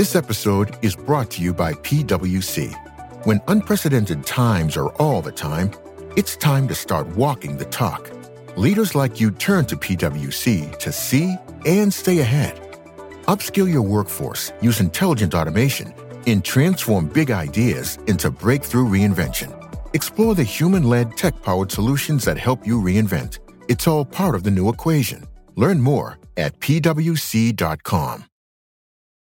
[0.00, 2.72] This episode is brought to you by PWC.
[3.26, 5.72] When unprecedented times are all the time,
[6.16, 8.10] it's time to start walking the talk.
[8.56, 11.36] Leaders like you turn to PWC to see
[11.66, 12.58] and stay ahead.
[13.26, 15.92] Upskill your workforce, use intelligent automation,
[16.26, 19.52] and transform big ideas into breakthrough reinvention.
[19.92, 23.38] Explore the human led tech powered solutions that help you reinvent.
[23.68, 25.26] It's all part of the new equation.
[25.56, 28.24] Learn more at pwc.com.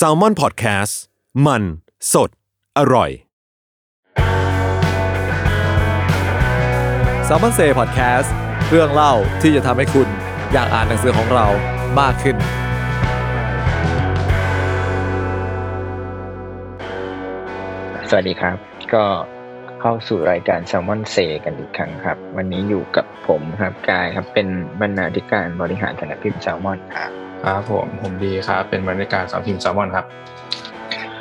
[0.00, 0.92] s a l ม o n PODCAST
[1.46, 1.62] มัน
[2.12, 2.30] สด
[2.78, 3.10] อร่อย
[7.26, 8.28] s a l ม o n Say Podcast
[8.70, 10.08] เรื่องเล่าที่จะทำให้คุณ
[10.52, 11.46] อยากอ่านหนังสือของเรา
[12.00, 12.36] มากขึ้น
[18.08, 18.56] สวัสดีครับ
[18.94, 19.04] ก็
[19.80, 24.48] เข้าสู่รายการ s ซ l m o n s a y กันอีกครั้งครับ วันนี้อยู่กับผมครับกายครับเป็น
[24.80, 30.06] บรรณาธิการบริหารสำนักพิมพ์ s ซ l m o n ครับ ครับผมผมดีครับเป็นบรรยากาศสามทีมแซลมอนครับ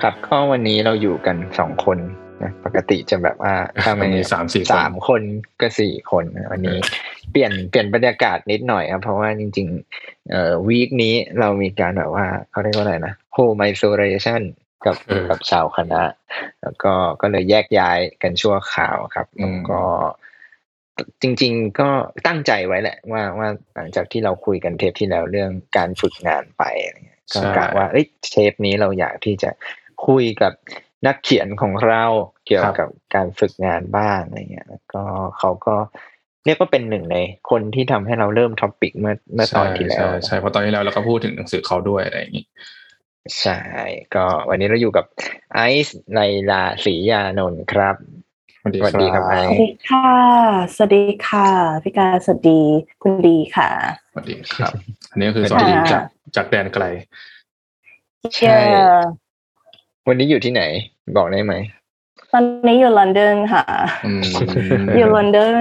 [0.02, 1.98] ครับก็วันนี้เราอยู่กันสองคน
[2.44, 3.54] นะปกติจะแบบว่า
[3.84, 5.22] ถ้าไม่มีสามสี่คนสามคน
[5.62, 6.78] ก็สี่คนวันนี้
[7.32, 9.68] เปลี่ยนเปลี่ยนบรรยากาศนิดหน่อยครับเพราะว่าจริง
[10.00, 14.42] ๆ เอ่อวีคนี้เรามีการแบบว่าเขาเรียกว่าอะไรนะ home isolation
[14.86, 16.04] กับเออกับชาวคณะ
[16.62, 19.82] แล้วก็ก็เลยแยกย้ายกันชั่วคราวครับอืมแล้วก็
[21.22, 21.90] จริง ๆ ก็
[22.28, 29.50] ตั้งใจไว้แหละ ว่าว่าหลังจากที่เราคุยกันเทปที่แล้วเรื่องการฝึกงานไปอะไรเงี้ยก็กะว่าเอ้ยเทปนี้เราอยากที่จะ
[30.08, 30.54] คุยกับ
[31.08, 32.04] นักเขียนของเรา
[32.46, 35.04] เกี่ยวกับการฝึกงานบ้างอะไรเงี้ยแล้วก็
[35.40, 35.76] เขาก็
[36.46, 37.18] เรียกว่าเป็นหนึ่งใน
[37.50, 42.46] คนที่ทำให้เราเริ่มท็อปิกเมื่อเมื่อตอนที่แล้วใช่ใช่เพราะตอนที่แล้วเราก็พูดถึงหนังสือเขาด้วยอะไรอย่างนี้
[43.42, 43.60] ใช่
[44.16, 45.06] ก็วันนี้เราอยู่กับ
[45.54, 46.20] ไอซ์ไล
[46.52, 47.96] ลาศรียานนท์ครับ
[48.62, 50.08] สวัสดีสวัสดีครับไอสซ์วัสดีค่ะ
[50.76, 51.48] สวัสดีค่ะ
[51.84, 52.62] พี่กาสวัสดี
[53.02, 53.70] คุณดีค่ะ
[54.12, 54.74] สวัสดีครับ
[55.12, 56.04] อันนี้ก็คือสวัสดีค่ะจาก
[56.36, 56.84] จากแดนไกล
[58.38, 58.60] ใช่
[60.08, 60.62] วันนี้อยู่ที่ไหน
[61.18, 61.54] บอกได้ไหม
[62.32, 63.64] ตอนนี้อยู่ลอนดอนค่ะ
[64.06, 64.24] อืม
[64.98, 65.54] อยู่ลอนดอน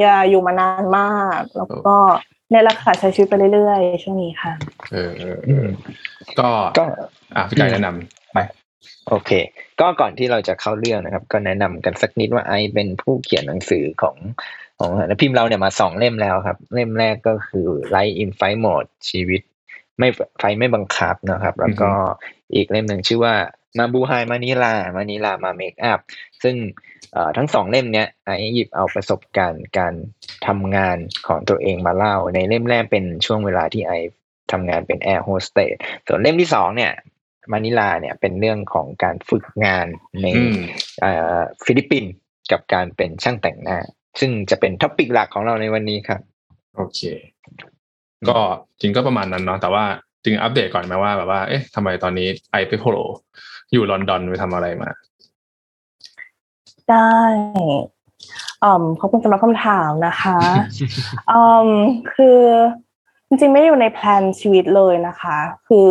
[0.00, 1.94] อย่าอยู่มานานมาก แล้วก็
[2.52, 4.52] ในราคาใช้ชีวิตไปเรื่อยๆช่วงนี้ค่ะ
[4.92, 5.66] เออเออเออ
[6.38, 6.84] ก็ก็
[7.36, 8.38] อะพี่กายแนะนำไป
[9.08, 9.30] โอเค
[9.80, 14.16] ก็ก่อนที่เราจะเข้าเรื่องนะครับ ก็แนะนำกันสักนิดว่าไอซ์เป็นผู้เขียนหนังสือของ
[14.78, 19.42] ของสำนักพิมพ์เราเนี่ยมาสองเล่มแล้วครับ เล่มแรกก็คือ Life in Fight Mode ชีวิต
[19.98, 20.08] ไม่
[20.38, 21.90] ไฟไม่บังคับนะครับ แล้วก็
[22.54, 23.34] อีกเล่มหนึ่งชื่อว่า
[23.78, 26.00] มาบูไฮมานิลามานิลามาเมคอัพ
[26.42, 26.56] ซึ่ง
[27.12, 29.94] เอ่อทั้งสองเล่มเนี้ยไอซ์หยิบเอาประสบการณ์การ
[30.46, 34.18] ทำงานของตัวเองมาเล่า ในเล่มแรกเป็นช่วงเวลาที่ไอซ์
[34.52, 35.74] ทำงานเป็นแอร์โฮสเตส
[36.06, 36.92] ส่วนเล่มที่สองเนี่ย
[37.52, 39.86] มานิลาเนี่ยเป็นเรื่องของการฝึกงาน
[40.22, 40.58] ในอืม
[41.00, 42.12] เอ่อฟิลิปปินส์
[42.52, 43.78] กับการเป็นช่างแต่งหน้า
[44.20, 46.20] ซึ่งจะเป็น topic หลักของเราในวันนี้ครับ
[46.76, 47.00] โอเค
[48.28, 48.38] ก็
[48.80, 49.84] จริงก็ประมาณนั้นเนาะแต่ว่า
[50.24, 53.06] จริงอัปเดตก่อนไหมว่าแบบว่าเอ๊ะทำไมตอนนี้ไอไปโผล่
[53.72, 54.90] อยู่ลอนดอนไปทำอะไรมา
[56.90, 57.16] ได้
[58.62, 60.38] อืมขอบคุณสำหรับคำถามนะคะ
[61.30, 61.68] อืม
[62.14, 62.40] คือ
[63.28, 65.88] จริงๆไม่ได้อยู่ใน plan ชีวิตเลยนะคะ คือ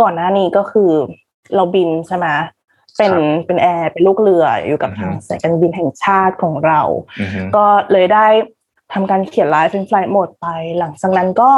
[0.00, 0.90] ก่อนหน้านี้ก็คือ
[1.54, 2.26] เราบินใช่ไหม
[2.98, 6.80] เป็นครับเป็นแอร์เป็นลูกเรืออยู่กับอือฮึทางสายการบินแห่งชาติของเรา
[7.20, 8.26] อือฮึก็เลยได้
[8.92, 10.46] ทำการเขียน life เป็น flight mode ไป
[10.78, 11.50] หลังจากนั้นก็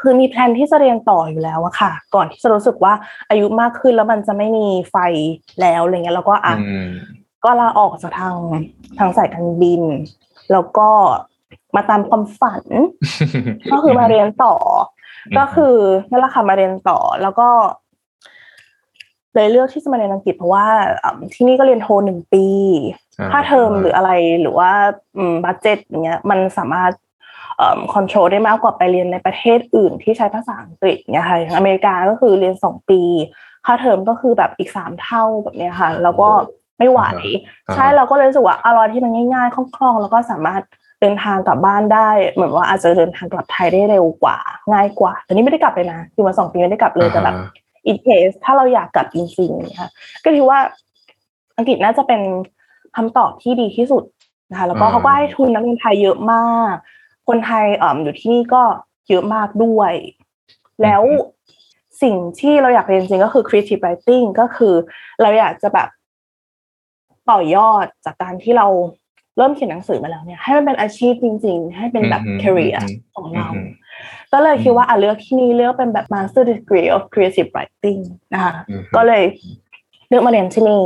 [0.00, 2.92] คือมี plan ที่จะเรียนต่ออยู่แล้วอะค่ะ ก่อนที่จะรู้สึกว่า
[3.30, 4.96] อายุมากขึ้นแล้วมันจะไม่มีไฟ
[5.60, 6.88] แล้วอะไรเงี้ยแล้วก็อะอืม
[7.44, 8.36] ก็ลาออกจากทาง
[8.98, 9.82] ทางสายการบิน
[10.52, 10.88] แล้วก็
[11.76, 12.64] มาตามความฝัน
[13.72, 14.99] ก็คือมาเรียนต่ออม
[15.38, 15.74] ก็คือ
[16.10, 17.48] นั่นแหละค่ะมาเรียนต่อแล้วก็
[19.34, 20.66] เลยเลือกที่จะมาเรียนอังกฤษเพราะว่า
[21.04, 22.46] อ่ำที่นี่ก็เรียนโทหนึ่งปี
[23.18, 24.70] อ่าค่าเทอมหรืออะไรหรือว่า
[25.16, 26.92] อืม budget อย่างเงี้ย มันสามารถ
[27.56, 33.02] เอ่อ control ได้มากกว่าไปเรียนในประเทศอื่นที่ใช้ภาษาอังกฤษเนี่ยค่ะอย่างอเมริกาก็คือเรียนสองปี
[33.66, 36.28] ค่าเทอมก็คือแบบอีกสามเท่าแบบเนี้ยค่ะ แล้วก็
[36.78, 37.02] ไม่ไหว
[37.68, 40.62] อ่าใช่เราก็เลยรู้สึกว่าอร่อยที่มันง่ายๆคล่องๆแล้วก็สามารถ
[41.00, 44.38] เดินทางกลับบ้านได้ เหมือนว่าอาจจะเดินทางกลับไทยได้เร็วกว่า
[44.72, 49.90] ง่ายกว่าแต่นี่ไม่ได้กลับเลยนะอยู่มาสองปีไม่ได้กลับเลยแต่แบบอ่าฮะ in case ถ้าเราอยากกลับจริงๆนะคะ
[50.24, 50.60] ก็คิดว่า
[51.56, 52.20] อังกฤษน่าจะเป็น
[52.96, 54.04] คำตอบที่ดีที่สุด
[54.50, 56.74] นะคะแล้วก็อืมเขาก็ให้ทุนนักเรียนไทยเยอะมาก
[57.28, 58.62] คนไทยเอ่ออยู่ที่นี่ก็
[59.08, 59.92] เยอะมากด้วย
[60.82, 61.02] แล้ว
[62.02, 64.74] สิ่งที่เราอยากเรียนจริงก็คือ creative writing ก็คือ
[65.20, 65.88] เราอยากจะแบบ
[67.30, 68.66] ต่อยอดจากการที่เรา
[69.36, 72.80] เริ่มเขียนหนังสือมาแล้วเนี่ยให้มันเป็นอาชีพจริง ๆ ให้เป็นแบบ career
[73.14, 73.48] ของเรา
[74.32, 78.00] ก็เลยคิดว่าอะเลือกที่นี่เลือกเป็นแบบ master degree of creative writing
[78.34, 78.52] นะคะ
[78.96, 79.22] ก็เลย
[80.08, 80.84] เลือกมาเรียนที่นี่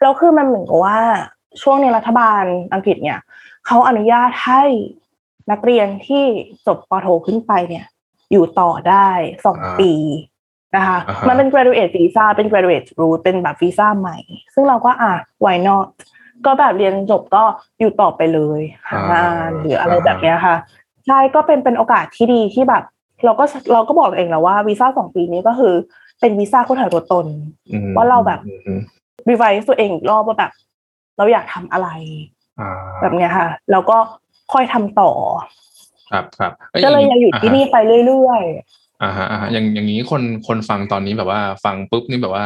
[0.00, 0.98] แล้วคือมันเหมือนกับว่า
[1.62, 3.18] ช่วงนี้รัฐบาลอังกฤษเนี่ย
[3.66, 4.62] เขาอนุญาตให้
[5.50, 6.24] นักเรียนที่
[6.66, 7.86] จบปโทขึ้นไปเนี่ย
[8.32, 9.08] อยู่ต่อได้
[9.46, 9.92] สองปี
[10.76, 10.98] นะคะ
[11.28, 14.18] มันเป็น graduate visa เป็น graduate route เป็นแบบวีซ่าใหม่
[14.54, 15.12] ซึ่งเราก็อะ
[15.44, 15.88] why not
[16.46, 17.42] ก็แบบเรียนจบก็
[17.80, 20.56] อยู่ต่อไปเลยหางานหรืออะไรแบบเนี้ยค่ะ
[21.06, 22.82] ใช่ก็เป็นเป็นโอกาสที่ดีที่แบบ
[23.24, 25.74] เราก็เราก็บอกเองแล้วว่าวีซ่าสองปีนี้ก็คือ
[26.20, 27.26] เป็นวีซ่าค้นหาตัวตน
[27.96, 28.40] ว่าเราแบบ
[29.28, 30.52] รีไวซ์ตัวเองอีกรอบว่าแบบ
[31.18, 31.88] เราอยากทำอะไร
[33.00, 33.96] แบบเนี้ยค่ะ แล้วก็
[34.52, 35.10] ค่อยทำต่อ
[36.12, 36.52] ครับครับ
[36.84, 37.76] ก็เลยยังอยู่ที่นี่ไป
[38.06, 42.44] เรื่อยๆอ่าฮะอ่าอย่างอย่างนี้คนคนฟังตอนนี้แบบว่า ฟังปุ๊บนี่แบบว่า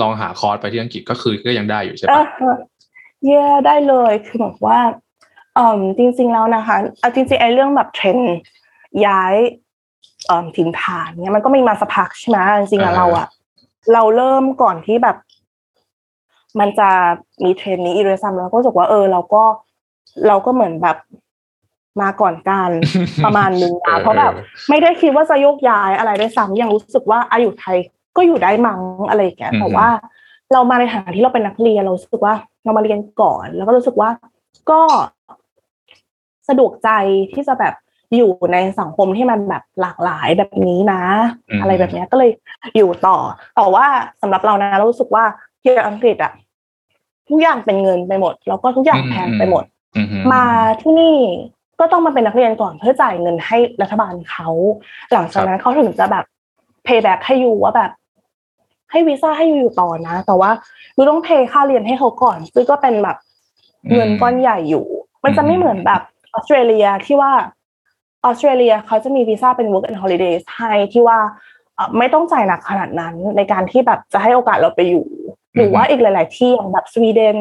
[0.00, 2.24] ลองหาคอร์สไปที่อังกฤษก็คือก็ยังได้อยู่ใช่ปะ
[3.26, 4.78] เย่ได้เลยคือแบบว่า
[5.58, 8.18] อืมจริง ๆแล้วนะคะเอาจริงๆไอ้เรื่องแบบเทรน
[9.06, 9.34] ย้าย
[10.28, 13.26] อืมถิ่นฐานเนี่ยมันก็มีมาสักพักใช่ไหมจริงๆเราอะ
[13.92, 15.16] เราเริ่มก่อนที่แบบ
[16.60, 16.88] มันจะ
[17.44, 19.42] มีเทรนนี้อีเรซัมแล้วก็รู้สึกว่าเออ เราก็
[20.28, 20.96] เราก็เหมือนแบบ
[22.00, 22.70] มาก่อนการ
[23.24, 24.32] ประมาณนึงนะเพราะแบบ
[24.68, 27.78] ไม่ได้คิดว่าจะโยกย้ายอะไรด้วยซ้ำยังรู้สึกว่าอายุไทย
[28.16, 29.88] ก็อยู่ได้มั้งอะไรอย่างเงี้ยแต่ว่า
[30.52, 32.34] เรามาในฐานะที่เราเป็นนักเรียนเราสึกว่า
[32.68, 34.10] เรามาเรียนก่อน แล้วก็รู้สึกว่า
[34.70, 34.80] ก็
[36.48, 36.90] สะดวกใจ
[37.32, 37.74] ที่จะแบบ
[38.16, 41.02] อยู่ในสังคมที่มันแบบหลากหลายแบบนี้นะ
[41.60, 42.30] อะไรแบบนี้ก็เลย
[42.76, 43.16] อยู่ต่อ
[43.56, 43.86] แต่ว่า
[44.22, 45.24] สำหรับเรานะเรารู้สึกว่า
[45.62, 46.32] ที่อังกฤษอะ
[47.28, 49.64] ทุกอย่างเป็นเงินไปหมด แล้วก็ทุกอย่างแพงไปหมด
[50.32, 50.44] มา
[50.82, 51.16] ที่นี่
[51.80, 54.48] ก็ต้องมาเป็นนักเรียนก่อนเพื่อจ่ายเงินให้รัฐบาลเขา
[55.12, 56.24] หลังจากนั้นเขาถึงจะแบบ
[56.86, 57.90] payback ให้ยูว่าแบบ
[58.90, 60.50] ให้วีซ่าให้ยูอยู่ต่อนะ แต่ว่า
[60.96, 63.16] ยูต้องเพย์ค่าเรียนให้เขาก่อน ซึ่งก็เป็นแบบ
[63.92, 64.86] เงินก้อนใหญ่อยู่
[65.24, 66.00] มันจะไม่เหมือนแบบ
[66.32, 67.32] ออสเตรเลียที่ว่า
[68.24, 71.18] ออสเตรเลียเขาจะมีวีซ่าเป็น work and holidays ให้ที่ว่า
[71.98, 75.06] ไม่ต้องจ่ายหนักขนาดนั้นในการที่แบบจะให้โอกาสเราไปอยู่
[75.56, 77.38] หรือว่าอีกหลาย ๆ ที่อย่างแบบสวีเดน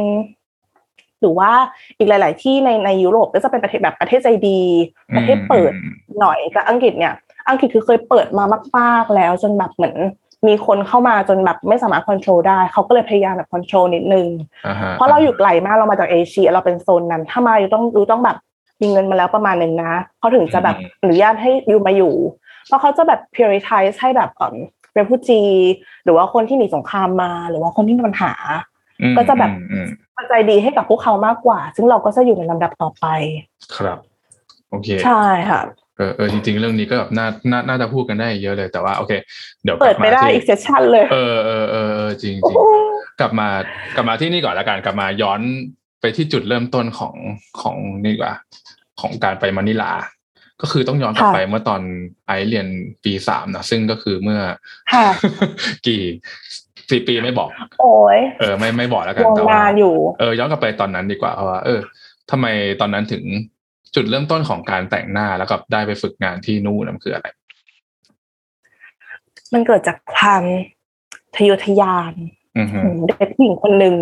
[1.21, 1.51] หรือว่า
[1.97, 4.61] อีกหลาย ๆ ที่ในในยุโรปก็จะเป็นประเทศแบบประเทศใจดี
[5.15, 5.71] ประเทศเปิด
[6.19, 7.13] หน่อยกับอังกฤษเนี่ย
[7.49, 8.45] อังกฤษคือเคยเปิดมา
[8.77, 9.95] มาก ๆ แล้วจนแบบเหมือน
[10.47, 14.27] มีคนเข้ามาจนแบบไม่สามารถควบคุมได้ เขาก็เลยพยายามแบบควบคุมนิดนึง
[14.93, 18.37] เพราะเราอยู่ไกลมากเรามาจากเอเชียเราเป็นโซนนั้น ถ้ามาอยู่ต้องอยู่ต้องแบบ
[18.81, 22.13] มีเงินมาแล้วประมาณหนึ่งนะเขาถึงจะแบบอนุญาตให้อยู่มาอยู่
[22.67, 24.55] เพราะเขาจะแบบ prioritize ให้แบบเอ่อ
[24.97, 25.53] refugee
[26.03, 28.33] หรือว่าคนที่หนีสงครามมา หรือว่าคนที่มีปัญหา
[29.17, 29.51] ก็จะแบบ
[30.17, 33.05] ปัจจัยดีให้กับพวกเขามากกว่า ซึ่งเราก็จะอยู่ในลำดับต่อไป
[33.77, 33.99] ครับ
[34.69, 35.61] โอเค ใช่ค่ะ
[35.97, 39.13] เออเออจริง ๆ เรื่องนี้ก็แบบน่าน่าน่าจะพูดกันได้เยอะเลย แต่ว่าโอเค
[39.63, 41.75] เดี๋ยวเปิดไม่ได้อีกเซสชันเลยเออเออเอ
[42.07, 42.55] อจริงจริง
[43.19, 43.47] กลับมา
[43.95, 45.41] กลับมาที่นี่ก่อนละกันกลับมาย้อน
[46.01, 47.15] ไปที่จุดเริ่มต้นของ
[47.61, 48.33] ของนี่กว่า
[49.01, 49.91] ของการไปมะนิลา
[50.61, 51.81] ก็คือต้องย้อนกลับไปเมื่อตอน
[52.27, 52.67] ไอเรียน
[53.03, 54.41] ปีสามนะซึ่งก็คือเมื่อ
[55.85, 56.01] กี่
[56.89, 57.49] สี่ปีไม่บอก
[57.81, 59.61] โอ้ยเออไม่ไม่บอกแล้วกันแต่ว่า
[60.19, 61.79] เออย้อนกลับไปตอนนั้นดีกว่าเพราะว่าเออ
[62.31, 62.45] ทำไม
[62.81, 63.23] ตอนนั้นถึง
[63.97, 67.27] จุดเริ่มต้นของการแต่งหน้าแล้วก็ได้ไปฝึกงานที่นู่นนั่นคืออะไร
[69.53, 70.43] มันเกิดจากความ
[71.35, 72.13] ทะเยอทะยาน
[73.07, 73.95] เด็กผู้หญิงคนหนึ่ง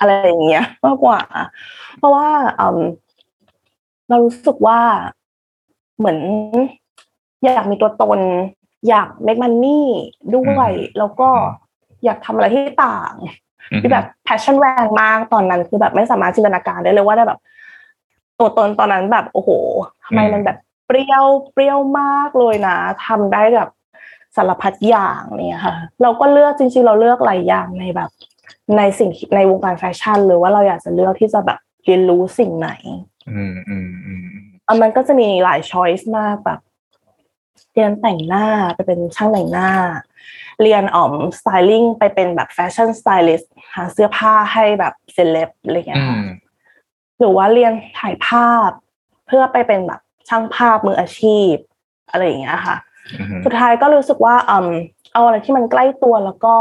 [0.00, 1.20] อะไรอย่างเงี้ยมากกว่า
[1.98, 2.28] เพราะว่า
[4.08, 4.80] เรารู้สึกว่า
[5.98, 6.18] เหมือน
[7.44, 8.20] อยากมีตัวตน
[8.88, 9.86] อยาก make money
[10.36, 11.30] ด้วย แล้วก็
[12.04, 13.12] อยากทำอะไรที่ต่าง
[13.82, 17.40] ที่แบบ passion แรงมากตอนนั้นคือแบบไม่สามารถจินตนาการได้เลยว่าได้แบบ
[18.40, 19.50] ตัวตนตอนนั้นแบบโอ้โห
[20.04, 23.68] ทำไมมันแบบเปรี้ยวเปรี้ยวมากเลยนะทำได้แบบ
[24.36, 28.10] สารพัดอย่างเนี่ยค่ะ เราก็เลือกจริงๆ เราเลือกหลายอย่างในแบบ
[28.76, 32.70] ในสิ่งในวงการแฟชั่น หรือว่าเราอยากจะเลือกที่จะแบบเรียนรู้สิ่งไหน
[33.30, 34.26] อืมอืมอืม
[34.66, 36.60] อันมันก็จะมีหลาย choice มากแบบ
[37.74, 39.70] เรียนแต่งหน้าไปเป็นช่างแต่งหน้า
[40.62, 46.04] เรียนอ๋อม styling ไปเป็นแบบ fashion stylist หาเสื้อผ้าให้แบบเซเลบอะไรเงี้ย
[47.20, 48.70] หรือว่าเรียนถ่ายภาพ
[49.26, 51.54] เพื่อไปเป็นแบบช่างภาพมืออาชีพ
[52.10, 52.76] อะไรอย่างเงี้ยค่ะ
[53.44, 54.68] สุดท้ายก็รู้สึกว่าอืม
[55.12, 56.54] เอาอะไรที่มันใกล้ตัวแล้วก็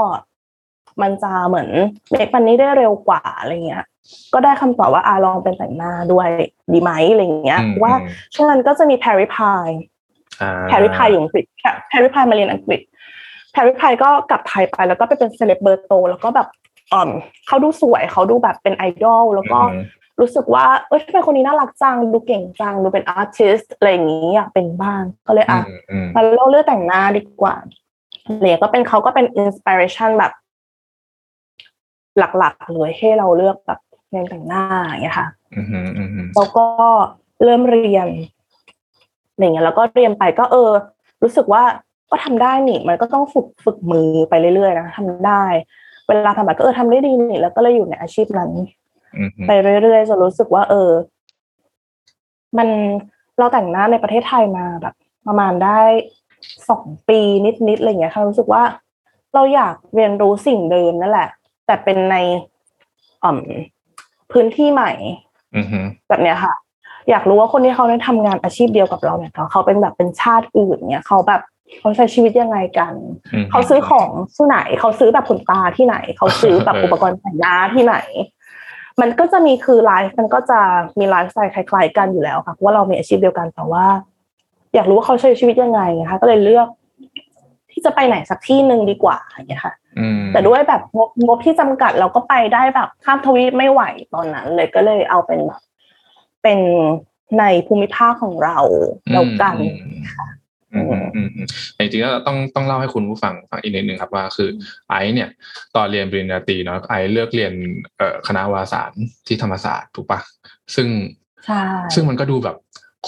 [1.02, 1.70] มันจะเหมือน
[2.12, 3.86] เมคมันนี้ได้เร็วกว่าอะไรเงี้ย
[4.34, 6.30] ก็ได้คำตอบว่าอาลองเป็นแต่งหน้าด้วย
[6.74, 7.94] ดีไหมอะไรเงี้ย ว่า
[8.34, 9.68] ช่วงนั้นก็จะมีแพรริพาย
[10.68, 11.46] แพรริพายอยู่อังกฤษ
[11.90, 12.82] แพรริพายมาเรียนอังกฤษ
[13.52, 16.48] แพรริพายก็กลับไทยไปแล้วก็ไปเป็นเซเลบเบอร์โต แล้วก็แบบ
[16.94, 17.10] อ่อม
[17.48, 19.60] เขาดูสวยเขาดูแบบเป็นไอดอลแล้วก็
[20.20, 25.62] รู้สึกว่าเออทำไมคนนี้น่ารักจังดูเก่งจังดูเป็น artist อะไรอย่างนี้อยากเป็นบ้างก็เลยอะ
[26.16, 27.56] มาเราเลือกแต่งหน้าดีกว่า
[28.42, 30.32] เลยก็เป็นเขาก็เป็น inspiration แบบ
[32.38, 36.66] หลักๆเลยให้เราเลือกแบบเรียนแต่งหน้าอย่างเงี้ยค่ะอืมอืมอืมแล้วก็
[37.44, 38.08] เริ่มเรียน
[39.40, 40.72] อย่างเงี้ยแล้วก็เรียนไปก็เออ
[41.24, 41.64] รู้สึกว่า
[42.12, 45.44] ก็ทำได้นี่มันก็ต้องฝึกฝึกมือไปเรื่อยๆนะทำได้
[46.08, 48.79] เวลาทำแบบก็เออทำได้ดีนี่แล้วก็เลยอยู่ในอาชีพนั้นอืม
[49.48, 49.52] ไป
[49.84, 50.92] เรื่อยๆจนรู้สึกว่า เออ
[52.58, 52.68] มัน
[53.38, 54.94] เราแต่งหน้าในประเทศไทยมาแบบ
[55.28, 55.80] ประมาณได้
[56.70, 57.20] สองปี
[57.68, 58.64] นิดๆอะไรเงี้ยค่ะรู้สึกว่า
[59.34, 61.30] เราอยากเรียนรู้สิ่งเดิมนั่นแหละ
[61.66, 62.16] แต่เป็นใน
[63.24, 63.40] อ่อ
[64.32, 64.92] พื้นที่ใหม่
[65.56, 66.54] อืมอืมแบบเนี้ยค่ะ
[67.10, 71.42] อยากรู้ว่าคนที่เขาได้ทำงานอาชีพเดียวกับเราเนี่ยเขาเขาเป็นแบบเป็นชาติอื่นเนี่ยเขาแบบ
[71.80, 72.94] เขาใช้ชีวิตยังไงกัน
[73.34, 77.96] อืมเขาซื้อของที่ไหน เขาซื้อแบบขนตาที่ไหน เขาซื้อแบบเอออุอุปกรณ์แต่งหน้าที่ไหน
[79.02, 80.60] มันก็จะมีคือไลฟ์มันก็จะ
[81.00, 83.86] มีไลฟ์สไตล์คล้ายๆกันอยู่แล้วค่ะเพราะว่าเรามีอาชีพเดียวกันแต่ว่า
[84.76, 86.68] อยากรู้ว่าเขาใช้ชีวิตยังไงนะคะก็เลยเลือก
[87.72, 93.82] ที่จะไปไหนสักที่หนึ่งดีกว่าอย่างเงี้ยค่ะอืมแต่ด้วยแบบงบงบที่จำกัดเราก็ไปได้แบบข้ามทวีปไม่ไหว
[94.14, 95.62] ตอนนั้น เลยก็เลยเอาเป็นแบบ
[96.44, 96.60] เป็น
[97.40, 98.58] ในภูมิภาคของเรา
[99.12, 100.39] แล้วกันอืมอืมอืมอืม
[101.74, 104.50] แต่จริงๆแล้วต้องต้องเล่าให้คุณผู้ฟังฟังอีกนิดนึงครับว่าคือ
[104.90, 105.30] ไอซ์เนี่ย
[105.76, 107.54] ตอนเรียนปริญญาตรีเนาะไอซ์เลือกเรียน
[107.98, 108.92] เอ่อคณะวารสาร
[109.28, 110.20] ที่ธรรมศาสตร์ถูกปะ
[110.76, 110.88] ซึ่ง
[111.46, 111.62] ใช่
[111.94, 112.58] ซึ่งมันก็ดูแบบ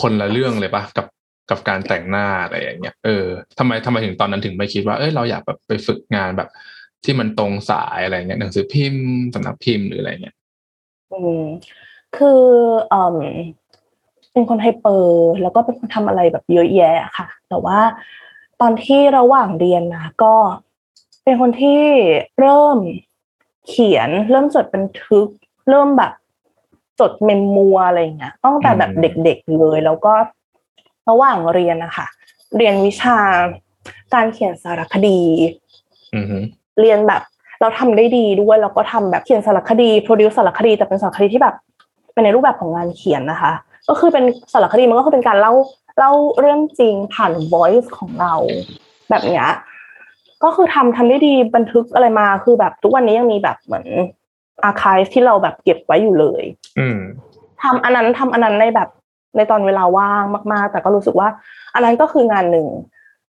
[0.01, 1.07] คนละเรื่องเลยปะกับ
[1.49, 3.25] กับการแต่งหน้าอะไรอย่างเงี้ยเออ
[3.59, 6.49] ทำไมทำไมถึงตอนนั้นถึงไม่คิดว่าเอ้ยเราอยากแบบไปฝึกงานแบบ
[7.03, 10.35] ที่มันตรงสายอะไรเงี้ยหนังสือพิมพ์สำนักพิมพ์หรืออะไรเงี้ย
[11.13, 11.43] อืม
[12.17, 12.41] คือ
[12.89, 13.17] เอ่ม
[14.33, 17.79] เป็นคนไฮเปอร์แล้วก็เป็นคนทำอะไรแบบเยอะแยะค่ะ แต่ว่า
[18.61, 20.35] ตอนที่ระหว่างเรียนนะก็
[21.23, 21.81] เป็นคนที่
[22.39, 22.77] เริ่ม
[23.67, 25.27] เขียน เริ่มจดบันทึก
[25.69, 26.11] เริ่มแบบ
[26.99, 30.13] จดเมมมัวอะไรอย่างเงี้ยตั้งแต่แบบเด็กๆเลย แล้วก็
[31.09, 32.07] ระหว่างเรียนนะคะ
[32.57, 33.17] เรียนวิชา
[34.13, 35.19] การเขียนสารคดี
[36.15, 36.37] อือฮึ
[36.79, 37.21] เรียนแบบ
[37.61, 41.55] เราทำได้ดีด้วยแล้วก็ทำแบบเขียนสารคดีโปรดิวสารคดีแต่เป็นสารคดีที่แบบ
[42.13, 43.51] เป็นในรูปแบบของงานเขียนนะคะ
[43.89, 44.23] ก็คือเป็น
[44.53, 45.53] สารคดีมันก็คือเป็นการเล่า
[45.97, 48.33] เล่าเรื่องจริงผ่าน voice ของเรา
[49.09, 49.47] แบบเนี้ย
[50.43, 53.85] ก็คือทำทำได้ดีบันทึกอะไรมาคือแบบทุกวันนี้ยังมีแบบเหมือน
[54.63, 56.43] อาคายที่เราแบบเก็บไว้อยู่เลย
[56.79, 56.99] อืม
[57.61, 58.89] ทำอันนั้นทำอันนั้นในแบบ
[59.35, 60.23] ในตอนเวลาว่าง
[60.53, 61.29] มาก ๆ แต่ก็รู้สึกว่า
[61.73, 62.67] อันนั้นก็คืองานหนึ่ง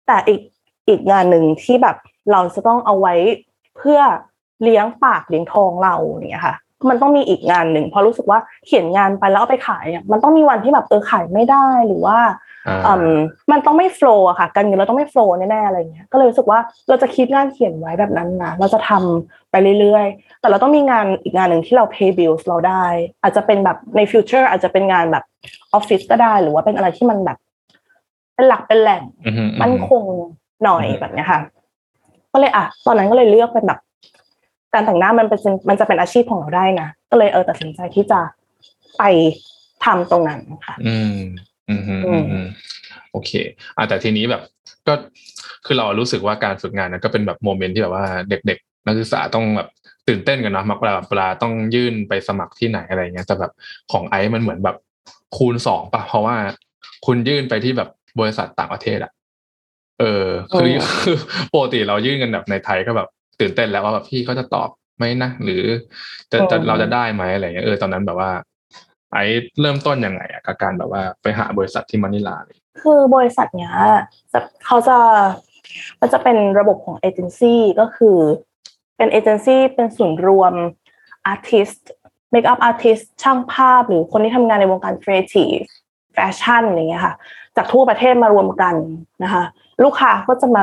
[0.08, 0.42] แต่อีก
[0.88, 1.98] อีกงานหนึ่งที่แบบ
[2.32, 3.14] เราจะต้องเอาไว้
[3.78, 4.00] เพื่อ
[4.64, 5.96] เลี้ยงปากเลี้ยงท้องเรา
[6.30, 6.56] เนี่ยค่ะ
[6.90, 12.18] มันต้องมีอีกงานหนึ่งเพราะรู้สึกว่าเขียนงานไปแล้วเอาไปขายเนี่ยมันต้องมีวันที่แบบเออขายไม่ได้หรือว่า
[12.68, 13.20] อ่าอืม
[13.52, 16.60] มันต้องไม่โฟล์อะค่ะ การเงินเราต้องไม่โฟล์แน่ๆอะไรเงี้ยก็เลยรู้สึกว่า
[16.90, 22.86] เราจะคิดงานเขียนไว้แบบนั้นนะเราจะทำไปเรื่อยๆ แต่เราต้องมีงานอีกงานหนึ่งที่เรา pay bills เราได้
[23.24, 25.24] อาจจะเป็นแบบใน future อาจจะเป็นงานแบบ
[25.74, 27.38] ออฟฟิศก็ได้ หรือว่าเป็นอะไรที่มันแบบ
[28.36, 30.04] เป็นหลักเป็นแหล่งอือฮึมั่นคง
[30.64, 31.40] หน่อยอืมแบบเนี้ยค่ะ
[32.34, 33.80] ก็เลยอะ ตอนนั้นก็เลยเลือกเป็นแบบ
[34.74, 38.20] การแต่งหน้ามันเป็นมันจะเป็นอาชีพของเราได้นะก็เลยเออตัดสินใจที่จะ
[38.98, 39.04] ไป
[39.86, 41.18] ทำตรงนั้นค่ะ อืม
[41.70, 42.48] อืมอืมอืมอืม
[43.12, 43.32] โอเค
[43.78, 44.42] อะแต่ทีนี้แบบ
[44.88, 44.94] ก็
[45.66, 49.70] คือเรารู้สึกว่าการฝึกงานนั้นก็เป็นแบบโมเมนต์ที่แบบว่าเด็กๆ นักศึกษาต้องแบบ
[50.08, 53.52] ตื่นเต้นกันเนาะมักเวลาเวลาต้องยื่นไปสมัครที่ไหนอะไรเงี้ยแต่แบบ
[53.92, 54.78] ของไอซ์มันเหมือนแบบ
[55.38, 56.36] คูณสองป่ะเพราะว่า
[57.06, 59.12] คุณยื่นไปที่แบบบริษัทต่างประเทศอะ
[60.00, 61.18] เออคือเออคือ
[61.54, 63.08] ปกติเรายื่นกันแบบในไทยก็แบบ
[63.40, 65.64] ตื่นเต้นแล้วว่าแบบพี่เขาจะตอบไหมนะหรือ
[66.32, 68.32] จะจะเราจะได้ไหมอะไรเงี้ยเออตอนนั้นแบบว่า
[69.14, 69.24] ไอ้
[69.62, 73.74] เริ่มต้นยังไงอะกับการแบบว่าไปหาบริษัทที่มะนิลาเลยคือบริษัทเนี้ย
[74.32, 74.98] จะเขาจะ
[76.02, 78.18] มันจะเป็นระบบของเอเจนซี่ก็คือ
[78.98, 80.54] เป็นเอเจนซี่เป็นศูนย์รวม
[81.28, 85.56] artist makeup artist ช่างภาพหรือคนที่ทำงานในวงการ creative
[86.14, 87.16] fashion อย่างเงี้ยค่ะ
[87.56, 88.76] จากทั่วประเทศมารวมกัน
[89.24, 89.44] นะคะ
[89.84, 90.62] ลูกค้าก็จะมา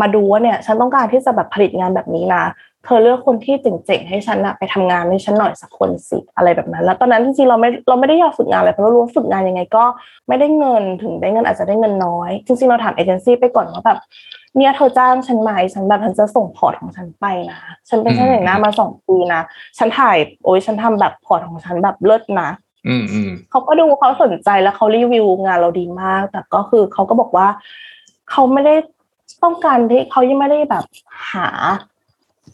[0.00, 2.44] มาดูว่าเนี่ย ฉันต้องการที่จะแบบผลิตงานแบบนี้นะ
[2.84, 9.84] เธอเลือกคนที่เจ๋งๆให้ฉันนะไปทำงานให้ฉันหน่อยสักคนสิอะไรแบบนั้น แล้วตอนนั้นจริงๆเราไม่เราไม่ได้อยากฝึกงานอะไรเพราะเรารู้ว่าฝึกงานยังไงก็
[10.28, 13.98] ไม่ได้เงินถึงได้เงินอาจจะได้เงินน้อย จริงๆเราถามเอเจนซี่ไปก่อนว่าแบบ
[14.56, 19.40] เนี่ยเธอจ้างฉันไหมฉันแบบฉันจะส่ง port ของฉันไปนะฉันเป็นช่างแต่งหน้ามาสองปีนะ
[19.78, 22.50] ฉันถ่ายโอ้ยฉันทำแบบ port ของฉันแบบเลิศนะ
[22.88, 27.46] อืมอืมเขาก็ดูเขาสนใจแล้วเขารีวิวงานเราดีมาก แต่ก็คือเขาก็บอกว่า
[28.30, 28.74] เขาไม่ได้
[29.42, 30.84] ต้องการที่เขายังไม่ได้แบบ
[31.32, 31.48] หา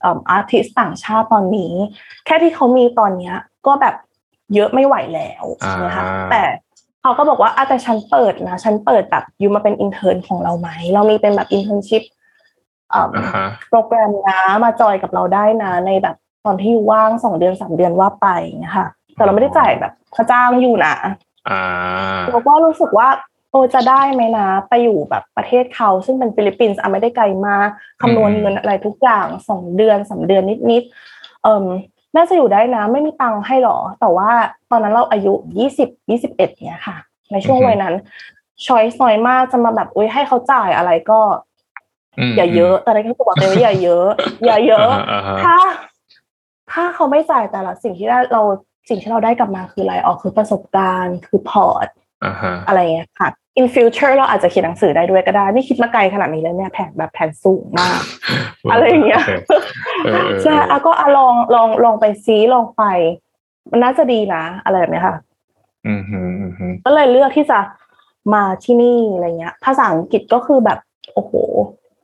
[0.04, 1.72] artist่างชาติตอนนี้
[2.26, 3.94] แค่ที่เขามีตอนเนี้ย ก็แบบ
[4.54, 6.42] เยอะไม่ไหวแล้วใช่ไหมคะอ่าแต่
[7.02, 12.02] เขาก็บอกว่าอะแต่ฉันเปิดนะฉันเปิดแบบ you มาเป็น intern ของเราไหมเรามีเป็นแบบ internship
[12.94, 18.26] อ่าฮะโปรแกรมนะมาจอยกับเราได้นะ ในแบบตอนที่อยู่ว่างสองเดือนสามเดือนว่าไป
[18.64, 20.94] นะคะแต่เราไม่ได้จ่ายแบบค่าจ้างอยู่นะ
[21.48, 21.60] อ่า
[22.30, 23.08] เราก็รู้สึกว่า
[23.50, 27.68] โอ้จะได้ไหมนะ ไปอยู่แบบประเทศเขาซึ่งเป็นฟิลิปปินส์อะไม่ได้ไกลมาก
[28.00, 31.64] คำนวณเงินอะไรทุกอย่างสองเดือนสามเดือนนิดๆเอ่ม
[32.16, 34.30] น่าจะอยู่ได้นะ ไม่มีตังค์ให้หรอ แต่ว่า
[34.70, 36.96] ตอนนั้นเราอายุยี่สิบยี่สิบเอ็ดเนี่ยค่ะ
[37.32, 37.94] ในช่วงวัยนั้น
[38.66, 41.20] ช้อยส์น้อยมากจะมาแบบอุ้ยให้เขาจ่ายอะไรก็
[42.30, 44.06] มอย่าเยอะแต่ในที่บอกเลยว่าอย่าเยอะ
[44.44, 45.56] อย่าเยอะอ่าฮะถ้า
[46.72, 48.42] ถ้าเขาไม่จ่ายแต่ละสิ่งที่ได้เรา
[48.88, 51.88] สิ่งที่เราได้กลับมาคืออะไรออกคือประสบการณ์คือพอร์ต
[52.26, 53.28] อ่าฮะอะไรเงี้ยค่ะ
[53.60, 58.00] in future เราอาจจะเขียนหนังสือได้ด้วยก็ได้ นี่คิดมาไกลขนาดนี้เลยเนี่ยแผนแบบแผนสูงมาก
[58.72, 59.52] อะไรอย่างเงี้ยโค
[60.04, 62.82] เออเออใช่อะก็อะลองลองลองไปซีลองไป
[63.70, 65.16] มันน่าจะดีนะ อะไรแบบเนี้ยค่ะ
[65.86, 67.58] อืมฮึอืมฮึก็เลยเลือกที่จะ
[68.34, 70.78] มาที่นี่อะไรเงี้ย ภาษาอังกฤษก็คือแบบ
[71.14, 71.32] โอ้โห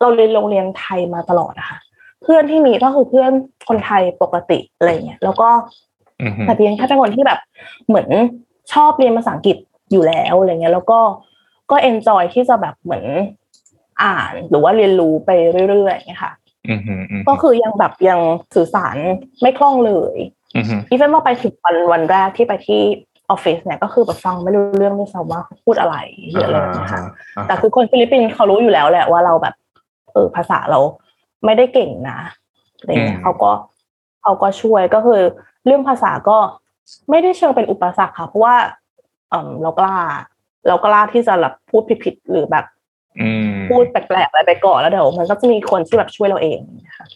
[0.00, 1.79] เราเรียนโรงเรียนไทยมาตลอดนะคะ
[2.23, 3.31] เพื่อนที่มีก็คือเพื่อน
[3.69, 5.49] คนไทยปกติอะไรเงี้ยแล้วก็
[6.23, 7.41] อืมฮึแต่เพียงแค่เป็นคนที่แบบ
[7.88, 8.09] เหมือน
[8.73, 9.57] ชอบเรียนภาษาอังกฤษ
[9.93, 11.01] อยู่แล้วอะไรเงี้ยแล้วก็
[11.71, 13.05] ก็เอนจอยที่จะแบบเหมือน
[14.03, 15.31] อ่านหรือว่าเรียนรู้ไป
[15.71, 16.33] เรื่อยๆเงี้ยค่ะ
[16.69, 18.21] อืมฮึอืมฮึก็คือยังแบบยัง
[18.55, 18.97] สื่อสาร
[19.41, 20.17] ไม่คล่องเลย
[20.57, 22.81] อืมฮึอีเวนต์ว่าไปถึงวันวันแรกที่ไปที่
[23.31, 25.97] ออฟฟิศเนี่ยก็คือแบบฟังไม่รู้เรื่องด้วยซ้ำว่าเขาพูดอะไร
[26.31, 27.03] หรืออะไรแบบนี้ค่ะ
[27.37, 29.55] อ่าแต่คือคนฟิลิปปินส์เขารู้อยู่แล้วแหละว่าเราแบบ
[30.13, 30.79] เออภาษาเรา
[31.45, 32.19] ไม่ได้เก่งนะ
[32.79, 33.53] อะไรเงี้ยเขาก็
[34.23, 35.21] เขาก็ช่วยก็คือ
[35.67, 36.39] เรื่องภาษาก็
[37.11, 38.55] ไม่ได้เชิงเป็นอุปสรรคค่ะเพราะว่า
[39.33, 39.97] เออเรากล้า
[40.69, 42.65] เรากล้าที่จะแบบพูดผิดๆหรือแบบ
[43.21, 46.59] อืมพูดแปลกๆอะไรไปก่อนแล้วเดี๋ยวมันก็จะมีคนที่แบบช่วยเราเอง
[46.89, 47.07] นะคะ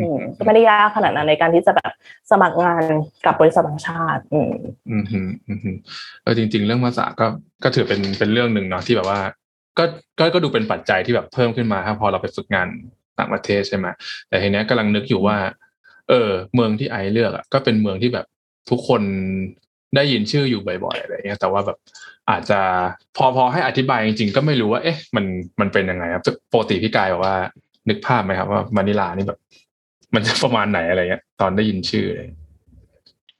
[0.00, 1.92] อืมก็ไม่ได้ยากขนาดนั้นในการที่จะแบบ
[2.30, 2.82] สมัครงาน
[3.26, 4.52] กับบริษัทต่างชาติ อืม
[4.90, 5.70] อืมฮึอืมฮึ
[6.22, 7.26] เออจริง ๆ เรื่องภาษาก็
[7.64, 9.20] ก็ถือเป็นเป็นเรื่องหนึ่งเนาะที่แบบว่า
[9.78, 9.84] ก็
[10.18, 12.68] ก็ก็ดูเป็นปัจจัยที่แบบเพิ่มขึ้นมาครับพอเราไปฝึกงาน
[13.18, 13.86] ต่างประเทศใช่ไหม
[14.28, 15.36] แต่ทีเนี้ยกำลังนึกอยู่ว่า
[16.08, 18.26] เออ เมืองที่ไอเลือกอะก็เป็นเมืองที่แบบ
[18.70, 19.02] ทุกคน
[19.96, 21.78] ได้ยินชื่ออยู่บ่อยๆอะไรเงี้ยแต่ว่าแบบ
[22.30, 22.60] อาจจะ
[23.16, 25.24] พอพอให้อธิบายจริงๆ ก็ไม่รู้ว่าเอ๊ะ มัน
[25.60, 27.36] มันเป็นยังไงครับปกติพี่กายบอกว่า
[27.88, 29.38] นึกภาพไหมครับ ว่ามะนิลานี่แบบ
[30.14, 32.28] มันจะประมาณไหนอะไรเงี้ย ตอนได้ยินชื่อเลย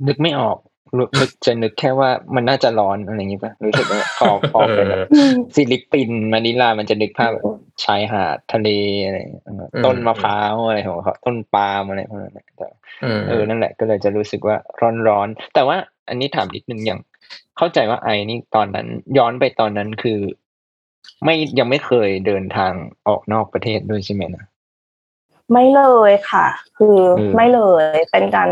[0.07, 0.59] นึกไม่ออก
[0.97, 7.45] รู้นึกจะนึกแค่ว่ามันน่าจะร้อนอะไรอย่างงี้ป่ะรู้สึกว่าพอพอเป็นแบบอืมฟิลิปปินส์มะนิลามันจะนึกภาพแบบ
[7.85, 8.69] ชายหาดทะเล
[9.05, 9.45] อะไรอย่างเงี้ย
[9.85, 12.69] ต้นมะพร้าวอะไรของเขาต้นปาล์มอะไรพวกนั้นนะแต่
[13.03, 14.57] เออเออนั่นแหละก็เลยจะรู้สึกว่า
[15.09, 15.77] ร้อนๆแต่ว่า
[16.11, 17.01] อันนี้ถามนิดนึงอย่าง
[17.57, 18.87] เข้าใจว่าไอ้นี่ตอนนั้น
[19.19, 20.19] ย้อนไปตอนนั้นคือ
[21.25, 22.73] ไม่ยังไม่เคยเดินทาง
[23.09, 24.45] ออกนอกประเทศด้วยใช่ไหมนะ
[25.53, 26.47] ไม่เลยค่ะ
[26.79, 28.51] คืออืมไม่เลยเป็นการ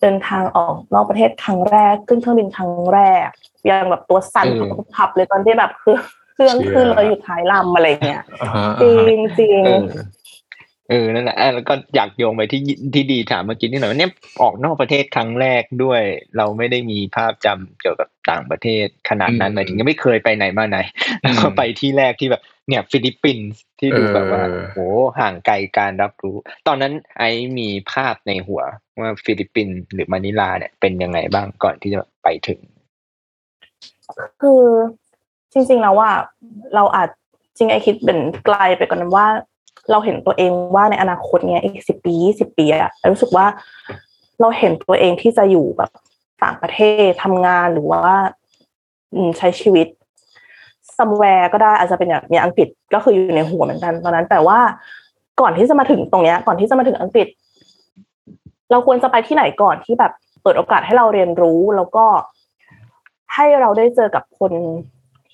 [0.00, 3.28] เดินทางออกนอกประเทศครั้งแรกขึ้นเครื่องบินครั้งแรก
[3.70, 4.46] ยังแบบตัวสั่น
[4.94, 5.96] พับๆเลยตอนที่แบบคือ
[6.34, 9.62] เครื่องขึ้นเราอยู่ท้ายลำอะไรเงี้ยอ่าฮะจริงจริง
[10.88, 12.60] เออเออนั่นแหละอะแล้วก็อยากโยงไปที่
[12.94, 16.02] ที่ดีถามเมื่อกี้นี่หน่อยว่าเนี่ยออกนอกประเทศครั้งแรกด้วย
[16.36, 20.78] เราไม่ได้มีภาพจำเกี่ยวกับต่างประเทศขนาดนั้นหมายถึงยังไม่เคยไปไหนมาไหน
[21.22, 24.42] แล้วก็ไปที่แรกที่แบบเนี่ยฟิลิปปินส์ที่ดูแบบว่า
[24.72, 24.78] โห
[25.18, 26.36] ห่างไกลการรับรู้
[26.68, 28.62] ตอนนั้นไอมีภาพในหัว
[29.00, 32.60] ว่าฟิลิปปินส์หรือมะนิลาเนี่ยเป็นยังไงบ้างก่อนที่จะไปถึง
[34.42, 34.62] คือ
[35.52, 36.10] จริงๆแล้วว่า
[36.74, 37.08] เราอาจ
[37.56, 39.26] จริงไอคิดเป็นไกลไปกว่อนนั้นว่า
[39.90, 43.46] เราเห็นตัวเองว่าในอนาคตเนี้ยอีกสิบปียี่สิบปีอะรู้สึกว่า
[44.40, 45.90] เราเห็นตัวเองที่จะอยู่แบบ
[46.42, 48.16] ต่างประเทศทำงานหรือว่า
[49.38, 49.86] ใช้ชีวิต
[50.98, 54.58] somewhere ก็ได้อาจจะเป็นอย่างอย่างอังกฤษก็คืออยู่ในหัวเหมือนกันตอนนั้น แต่ว่า
[55.40, 57.28] ก่อนที่จะมาถึงตรงเนี้ย ก่อนที่จะมาถึงอังกฤษ
[58.70, 62.06] เราควรจะไปที่ไหนก่อนที่แบบเปิดโอกาสให้เราเรียนรู้แล้วก็
[63.34, 64.52] ให้เราได้เจอกับคน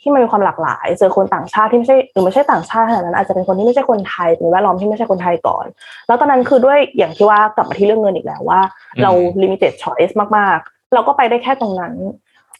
[0.00, 5.64] ที่มันมีความหลากหลาย เจอคนต่างชาติที่ไม่ใช่หรือไม่ใช่ต่างชาติขนาดนั้นอาจจะเป็นคนที่ไม่ใช่คนไทยเป็นแวดล้อมที่ไม่ใช่คนไทยก่อน
[6.06, 8.60] แล้วตอนนั้นคือด้วยอย่างที่ว่ากลับมาที่เรื่องเงินอีกแล้วว่า
[9.02, 9.10] เรา
[9.42, 11.94] limited choice มากๆ เราก็ไปได้แค่ตรงนั้น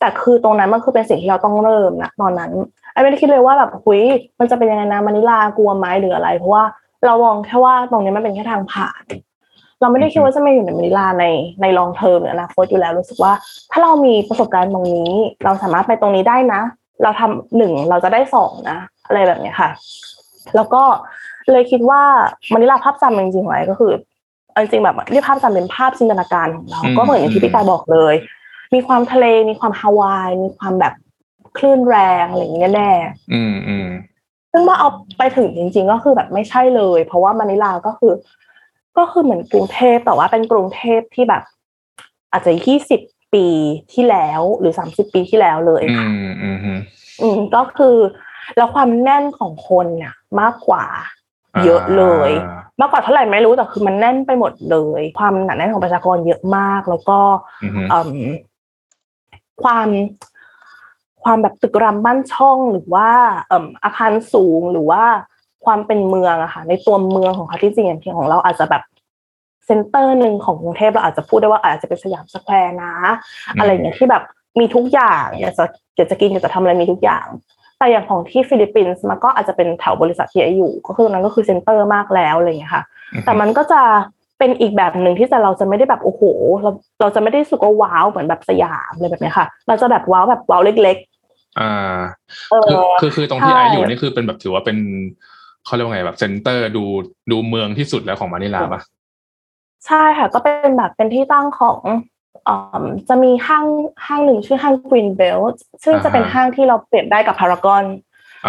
[0.00, 2.53] แต่คือตรงนั้นมันคือเป็นสิ่งที่เราต้องเริ่มนะตอนนั้น
[2.92, 4.00] ไอ้ไม่ได้คิดเลยว่าแบบคุย
[4.40, 6.64] มันจะเป็นยังไงนะมานิลากลัวไหมหรืออะไร เพราะว่า
[7.07, 9.03] เรามองแค่ว่าตรงนี้มันเป็นแค่ทางผ่าน
[9.81, 11.24] เราไม่ได้คิดว่าจะมาอยู่ในมานิลาใน
[11.61, 13.33] ในลองเทอมหรืออนาคตอยู่แล้วรู้สึกว่า
[13.72, 15.12] ถ้าเรามีประสบการณ์ตรงนี้
[15.44, 16.61] เราสามารถไปตรงนี้ได้นะ
[17.03, 19.71] เราทำหนึ่งเราจะได้สองนะ อะไรแบบเนี้ยค่ะ
[20.57, 20.83] แล้วก็
[21.53, 22.03] เลยคิดว่า
[22.53, 23.93] มานิลาภาพจำจริงๆไว้ก็คือ
[24.51, 28.15] เอาจริงๆแบบเรียกภาพจำเป็นภาพจินตนาการของเรา ก็เหมือนอย่างที่พี่กายบอกเลย
[28.75, 30.95] มีความทะเลมีความฮาวาย มีความแบบ
[31.57, 32.91] คลื่นแรงอะไรอย่างเงี้ยแน่
[33.33, 33.89] อืมอืม
[34.53, 38.13] ซึ่งว่าเอาไปถึงจริง ๆ ก็คือแบบไม่ใช่เลย เพราะว่ามานิลาก็คือ
[38.99, 41.43] ก็คือเหมือนกรุงเทพแต่ว่าเป็นกรุงเทพที่แบบ
[42.33, 43.01] อาจจะยี่สิบ
[43.35, 43.47] ปี
[43.93, 46.81] ที่แล้วหรือสามสิบปีที่แล้วเลยอืค่ะมอืมอืม
[47.23, 47.97] อืมก็คือ
[48.57, 50.85] แล้วความแน่นของคนเนี่ยมากกว่า
[51.64, 52.31] เยอะเลย
[52.81, 57.19] มากกว่าเท่าไหร่ไม่รู้แต่คือมันแน่นไปหมดเลย ความหนาแน่นของประชากรเยอะมาก แล้วก็
[57.62, 58.33] อืมอืมอืม
[59.62, 59.88] ความ
[61.23, 63.09] ความแบบตึกรามบ้านช่องหรือว่า
[63.49, 65.03] เอ่ออาคารสูงหรือว่า
[65.64, 72.94] ความเป็นเมืองอะค่ะในตัวเมืองของเขาที่จริงอย่างที่ของเราอาจจะแบบ center หนึ่งของกรุงเทพเราอาจจะพูดได้ว่าอาจจะเป็นสยามสแควร์นะ
[73.59, 74.22] อะไรอย่างเงี้ยที่แบบ
[74.61, 75.64] มีทุกอย่างอยากจะ
[75.96, 77.26] อยากจะกินอยากจะทำอะไรมีทุกอย่าง
[77.78, 82.83] แต่อย่างของที่ฟิลิปปินส์มันก็อาจจะเป็นแถวบริษัทที่ไออยู่ ก็คือตรงนั้นก็คือ center มากแล้วอะไรอย่างเงี้ยค่ะ
[83.24, 83.83] แต่มันก็จะ
[84.38, 86.22] เป็นอีกแบบหนึ่งที่จะเราจะไม่ได้แบบโอ้โห
[86.62, 90.96] เราเราจะไม่ได้รู้สึกว่าว้าวเหมือนแบบสยามอะไรแบบเนี้ยค่ะ เราจะแบบว้าวแบบว้าวเล็ก
[91.61, 94.78] อ่าๆเอคืออคือคือตรงที่ใช่ไออยู่นี่คือเป็นแบบถือว่าเป็น
[95.64, 96.85] เขาเรียกว่าไงแบบเซ็นเตอร์ดู
[97.30, 98.80] ดูเมืองที่สุดแล้วของมะนิลาปะ
[99.87, 101.81] ใช่ค่ะ ก็เป็นแบบเป็นที่ตั้งของ
[102.49, 103.66] อ่าจะมีห้าง
[104.07, 107.85] ห้างหนึ่งชื่อห้าง Green Belt ซึ่งจะเป็นห้างที่เราเปรียบได้กับพารากอน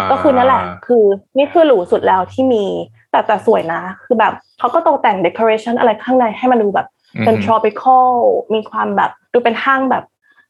[0.01, 1.03] าก็คือนั่นแหละ คือ
[1.37, 2.65] นี่คือหรูสุดแล้วที่มี
[3.11, 6.87] แต่แต่สวยนะ คือแบบเขาก็ตกแต่ง decoration อะไรข้างในให้มันดูแบบ
[7.25, 8.09] เป็นอืม tropical
[8.53, 10.03] มีความแบบดูเป็นห้างแบบ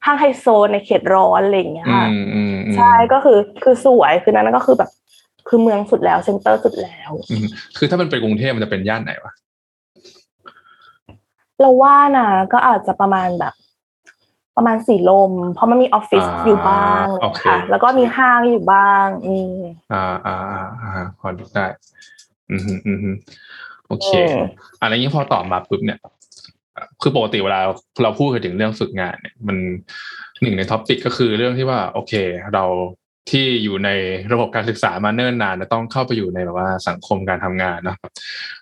[0.06, 4.90] ห้างไฮโซในเขตร้อนอะไรอย่างเงี้ยอืค่ะมอืมอืมใช่ก็คือคือสวยคือนั้นก็คือแบบ
[5.48, 7.46] คือเมืองสุดแล้ว center สุดแล้วอืม
[7.78, 9.34] คือถ้ามันเป็นกรุงเทพมันจะเป็นย่านไหนวะ
[11.62, 13.54] เราว่านะก็อาจจะประมาณแบบ
[14.56, 19.60] ประมาณสีลม เพราะมันมีออฟฟิศอยู่บ้างโอเคค่ะ แล้วก็มีห้างอยู่บ้างอืม
[19.94, 21.66] อ่าอ่าอ่าอ่าพอดูได้
[22.52, 23.12] อืมฮึอืมฮึ
[23.88, 24.50] โอเคอืม
[24.82, 26.00] อะไรอย่างนี้พอตอบมาปุ๊บเนี่ย
[27.02, 27.60] คือปกติเวลา
[28.04, 29.58] เราพูดถึงเรื่องฝึกงานเนี่ยมัน
[30.42, 32.14] หนึ่งใน topic ก็คือเรื่องที่ว่า โอเค
[32.54, 32.64] เรา
[33.32, 33.90] ที่อยู่ใน
[34.34, 37.98] ระบบการศึกษามาเนิ่นนานจะต้องเข้าไปอยู่ในแบบว่าสังคมการทำงานเนอะ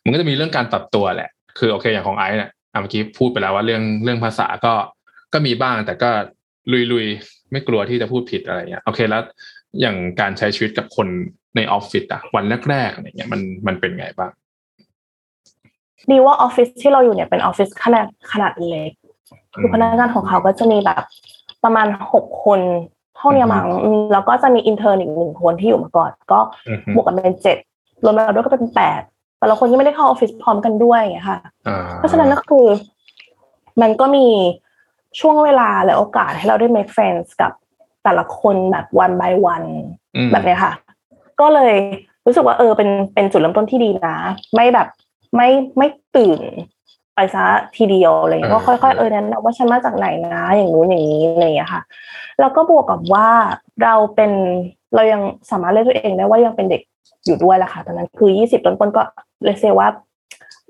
[0.04, 4.74] มันก็จะมีเรื่องการปรับตัวแหละ คือโอเคอย่างของไอซ์เนี่ย อะเมื่อกี้พูดไปแล้วว่าเรื่องเรื่องภาษาก็
[5.34, 6.10] ก็มีบ้างแต่ก็
[6.92, 9.22] ลุยๆไม่กลัวที่จะพูดผิดอะไรเงี้ยโอเคแล้ว
[9.82, 11.08] อย่างการใช้ชีวิตกับคน
[11.56, 14.32] ในออฟฟิศอะวันแรกๆอะไรเงี้ยมันมันเป็นไงบ้าง
[16.12, 18.92] ดีว่าออฟฟิศที่เราอยู่เนี่ยเป็นออฟฟิศขนาดขนาดเล็ก
[19.56, 21.04] คือพนักงานของเขาก็จะมีแบบ
[21.64, 22.60] ประมาณหกคน
[23.16, 27.58] เท่าเนี้ยมั้งอืมแล้วก็จะมี intern อีกหนึ่งคนที่อยู่มาก่อน ก็อือฮึบวกกันเป็นเจ็ด
[28.04, 29.02] รวมแล้วด้วยก็เป็นแปด
[29.40, 32.66] แต่ละคนยังไม่ได้เข้าออฟฟิศพร้อมกันด้วยอย่างเงี้ยค่ะอ่เพราะฉะนั้นก็คือ
[33.82, 34.28] มันก็มี
[35.20, 37.52] ช่วงเวลาและโอกาสให้เราได้ make friends กับ
[38.04, 39.70] แต่ละคนแบบ one by one
[40.16, 40.74] อืมแบบเนี้ยค่ะ
[41.40, 41.74] ก็เลย
[42.26, 44.18] รู้สึกว่าเออเป็นเป็นจุดเริ่มต้นที่ดีนะ
[44.56, 44.88] ไม่แบบ
[45.36, 46.40] ไม่ไม่ตื่น
[47.16, 47.46] ไปซะ
[47.78, 51.82] ทีเดียวอะไรเงี้ยก็ค่อยๆเออแนะนำว่าฉันมาจากไหนนะอย่างนู้นอย่างนี้อะไรอย่างเงี้ยค่ะ
[52.40, 53.30] แล้วก็บวกกับว่า
[53.84, 54.32] เราเป็น
[54.96, 55.22] เรายัง
[55.52, 56.82] สามารถเรียกตัวเองได้ว่ายังเป็นเด็ก
[57.26, 59.02] อยู่ด้วยแหละค่ะตอนนั้นคือยี่สิบต้นๆก็
[59.44, 59.88] เลยเซว่า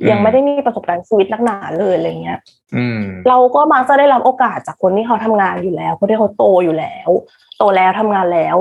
[0.10, 2.40] ยังไม่ได้มีประสบการณ์ชีวิตนักหนาเลยอะไรเงี้ย
[2.76, 7.10] อืมเราก็มักจะได้รับโอกาสจากคนที่เขาทำงานอยู่แล้วคนที่เขาโตอยู่แล้ว
[7.58, 8.58] โตแล้วทำงานแล้ว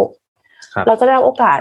[0.75, 1.59] ครับเราจะได้รับโอกาส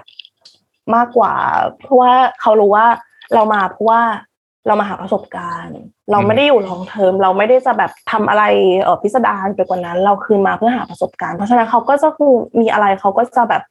[0.96, 1.34] มากกว่า
[1.80, 2.86] เพราะว่าเขารู้ว่า
[3.34, 4.02] เรามาเพราะว่า
[4.68, 5.78] เรามาหาประสบการณ์
[6.12, 8.44] เราไม่ได้อยู่ลองเทอมเราไม่ได้จะแบบทำอะไร
[8.84, 13.64] เออพิสดารไปกว่านั้น เราคือมาเพื่อหาประสบการณ์ เพราะฉะนั้นเขาก็จะคือมีอะไรเขาก็จะแบบ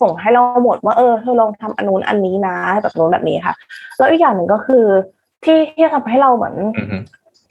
[0.00, 3.54] ส่งให้เราหมดว่าเออเธอลองทำอันนู้นอันนี้นะ แบบนู้นแบบนี้ค่ะ
[3.98, 4.84] แล้วอีกอย่างหนึ่งก็คือ
[5.44, 6.96] ที่ที่ทำให้เราเหมือนอือฮึ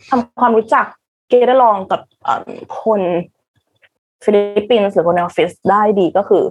[0.09, 0.85] ทำความรู้จัก
[1.29, 2.49] get along กับเอิ่ม
[2.81, 3.01] คน
[4.23, 6.43] ฟิลิปปินส์หรือคนในออฟฟิศได้ดีก็คือ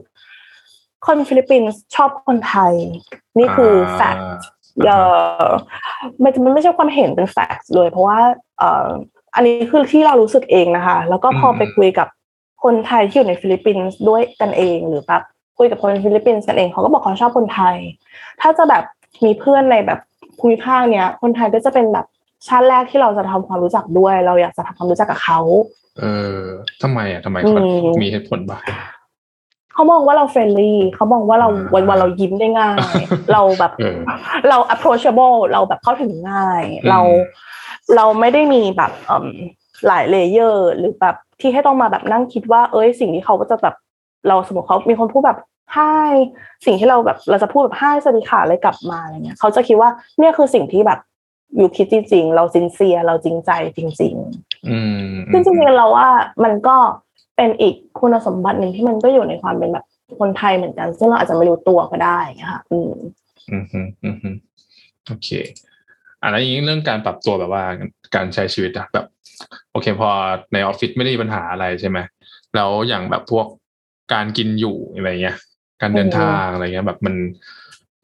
[1.06, 2.74] คนฟิลิปปินส์ชอบคนไทย
[3.38, 4.44] นี่คือ fact
[4.86, 4.92] เอ
[5.42, 5.46] อ
[6.22, 8.18] มันมันไม่ใช่ความเห็นเป็น fact เลย เพราะว่า
[8.58, 8.88] เอ่อ
[9.34, 12.08] อันนี้คือที่เรารู้สึกเองนะคะ แล้วก็พอไปคุยกับ
[12.64, 15.22] คนไทยที่อยู่ในฟิลิปปินส์ด้วยกันเองหรือแบบ
[15.58, 17.76] คุยกับคนฟิลิปปินส์กันเองเขาก็บอกเขาชอบคนไทย
[18.40, 18.82] ถ้าจะแบบ
[19.24, 19.98] มีเพื่อนในแบบ
[20.38, 22.06] ภูมิภาคเนี้ย คนไทยก็จะเป็นแบบ
[22.46, 25.40] ชาติแรกที่เราจะทำความรู้จักด้วย เราอยากจะทำความรู้จักกับเขา
[25.98, 26.04] เอ
[26.36, 26.40] อ
[26.82, 28.62] ทำไมอะทำไมเขาอืมมีเหตุผลบ้าง
[29.72, 32.74] เขามองว่าเรา friendly เขามองว่าเราอ่าวันวันๆเรายิ้มได้ง่าย
[33.32, 33.98] เราแบบเออ
[34.48, 37.00] เรา approachable เราแบบเข้าถึงง่ายอืมเรา
[37.96, 39.26] เราไม่ได้มีแบบเอิ่ม
[39.86, 43.74] หลาย layer หรือแบบที่ให้ต้องมาแบบนั่งคิดว่า เอ้ยสิ่งที่เขาก็จะแบบ
[44.28, 45.38] เราสมมติเขามีคนพูดแบบ
[45.74, 45.96] ให้
[46.66, 50.98] สิ่งที่เราแบบเราจะพูดแบบให้สวัสดีค่ะอะไรกลับมาอะไรเงี้ยเขาจะคิดว่าเนี่ยคือสิ่งที่แบบ
[51.56, 56.08] อยู่คิดจริงๆ เราซินเซียเราจริงใจจริงๆอืมซึ่งจริงๆเราว่า
[56.44, 56.76] มันก็
[57.36, 59.84] เป็นอีกคุณสมบัติหนึ่งที่มันก็อยู่ในความเป็นแบบ
[60.20, 62.18] คนไทยเหมือนกัน ซึ่งเราอาจจะไม่รู้ตัวก็ได้
[62.50, 62.92] ค่ะอืม
[63.50, 64.36] อืมอืมอืมอืม
[65.06, 65.28] โอเค
[66.22, 67.64] อะแล้วอย่างนี้เรื่องการปรับตัวแบบว่า
[68.14, 69.06] การใช้ชีวิตอะแบบ
[69.72, 70.08] โอเค พอ
[70.52, 71.98] ในออฟฟิศไม่ได้มีปัญหาอะไรใช่ไหม
[72.54, 73.46] แล้วอย่างแบบพวก
[74.12, 75.36] การกินอยู่อะไรเงี้ย
[75.80, 77.14] การเดินทางอะไรเงี้ย แบบมัน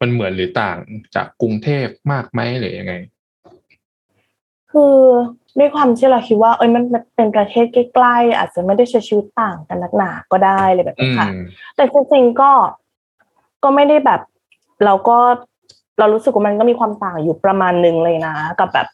[0.01, 0.77] มันเหมือนหรือต่าง
[1.15, 2.93] จากกรุงเทพมากไหมหรือยังไง
[4.71, 4.97] คือ
[5.59, 6.83] ด้วยความที่เราคิดว่าเอ้ยมัน
[7.15, 11.27] เป็นประเทศใกล้ๆอาจจะไม่ได้ใช้ชีวิตต่างกันนักหนาก็ได้เลยแบบอืนี้มค่ะ
[11.75, 12.51] แต่จริงๆก็
[13.63, 14.21] ก็ไม่ได้แบบ
[14.85, 15.17] เราก็
[15.99, 18.87] เรารู้สึกว่ามันก็มีความต่างอยู่ประมาณหนึ่งเลยนะ กับแบบ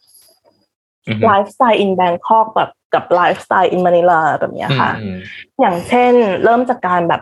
[1.08, 5.18] อืม lifestyle in Bangkok แบบ กับ lifestyle in Manila แบบเนี้ยค่ะอืม
[5.60, 7.22] อย่างเช่นเริ่มจากการแบบ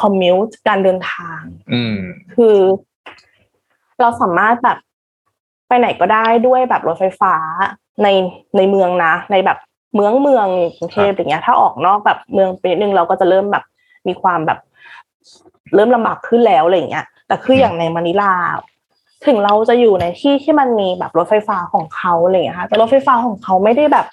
[0.00, 1.40] commute การเดินทาง
[1.72, 1.96] อืม
[2.34, 2.56] คือ
[4.00, 4.78] เราสามารถแบบ
[5.68, 7.34] ไปไหนก็ได้ด้วยแบบรถไฟฟ้า
[8.02, 8.08] ใน
[8.56, 9.58] ในเมืองนะ ในแบบ
[9.94, 13.64] เมืองเมืองกรุงเทพอย่างเงี้ย ถ้าออกนอกแบบเมืองไปนิดนึงเราก็จะเริ่มแบบ
[14.08, 14.58] มีความแบบ
[15.74, 18.34] เริ่มลำบากขึ้นแล้วอะไรอย่างเงี้ย แต่คืออย่างในมะนิลา
[19.26, 24.06] ถึงเราจะอยู่ในที่ที่มันมีแบบรถไฟฟ้าของเขาอะไรอย่างเงี้ยค่ะแต่รถไฟฟ้าของเขาไม่ได้แบบ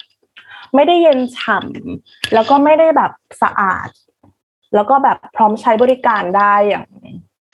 [0.74, 3.88] ไม่ได้เย็นฉ่ำแล้วก็ไม่ได้แบบสะอาด
[4.74, 6.84] แล้วก็แบบพร้อมใช้บริการได้อย่าง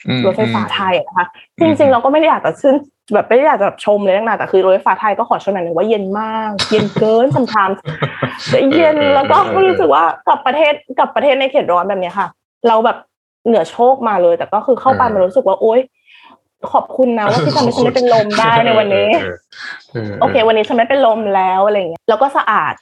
[0.08, 1.26] อืมรถไฟฟ้าไทยอะนะคะ
[1.60, 2.74] จริงๆเราก็ไม่ได้อยากจะชื่น
[3.14, 7.70] แบบไม่ได้อยากจะแบบชมเลยนักหนาแต่คือรถไฟฟ้าไทยก็ขอชมหน่อยหนึ่งว่าเย็นมาก เย็นเกินสำคัญ
[8.74, 9.36] เย็นแล้วก็
[9.68, 12.28] รู้สึกว่ากับประเทศกับประเทศในเขตร้อนแบบเนี้ยค่ะ
[12.68, 12.96] เราแบบ
[13.46, 15.80] เหงื่อโชกมาเลย แต่ก็คือเข้าไปมันรู้สึกว่าโอ๊ย
[16.72, 19.08] ขอบคุณนะว่าที่ทำให้ฉันไม่เป็นลมได้ในวันนี้
[19.92, 22.74] เออโอเค วันนี้ฉันไม่เป็นลมแล้วอะไรเงี้ยแล้วก็สะอาด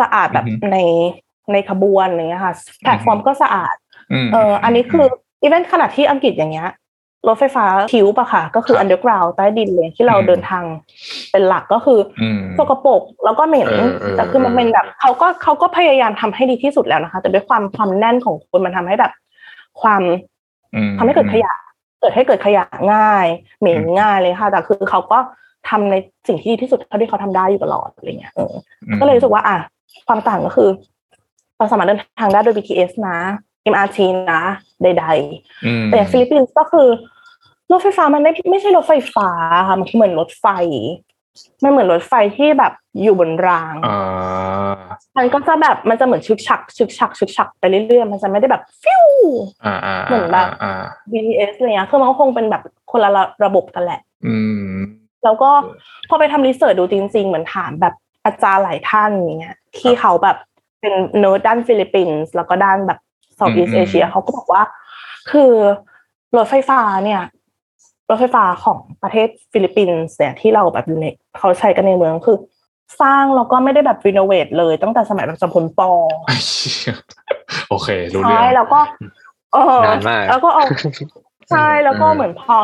[0.00, 0.78] สะอาดแบบอือฮึใน
[1.52, 3.74] ในขบวนอะไรเงี้ยค่ะแพลตฟอร์มก็สะอาด
[4.24, 5.06] มเอออันนี้คือ
[5.42, 6.70] อีเวนต์ขนาดที่อังกฤษอย่างเงี้ย
[7.28, 10.64] รถไฟฟ้า tube ปะค่ะ ก็คือครับอันเดอร์กราวใต้ดินเลยที่เราอืมเดินทาง
[11.30, 19.12] เป็นหลักก็คืออมสกปรกแล้วก็เหม็นเออเออแต่คือมันเป็นแบบเขาก็เขาก็พยายามทำให้ดีที่สุดแล้วนะคะ แต่ด้วยความความแน่นของคนมันทำให้แบบ
[19.82, 20.02] ความ
[20.74, 21.52] อืมทำให้เกิดขยะ
[22.00, 23.26] เกิดให้เกิดขยะง่าย
[23.60, 25.18] เหม็นอืมง่ายเลยค่ะ แต่คือเขาก็
[25.68, 25.94] ทำใน
[26.28, 28.52] สิ่งที่ดีที่สุดเท่าที่เขาทำได้อยู่ตลอดอะไรเงี้ยเออ
[28.88, 29.56] อืมก็เลยรู้สึกว่า อะ
[30.06, 30.70] ความต่างก็คือ
[31.56, 33.18] เราสามารถเดินทางได้โดย BTS นะ
[33.72, 33.98] MRT
[34.32, 34.42] นะ
[34.82, 35.06] ใด
[35.66, 36.88] อืมๆแต่อย่างฟิลิปปินส์ก็คือ
[37.72, 39.28] รถไฟฟ้ามันไม่ไม่ใช่รถไฟฟ้า
[39.68, 40.46] ค่ะมันคือเหมือนรถไฟ
[41.62, 44.72] มันเหมือนรถไฟที่แบบอยู่บนรางอ่า
[45.16, 49.06] มันก็จะแบบมันจะเหมือนชึกชักชึกชักชึกชักไปเรื่อยๆมันจะไม่ได้แบบฟิว
[49.64, 53.10] อ่าอ่าเหมือนแบบอ่า BTS อะไรเงี้ยคือมันก็คงเป็นแบบคนละ
[53.44, 54.72] ระบบกันแหละอืม
[55.24, 55.50] แล้วก็
[56.08, 60.36] พอไปทำ research ดูจริงๆเหมือนถามแบบ อาจารย์หลายท่านอย่างเงี้ยที่เขาแบบ
[60.80, 62.98] เป็นเนิร์ดด้านฟิลิปปินส์แล้วก็ด้านแบบ
[63.36, 64.62] Southeast อืมเอเชียเขาก็บอกว่า
[65.30, 65.52] คือ
[66.36, 67.22] รถไฟฟ้าเนี่ย
[68.08, 71.06] รถไฟฟ้าของประเทศฟิลิปปินส์เนี่ยที่เราแบบอยู่ใน
[71.38, 72.38] เขาใช้กันในเมืองคือ
[73.00, 75.90] สร้างแล้วก็ไม่ได้แบบรีโนเวทเลยตั้งแต่สมัยแบบจำพลปอ
[76.26, 76.94] ไอ้เชี่ย
[77.68, 78.80] โอเค รู้เรื่ใช่องแล้วก็
[79.52, 80.64] เออนานมากแล้วก็เอา
[81.50, 82.56] ใช่แล้วก็เออเหมือนพอ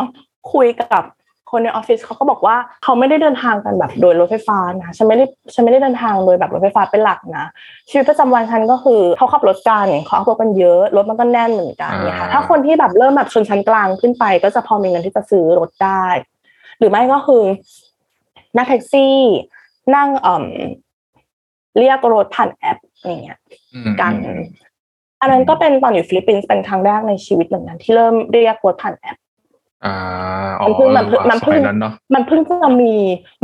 [0.52, 1.02] คุยกับ
[1.50, 7.46] คนในออฟฟิศเขาก็บอกว่าเขาไม่ได้เดินทางกันแบบโดยรถไฟฟ้านะฉันไม่ได้ฉันไม่ได้เดินทางโดยแบบรถไฟฟ้าเป็นหลักนะ
[7.90, 16.04] ชีวิตประจำวันฉันก็คือเขาขับรถกันเขาขับรถกันเยอะรถมันก็แน่นเหมือนกันเนี่ยค่ะถ้าคนที่แบบเริ่มแบบชนชั้นกลางขึ้นไป ก็จะพอมีเงินที่จะซื้อรถได้
[16.78, 17.42] หรือไม่ก็คือ
[18.56, 19.16] นั่งแท็กซี่
[19.94, 20.46] นั่งเอ่อ
[21.78, 23.38] เรียกรถผ่านแอปอย่างเงี้ย
[23.74, 24.12] อืมกัน
[25.20, 29.16] อันนั้นก็เป็นตอนอยู่ฟิลิปปินส์เป็นครั้งแรกในชีวิตเหมือนกันที่เริ่มเรียกรถผ่านแอป
[29.84, 29.94] อ่า
[30.60, 32.92] อ๋อมันเพิ่งมันเพิ่งว่ะมันเพิ่งสมัยนั้นเนาะมันเพิ่งจะมี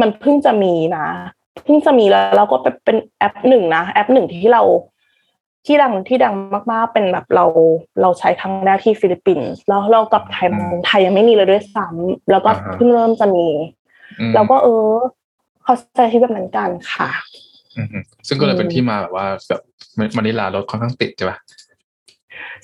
[0.01, 1.07] มันเพิ่งจะมีนะ
[1.65, 4.63] เพิ่งจะมีแล้วเราก็เป็นเป็นแอปหนึ่งนะแอปหนึ่งที่เรา
[5.67, 6.35] ที่ดังที่ดัง
[6.73, 7.45] มากๆเป็นแบบเรา
[8.03, 13.49] เราใช้ครั้งแรกที่ฟิลิปปินส์แล้วเรากลับไทยมาไทยยังไม่มีเลยด้วยซ้ำแล้วก็เพิ่งเริ่มจะมี
[14.21, 14.91] อืมแล้วก็เออ
[15.63, 17.09] เขาใช้ชีวิตแบบนั้นกันค่ะ
[17.77, 17.87] อืม
[18.29, 19.61] ซึ่งก็เลยเป็นอืมที่มาแบบว่าแบบ
[20.17, 21.39] มานิลารถค่อนข้างติดใช่ป่ะ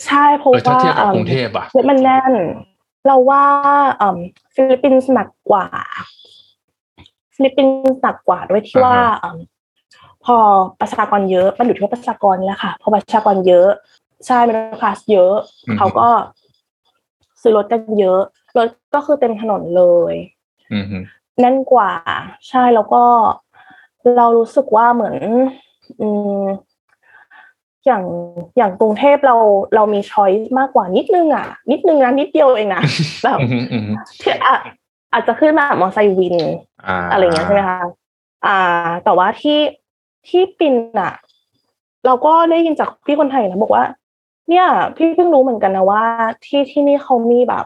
[0.05, 2.33] ใช่เพราะเออถ้าว่าเทียบกับอืมกรุงเทพอะรถมันแน่น
[3.07, 3.45] เราว่า
[4.01, 4.19] อืม
[4.55, 5.67] ฟิลิปปินส์หนักกว่า
[7.35, 9.39] ฟิลิปปินส์หนักกว่าด้วยที่ว่าอ่าฮะอืม
[10.25, 10.37] พอ
[10.81, 13.69] ประชากรเยอะมันอยู่ที่ว่าประชากรนี่แหละค่ะพอประชากรเยอะ
[14.27, 15.35] ใช่มีคลาสเยอะ
[15.79, 16.09] เขาก็
[17.41, 18.21] ซื้อรถกันเยอะ
[18.59, 20.15] รถก็คือเต็มถนนเลย
[20.73, 20.99] อืมฮึ
[21.41, 21.91] แน่นกว่า
[22.49, 23.03] ใช่แล้วก็
[24.17, 25.17] เรารู้สึกว่าเหมือน
[26.01, 26.09] อื
[26.39, 26.41] ม
[27.87, 28.05] อย่าง
[28.57, 29.37] อย่างกรุงเทพเรา
[29.75, 32.83] เรามีช้อยส์มากกว่านิดนึงอะ นิดนึงนะนิดเดียวเองนะ
[33.23, 34.57] แบบอืมฮึอืมฮึที่อะ
[35.13, 36.37] อาจจะขึ้นมาแบบมอเตอร์ไซค์วิน
[36.87, 37.81] อ่าอะไรอย่างเงี้ยใช่ไหมคะ
[38.47, 39.59] อ่า แต่ว่าที่
[40.29, 41.13] ที่ปินอะ
[42.07, 43.85] เราก็ได้ยินจากพี่คนไทยนะบอกว่า
[44.49, 44.67] เนี่ย
[44.97, 46.03] พี่เพิ่งรู้เหมือนกันนะว่า
[46.45, 47.65] ที่ที่นี่เขามีแบบ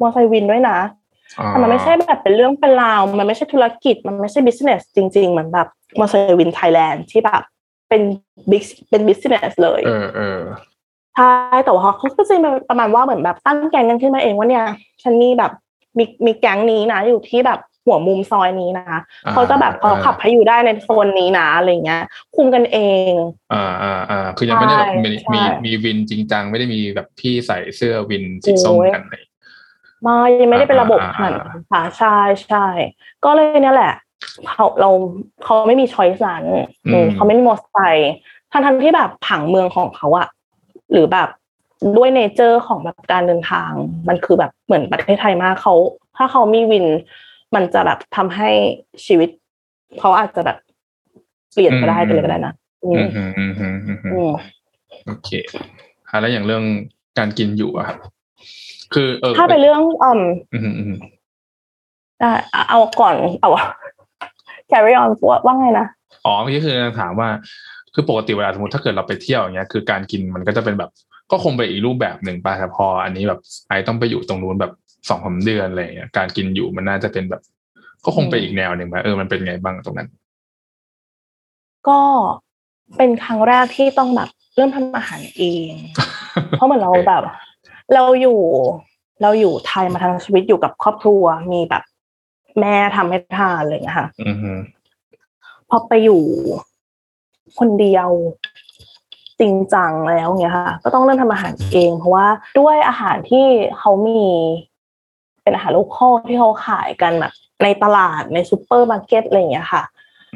[0.00, 0.78] มอไซค์วินด้วยนะ
[1.38, 7.42] อ่าแต่มันไม่ใช่แบบเป็นเรื่องเป็นราว มันไม่ใช่ธุรกิจ มันไม่ใช่ business จริง ๆ เหมือนแบบมอไซค์วินไทยแลนด์ที่แบบ
[7.88, 8.02] เป็น
[8.50, 10.40] big เป็น business เลยเออเออ
[11.16, 11.32] ใช่
[11.64, 14.64] แต่ว่าเขาก็จะมีประมาณว่าเหมือนแบบตั้งแก๊งกันขึ้นมาเองว่าเนี่ย
[15.02, 15.52] ฉันมีแบบ
[15.98, 18.86] มีมีแก๊งนี้นะอยู่ที่แบบหัวมุมซอยนี้นะ
[19.26, 22.02] อ่าเขาจะแบบเขาขับให้อยู่ได้ในโซนนี้นะอะไรเงี้ย
[22.36, 22.78] คุมกันเอ
[23.10, 23.12] ง
[23.52, 29.22] อ่าอ่าอ่าคือยังไม่ได้แบบมีใช่มีมีวินจริงจังไม่ได้มีแบบพี่ใส่เสื้อวินสีส้มโอ้ยกันเลย
[30.02, 32.66] ไม่ยังไม่ได้เป็นระบบอ่าขนาดอ่านั้นค่ะใช่ใช่
[33.24, 33.92] ก็เลยเนี่ยแหละ
[34.48, 34.90] เขาเรา
[35.44, 36.44] เขาไม่มีช้อยส์นั้น
[36.86, 38.12] อืมเขาไม่มีมอเตอร์ไซค์
[38.52, 40.28] ทั้งทั้งที่แบบผังเมืองของเขาอะ
[40.92, 41.28] หรือแบบ
[41.96, 43.70] ด้วยเนเจอร์ของแบบการเดินทาง
[44.08, 45.74] มันคือแบบเหมือนประเทศไทยมากเขา
[46.16, 46.86] ถ้าเขามีวิน
[47.54, 48.50] มันจะแบบทำให้
[49.06, 49.28] ชีวิต
[49.98, 50.56] เขาอาจจะแบบ
[51.52, 54.30] เปลี่ยนก็ได้ไปเลยก็ได้นะอือืมมอืมอืมอืมอืมอืม
[55.06, 55.28] โอเค
[56.08, 56.64] อะแล้วอย่างเรื่อง
[57.18, 57.96] การกินอยู่อะครับ
[58.94, 60.20] คือเออถ้าเป็นเรื่องอืม
[60.52, 60.98] อืมอืมอืม
[62.20, 63.50] ได้เอาเอาก่อนเอา
[64.70, 65.86] carry on ว่าว่าไงนะ
[66.24, 67.28] อ๋อเมื่อกี้คือถามว่า
[67.94, 70.90] คือปกติเวลาสมมติถ้าเกิดเราไปเที่ยวอย่างเงี้ยคือการกินมันก็จะเป็นแบบ
[71.30, 74.72] ก็คงไปอีกรูปแบบหนึ่งไปแต่พอ อันนี้แบบไอต้องไปอยู่ตรงนู้นแบบ
[75.08, 77.42] สองสามเดือนอะไรอย่างเงี้ยการกินอยู่มันน่าจะเป็นแบบ
[78.04, 80.08] ก็คงไปอีกแนวหนึ่งไปเออมันเป็นไงบ้างตรงนั้น
[81.88, 82.00] ก็
[82.96, 85.72] เป็นครั้งแรกที่ต้องแบบเริ่มทำอาหารเอง
[86.50, 87.22] เพราะเหมือนเราแบบ
[87.94, 88.40] เราอยู่
[89.22, 91.82] เราอยู่ไทยมาทั้งชีวิตอยู่กับครอบครัว มีแบบ
[92.60, 94.52] แม่ทำให้ทานอะไรอย่างเลยนะคะอืมฮึ
[95.68, 96.22] พอไปอยู่
[97.58, 98.08] คนเดียว
[99.40, 102.26] จริงจังแล้วเงี้ยค่ะ ก็ต้องเริ่มทำอาหารเอง เพราะว่า
[102.58, 103.46] ด้วยอาหารที่
[103.78, 104.22] เขามี
[105.42, 109.82] เป็นอาหาร local ที่เขาขายกันแบบในตลาดในซูเปอร์มาร์เก็ตอะไรอย่างเงี้ยค่ะ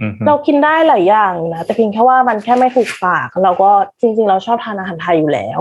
[0.00, 5.61] อืมฮึเรากินได้หลายอย่างนะแต่เพียงแค่ว่ามันแค่ไม่ถูกปาก เราก็จริง ๆ เราชอบทานอาหารไทยอยู่แล้ว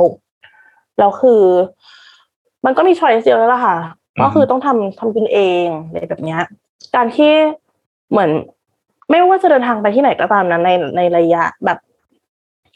[0.99, 1.41] แล้วคือ
[2.65, 3.77] มันก็มี choice เดียวแล้วล่ะค่ะ
[4.21, 6.41] ก็คือต้องทำทำกินเองอะไรแบบเนี้ย
[6.95, 7.31] การที่
[8.11, 8.29] เหมือน
[9.09, 11.77] ไม่ว่าจะเดินทางไปที่ไหนก็ตามนะในในระยะแบบ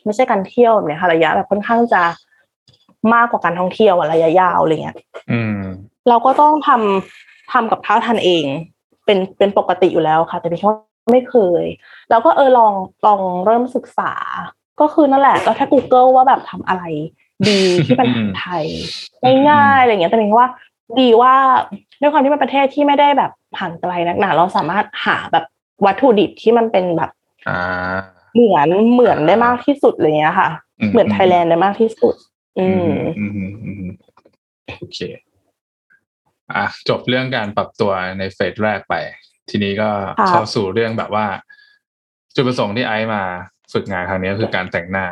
[0.06, 2.04] ไม่ใช่การเที่ยวแบบเนี้ยค่ะระยะแบบค่อนข้างจะ
[3.14, 4.98] มากกว่าการท่องเที่ยวอะระยะยาวอะไรเงี้ย
[5.32, 5.60] อืม
[6.10, 8.46] เราก็ต้องทำทำกับข้าวทานเอง
[9.06, 10.78] เป็นเป็นปกติอยู่แล้วค่ะ แต่พี่ว่า
[11.12, 11.64] ไม่เคย
[12.10, 12.74] แล้วก็เออลอง
[13.06, 14.12] ลองเริ่มศึกษา
[14.82, 16.84] ก็คือนั่นแหละก็แค่ Google ว่าแบบทำอะไร
[17.48, 18.66] ดีที่เป็นอาหารไทย
[19.50, 20.50] ง่ายๆอะไรอย่างเงี้ยแต่เป็นว่า
[21.00, 21.36] ดีว่า
[22.02, 25.46] ด้วยความที่เป็นประเทศที่ไม่ได้แบบห่างไกลนักหนาเราสามารถหาแบบ
[25.86, 27.12] วัตถุดิบที่มันเป็นแบบ
[27.50, 27.96] อ่า
[28.34, 32.16] เหมือนเหมือนได้มากที่สุดอะไรเงี้ยค่ะอืมเหมือนไทยแลนด์ได้มากที่สุด
[32.60, 33.86] อืมอืมอืมอืม
[34.80, 35.00] โอเค
[36.56, 38.96] อะจบเรื่องการปรับตัวในเฟสแรกไป
[39.50, 41.26] ทีนี้ก็ค่ะเข้าสู่เรื่องแบบว่า
[42.36, 43.24] จุดประสงค์ที่ไอซ์มา
[43.74, 45.06] ฝึกงานครั้งนี้ก็คือการแต่งหน้า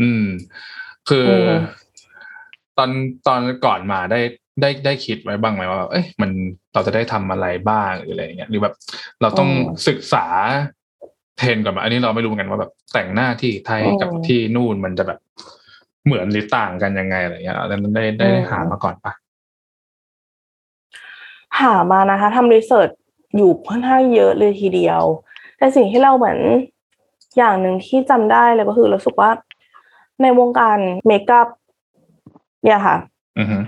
[0.00, 0.24] อืม
[1.08, 1.60] คืออม
[2.78, 2.90] ตอน
[3.26, 4.20] ตอนก่อนมาได้
[4.60, 6.30] ได้ได้คิดไว้บ้างไหมว่า เอ้ยมัน
[6.74, 8.74] เราจะได้ทำอะไรบ้างหรืออะไรอย่างเงี้ยหรือแบบ
[9.20, 9.50] เราต้อง
[9.88, 10.26] ศึกษา
[11.38, 15.18] เทรนด์ก่อนไหมอันนี้เราไม่รู้เหมือนกันว่าแบบแต่งหน้าที่ไทยกับที่นู่นมันจะแบบ
[16.04, 19.12] เหมือนหรือต่างกันยังไงอะไรเงี้ยแล้วได้ได้หามาก่อนปะ
[21.60, 22.90] หามานะคะทำรีเสิร์ช
[23.36, 25.02] อยู่ค่อนข้างเยอะเลยทีเดียว
[25.58, 26.38] แต่สิ่งที่เราเหมือน
[27.36, 29.30] อย่างหนึ่งที่จำได้เลยก็คือรู้สึกว่า
[30.22, 31.48] ในวงการ makeup
[32.64, 32.96] เนี่ยค่ะ
[33.38, 33.58] อือฮึ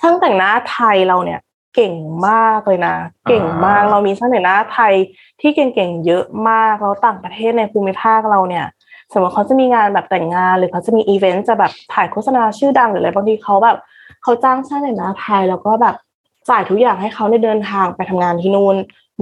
[0.00, 1.40] ช่างแต่งหน้าไทยเราเนี่ย
[1.74, 1.94] เก่ง
[2.28, 2.96] มากเลยนะ
[3.28, 4.94] เก่งมากอ่าเรามีช่างแต่งหน้าไทย
[5.40, 8.66] ที่เก่งๆเยอะมากแล้วต่างประเทศในภูมิภาคเราเนี่ย
[9.12, 13.76] สมมติเขาจะมีงานแบบแต่งงาน หรือเขาจะมีอีเวนต์จะแบบถ่ายโฆษณาชื่อดังหรืออะไรบางทีเขาแบบ
[14.22, 15.94] เขาจ้างช่างแต่งหน้าไทยแล้วก็แบบ
[16.50, 18.76] จ่ายทุกอย่างให้เขาในเดินทางไปทำงานที่นู่น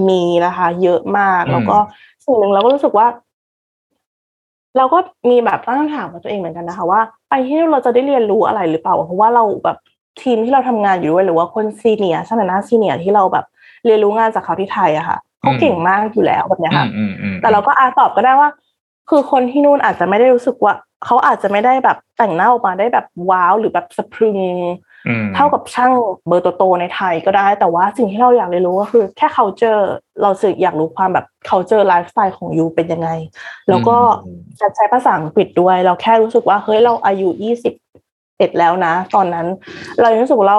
[0.08, 1.76] มีนะคะ เยอะมากแล้วก็
[2.24, 3.06] สิ่งหนึ่งเราก็รู้สึกว่า
[4.76, 4.98] เราก็
[5.30, 9.76] มีแบบตั้งคำถามกับตัวเองเหมือนกันนะคะ ว่าไปที่นู่นเราจะได้เรียนรู้อะไรหรือเปล่า เพราะว่าเราแบบ
[10.22, 13.46] ทีมที่เราทำงานอยู่ด้วยหรือว่าคนซีเนียร์ช่างแต่งหน้าซีเนียร์ที่เราแบบ
[13.84, 18.50] เรียนรู้งานจากเขาที่ไทยอะค่ะเขาเก่งมากอยู่แล้วแบบเนี้ยอืค่ะมอืมอืมแต่เราก็อาตอบก็ได้ว่า
[19.10, 20.74] คือคนที่นู่นอาจจะไม่ได้รู้สึกว่า
[21.04, 24.38] เขาอาจจะไม่ได้แบบแต่งหน้าออกมาได้แบบว้าวหรือแบบสะพรึง
[25.08, 25.92] อืมเท่ากับช่าง
[26.28, 29.82] เบอร์โตๆในไทยก็ได้ แต่ว่าสิ่งที่เราอยากเรียนรู้ก็คือ แค่ culture
[30.20, 33.10] เราสึกอยากรู้ความแบบ culture lifestyle ของยูเป็นยังไง
[33.68, 33.96] แล้วก็
[34.60, 37.72] การใช้ภาษาอังกฤษด้วย เราแค่รู้สึกว่าเฮ้ยเราอายุยี่สิบ
[38.38, 39.46] เอ็ดแล้วนะ ตอนนั้น
[40.00, 40.58] เรายังรู้สึกว่าเรา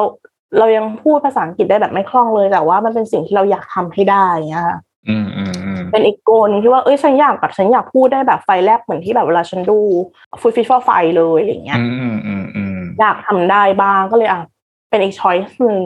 [0.59, 9.79] เรายังพูดภาษาอังกฤษได้แบบไม่คล่องเลยแต่ว่ามันเป็นสิ่งที่เราอยากทำให้ได้อย่างเงี้ยค่ะอืมอืมอืมเป็นอีกโกนงที่ว่าเอ้ยฉันอยากแบบฉันอยากพูดได้แบบไฟแลบเหมือนที่แบบเวลาฉันดู
[10.41, 14.41] ฟูฟิชฟอร์ไฟเลยอย่างเงี้ยอืมอืมอืมอืมอยากทำได้บ้างก็เลยอะ
[14.89, 15.83] เป็นอีก choice หนึ่ง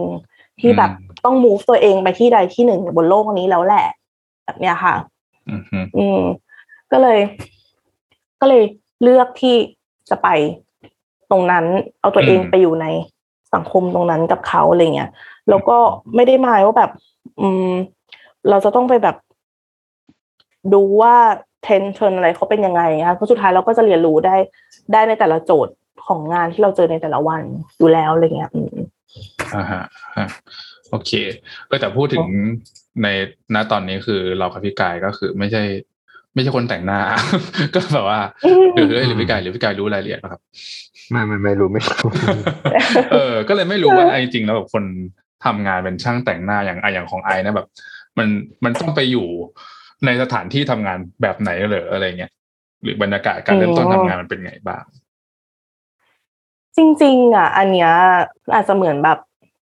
[0.59, 3.85] ที่แบบอืมต้อง move ตัวเองไปที่ใดที่หนึ่งบนโลกนี้แล้วแหละ
[4.45, 4.95] แบบเนี้ยค่ะ
[5.47, 6.19] อืมอืมอืม
[6.91, 7.19] ก็เลย
[8.41, 8.63] ก็เลย
[9.03, 9.55] เลือกที่
[10.09, 10.27] จะไป
[11.31, 11.65] ตรงนั้น
[12.01, 12.85] เอาตัวเองไปอยู่ใน
[13.53, 15.09] สังคมตรงนั้นกับเขาอะไรเงี้ย
[15.49, 15.77] แล้วก็
[16.15, 16.91] ไม่ได้หมายว่าแบบ
[17.41, 17.69] อืม
[18.49, 19.15] เราจะต้องไปแบบ
[20.73, 21.15] ดูว่า
[21.63, 24.35] เทรนด์เทรนด์อะไรเขาเป็นยังไงนะคะเพราะสุดท้ายเราก็จะเรียนรู้ได้
[24.93, 25.73] ได้ในแต่ละโจทย์
[26.05, 27.43] ของงานที่เราเจอในแต่ละวัน
[27.77, 28.75] อยู่แล้วอะไรเงี้ยอืม
[29.55, 29.83] อ่าฮะ
[30.17, 30.27] ฮะ
[30.91, 31.11] โอเค
[31.69, 32.25] ก็แต่พูดถึง
[33.03, 33.07] ใน
[33.55, 35.63] ณตอนนี้คือเรากับพี่กายก็คือไม่ใช่
[36.33, 36.99] ไม่ใช่คนแต่งหน้า
[37.75, 38.19] ก็แบบว่า
[38.73, 40.41] หรือหรือพี่กายหรือพี่กายรู้รายละเอียดไหมครับ
[41.11, 42.09] ไม่ไม่ไม่รู้ไม่รู้
[43.11, 44.83] เออ ก็เลยไม่รู้ว่าไอ้จริงๆแล้วแบบคน
[45.45, 47.67] ทำงานเป็นช่างแต่งหน้าอย่างไออย่างของไอนะแบบ
[48.17, 48.27] มัน
[48.63, 49.27] มันต้องไปอยู่
[50.05, 52.31] ในสถานที่ทำงานแบบไหนเหรออะไรเงี้ย
[52.83, 54.83] หรือบรรยากาศการเริ่มต้นทำงานมันเป็นไงบ้าง
[56.77, 57.91] จริง ๆ อะ อันเนี้ย
[58.53, 59.19] อาจจะเหมือนแบบ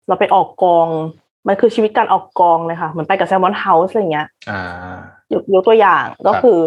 [0.08, 0.88] เราไปออกกอง
[1.46, 5.00] มันคือชีวิตการออกกองเลยค่ะเหมือนไปกับแซลมอนเฮาส์อะไรเงี้ยอ่า
[5.32, 6.58] ยกยกตัวอย่างก็ครับคือ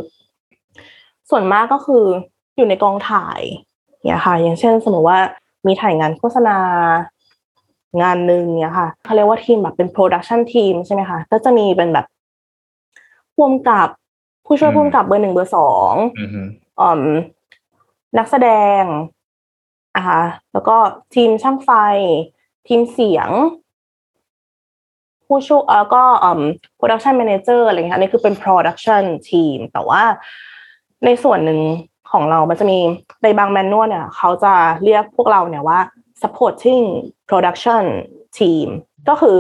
[1.30, 2.06] ส่วนมากก็คือ
[2.58, 3.42] อยู่ในกองถ่าย
[4.06, 5.20] เนี่ยค่ะ อย่างเช่นสมมติว่า
[5.66, 6.58] มีถ่ายงานโฆษณา
[8.02, 12.06] งานหนึ่งเนี่ยค่ะเขาเรียกว่าทีมแบบเป็น production team ใช่ไหมคะก็จะมีเป็นแบบ
[13.36, 13.90] พ่วงกับ
[14.46, 16.42] ผู้ช่วยพ่วงกับเบอร์หนึ่งเบอร์สองอือฮึ
[16.80, 17.02] อ่อม
[18.18, 18.50] นักแสด
[18.82, 18.84] ง
[19.96, 20.22] นะคะ
[20.54, 20.78] แล้วก็
[21.16, 21.70] ทีมช่างไฟ
[22.68, 23.30] ทีมเสียง
[25.26, 26.40] ผู้ช่วยแล้วก็อ่อม
[26.80, 30.02] production manager อะไรเงี้ยอันนี้คือเป็น production team แต่ว่า
[31.06, 31.60] ในส่วนหนึ่ง
[32.16, 32.80] ของเรามันจะมี
[33.24, 34.54] ในบางแมนนวลเนี่ยเขาจะ
[34.84, 35.80] เรียกพวกเราเนี่ยว่า
[36.22, 36.86] supporting
[37.30, 37.84] production
[38.38, 38.68] team
[39.10, 39.36] ก็คือ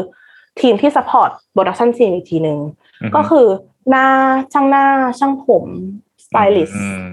[0.61, 2.59] ทีมที่ support production team อีกทีหนึ่ง
[3.01, 3.47] อือฮึก็คือ
[3.89, 4.07] หน้า
[4.53, 4.86] ช่างหน้า
[5.19, 5.65] ช่างผม
[6.26, 7.05] สไตลิสอืม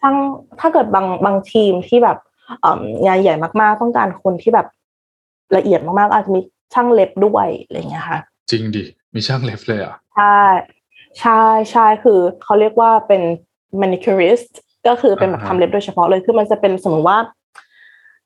[0.00, 0.16] ช่าง
[0.60, 2.18] ถ้าเกิดบางบางทีมที่แบบ
[2.60, 4.66] เอิ่มงานใหญ่มากๆ ต้องการคนที่แบบ
[5.56, 6.40] ละเอียดมากๆ อาจจะมี
[6.74, 8.18] ช่างเล็บด้วยอะไรอย่างเงี้ยค่ะ
[8.50, 8.84] จริงดิ
[9.14, 10.40] มีช่างเล็บเลยเหรอะ ใช่
[11.20, 13.22] ใช่ใช่คือเขาเรียกว่าเป็น
[13.80, 14.52] manicurist
[14.86, 17.18] ก็คือเป็นแบบอ่าฮะทำเล็บโดยเฉพาะเลยคือมันจะเป็นสมมติว่า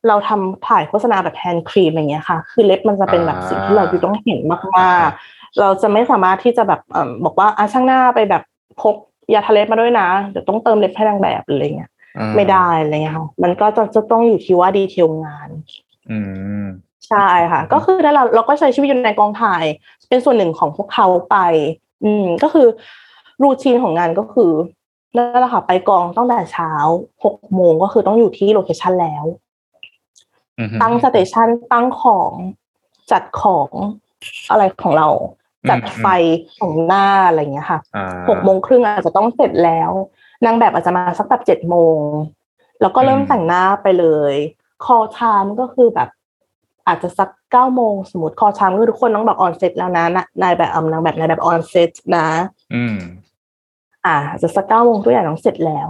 [0.09, 4.39] เราทำถ่ายโฆษณาแบบแฮนด์ครีมอย่างเงี้ยค่ะ คือเล็บมันจะเป็นแบบสิ่งที่เราจะต้องเห็น
[4.79, 8.43] มากๆ เราจะไม่สามารถที่จะแบบเอ่อบอกว่าอะช่างหน้าไปแบบ
[8.81, 8.97] พก
[9.35, 15.49] ยาทาเล็บมาด้วยนะเดี๋ยวต้องเติมเล็บให้นางแบบอะไรเงี้ยอ่าไม่ได้อะไรเงี้ยค่ะมันก็จะจะต้องอยู่ที่ว่าดีเทลงาน
[16.11, 16.19] อื
[16.65, 16.67] ม
[17.09, 19.65] ใช่ค่ะ ก็คือแล้วเราเราก็ใช้ชีวิตอยู่ในกองถ่าย
[20.09, 21.37] เป็นส่วนหนึ่งของพวกเขาไป
[22.05, 22.67] อืมก็คือ
[23.43, 24.51] รูทีนของงานก็คือ
[25.17, 26.73] นั่นแหละค่ะ ไปกองตั้งแต่เช้า
[27.25, 29.25] หกโมงก็คือต้องอยู่ที่ location แล้ว
[30.59, 32.31] อือฮึตั้ง station ตั้งของ
[33.11, 33.71] จัดของ
[34.51, 35.09] อะไรของเรา
[35.71, 36.07] จัดไฟ
[36.59, 39.91] ส่องหน้าอะไรอย่างเงี้ยค่ะอ่าหกโมงครึ่งอาจจะต้องเสร็จแล้ว
[40.45, 41.99] นางแบบอาจจะมาสักแบบเจ็ดโมง
[42.81, 44.35] แล้วก็เริ่มอืมแต่งหน้าไปเลย
[44.85, 46.09] call time ก็คือแบบ
[46.87, 52.27] อาจจะสักเก้าโมงสมมติ call time คือทุกคนต้องแบบ on set แล้วนะนะนายแบบอำนางแบบนายแบบ on setนะ
[54.07, 55.89] อืมอ่าอาจจะสักเก้าโมงทุกอย่างต้องเสร็จแล้ว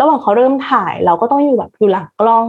[0.00, 2.46] ระหว่างเขาเริ่มถ่ายเราก็ต้องอยู่แบบอยู่หลังกล้อง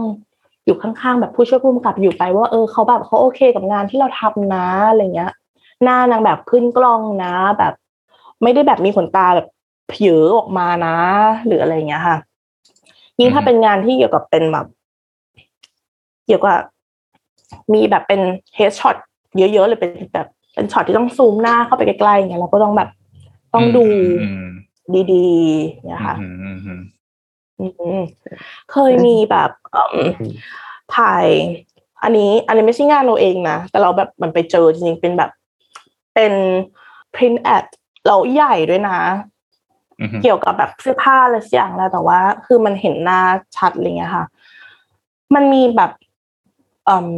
[0.64, 5.32] อยู่ข้างๆแบบผู้ช่วยผู้กำกับอยู่ไปว่าเออเขาแบบเขาโอเคกับงานที่เราทำนะอะไรเงี้ย
[5.82, 7.72] หน้านางแบบขึ้นกล้องนะ แบบ
[8.42, 9.46] ไม่ได้แบบมีขนตาแบบ
[9.88, 10.96] เผิวออกมานะ
[11.46, 12.16] หรืออะไรเงี้ยค่ะ
[13.18, 14.66] ยิ่งถ้าอืมเป็นงานที่เกี่ยวกับเป็นแบบ
[16.26, 16.58] เกี่ยวกับ
[17.72, 18.20] มีแบบเป็น
[18.54, 18.96] headshot
[19.36, 22.88] เยอะๆเลยเป็นแบบเป็นช็อตที่ต้องซูมหน้าเข้าไปใกล้ๆเงี้ยเราก็ต้องแบบ
[23.54, 23.84] ต้องดู
[24.22, 24.46] อืม
[25.12, 26.80] ดีๆเนี่ยค่ะอืมอืมอืม
[27.80, 28.02] อืม
[28.72, 29.94] เคยมีแบบเอิ่ม
[30.96, 31.26] ถ่าย
[32.02, 35.30] อันนี้อันนี้ไม่ใช่งานเราเองนะ แต่เราแบบมันไปเจอจริงๆเป็นแบบ
[36.14, 36.32] เป็น
[37.14, 37.64] print ad
[38.06, 38.98] เราใหญ่ด้วยนะ
[40.00, 43.20] อืมเกี่ยวกับแบบเสื้อผ้าอะไรสักอย่างแล้วแต่ว่า คือมันเห็นหน้า
[43.56, 44.24] ชัดอะไรเงี้ยค่ะ
[45.34, 45.90] มันมีแบบ
[46.88, 47.10] อืม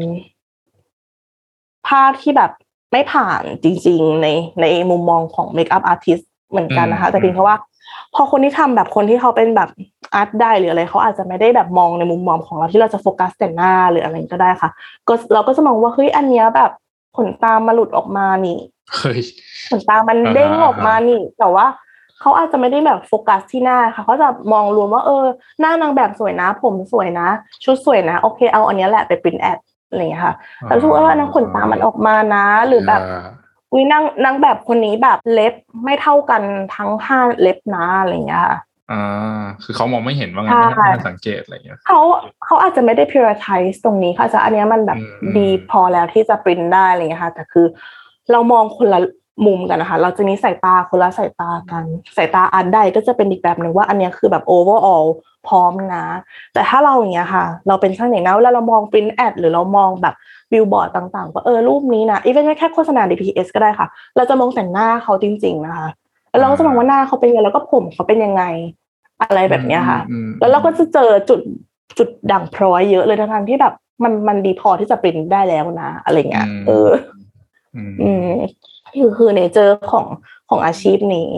[1.89, 2.51] ภาพที่แบบ
[2.93, 4.27] ไม่ผ่านจริงๆ ใน
[4.61, 6.21] ในมุมมองของเมคอัพอาร์ติส
[6.53, 7.57] เหมือนกันนะคะ แต่เพียงแค่ว่า
[8.15, 9.69] พอคนที่ทำแบบคนที่เขาเป็นแบบ
[10.15, 14.71] อาร์ตได้หรืออะไรเขาอาจจะไม่ได้แบบมองในมุมมองของเราที่เราจะโฟกัสแต่หน้าหรืออะไรก็ได้ค่ะ
[15.09, 16.71] ก็เราก็จะมองว่าเฮ้ยอันเนี้ยแบบ
[17.17, 18.59] ขนตามาหลุดออกมานี่
[18.97, 19.21] เฮ้ย
[19.71, 21.67] ขนตามันเด้งอ่าฮะออกมานี่ แต่ว่า
[22.21, 25.25] เขาอาจจะไม่ได้แบบโฟกัสที่หน้าค่ะเขาจะมองรวมว่าเออ
[25.61, 27.29] หน้านางแบบสวยนะ ผมสวยนะ
[27.65, 30.35] ชุดสวยนะ โอเคเอาอันเนี้ยแหละไปปริ้นแอดอะไรอย่างเงี้ยค่ะ
[30.67, 33.42] แล้วรู้สึกว่านางขนตามันออกมานะ หรือแบบา
[33.73, 35.55] อุ้ยนางนางแบบคนนี้แบบเล็บ
[35.85, 36.43] ไม่เท่ากัน
[36.77, 38.59] ทั้งห้าเล็บนะอะไรอย่างเงี้ยค่ะ
[38.91, 42.01] อ่าคือเขามองไม่เห็นว่างั้นใช่ไม่ทันสังเกตอะไรอย่างเงี้ยเขา
[42.45, 47.67] เขาอาจจะไม่ได้ prioritize ตรงนี้ค่ะจะอันเนี้ยมันแบบอืมดีพอแล้วที่จะปริ้นได้อะไรอย่างเงี้ยค่ะแต่คือ
[48.31, 49.01] เรามองคนละ
[49.47, 51.85] มุมกันนะคะ เราจะมีสายตาคนละสายตากัน
[52.17, 55.07] สายตาอันใดก็จะเป็นอีกแบบหนึ่งว่าอันเนี้ยคือแบบ overall
[55.49, 56.07] พร้อมนะ
[56.53, 60.15] แต่ถ้าเราอย่างเงี้ยค่ะ เราเป็นช่างแต่งหน้าเวลาเรามอง print ad หรือเรามองแบบ
[60.53, 65.89] บิลบอร์ดต่างๆว่าเออรูปนี้นะอีเวนต์แค่โฆษณา DPS ก็ได้ค่ะ เราจะมองแต่งหน้าเขาจริง ๆ นะคะ
[66.31, 68.43] แล้วเราก็จะมองว่าหน้าเขาเป็นยังไงแล้วก็ผมเขาเป็นยังไง
[69.21, 71.41] อะไรแบบเนี้ยค่ะอืมแล้วเราก็จะเจอจุด
[71.99, 73.75] จุดด่างพร้อยเยอะเลยทั้งๆที่แบบ
[74.05, 76.91] มันมันดีพอที่จะปริ้นได้แล้วนะ อะไรเงี้ยอืมเออ
[77.77, 78.35] อืมอืม
[78.95, 80.07] คือคือเนเจอร์ของ
[80.49, 81.31] ของอาชีพนี้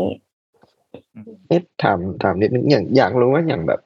[1.48, 3.80] เอ๊ะถามถามนิดนึงอย่างอยากรู้ว่าอย่างแบบ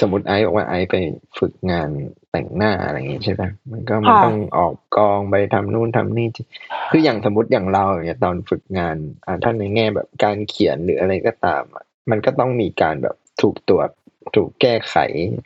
[0.00, 0.96] สมมติไอซ์บอกว่าไอซ์ไป
[1.38, 1.88] ฝึกงาน
[2.30, 6.46] แต่งหน้าอะไรอย่างงี้ใช่ปะมันก็มันค่ะต้องออกกองไปทำนู่นทำนี่ที่
[6.90, 8.96] คืออย่างสมมติอย่างเราเนี่ยตอนฝึกงาน
[9.26, 13.88] อ่าถ้าในแง่แบบการเขียนหรืออะไรก็ตามอะมันก็ต้องมีการแบบถูกตรวจ
[14.36, 14.96] ถูกแก้ไข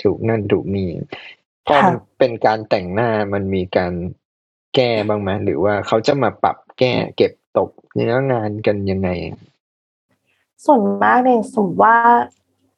[0.05, 0.89] ถูกนั่นถูกนี่
[1.67, 3.93] พอมันเป็นการแต่งหน้ามันมีการ
[4.75, 9.09] แก้บ้างไหมหรือว่าเขาจะมาปรับแก้เก็บ ตกเนื้องานกันยังไง
[10.65, 11.97] ส่วนมากเนี่ยสมมติว่า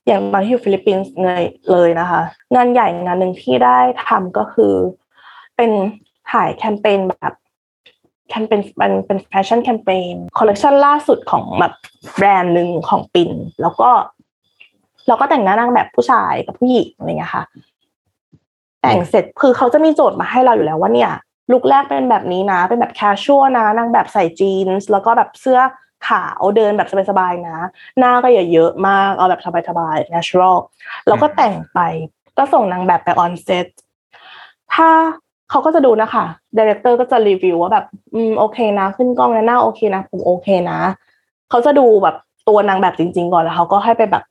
[0.06, 2.20] อย่างตอนที่อยู่ฟิลิปปินส์เลยเลยนะคะ
[2.54, 4.72] งานใหญ่งานหนึ่งที่ได้ทำก็คือ
[5.56, 5.70] เป็น
[6.30, 7.34] ถ่ายแคมเปญแบบ
[8.28, 11.72] แคมเปญเป็นเป็นแฟชั่นแคมเปญคอลเลคชันล่าสุดของแบบ
[12.16, 13.30] แบรนด์หนึ่งของปิน
[13.62, 13.88] แล้วก็
[15.06, 17.44] เราก็แต่งหน้านางแบบผู้ชายกับผู้หญิงอะไรเงี้ยค่ะ
[18.80, 21.10] แต่งเสร็จคือเขาจะมีโจทย์มาให้เราอยู่แล้วว่าเนี่ย
[21.52, 25.60] look แรกเป็นแบบนี้นะ เป็นแบบ casual นะนางแบบใส่จีนส์แล้วก็แบบเสื้อ
[26.08, 27.58] ขาวเดินแบบสบายๆนะ
[27.98, 30.56] หน้าก็อย่าเยอะมากเอาแบบสบายๆ natural
[31.06, 31.80] แล้วก็แต่งไป
[32.38, 33.66] ก็ส่งนางแบบไป on set
[34.74, 34.88] ถ้า
[35.50, 36.24] เขาก็จะดูนะคะ
[36.56, 40.78] director ก็จะรีวิวว่าแบบอืมโอเคนะ ขึ้นกล้องนะหน้าโอเคนะ ผมโอเคนะ
[41.50, 42.16] เขาจะดูแบบ
[42.48, 44.24] ตัวนางแบบจริง ๆ ก่อนแล้วเขาก็ให้ไปแบบ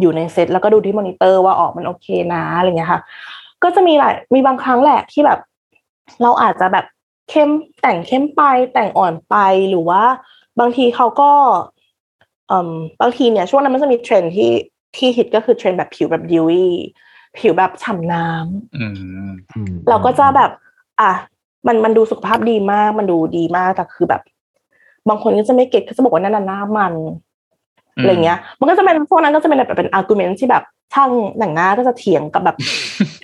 [0.00, 3.00] อยู่ในเซตแล้วก็ดูที่มอนิเตอร์ว่าออกมันโอเคนะอะไรเงี้ยค่ะ
[3.62, 5.38] ก็จะมีหลายมีบางครั้งแหละที่แบบ
[6.22, 6.84] เราอาจจะแบบ
[7.30, 7.50] เข้ม
[7.80, 8.42] แต่งเข้มไป
[8.72, 9.36] แต่งอ่อนไป
[9.70, 10.02] หรือว่า
[10.60, 11.30] บางทีเขาก็
[12.50, 14.50] อืมบางทีเนี่ยช่วงนั้นมันจะมีเทรนด์ที่
[14.96, 16.72] ที่ฮิตก็คือเทรนด์แบบผิวแบบ dewy
[17.38, 18.94] ผิวแบบฉ่ำน้ำอืม
[19.54, 20.50] อืมเราก็จะแบบ
[21.00, 21.12] อะ
[21.66, 24.22] มันมันดูสุขภาพดีมาก มันดูดีมากแต่คือแบบ
[25.08, 26.94] บางคนก็จะไม่ get เขาจะบอกว่านั่นน่ะหน้ามัน
[27.96, 32.56] อืมอะไรเงี้ย มันก็จะเป็นพวกนั้นก็จะเป็นแบบเป็น argument ที่แบบช่างแต่งหน้าก็จะเถียงกับแบบ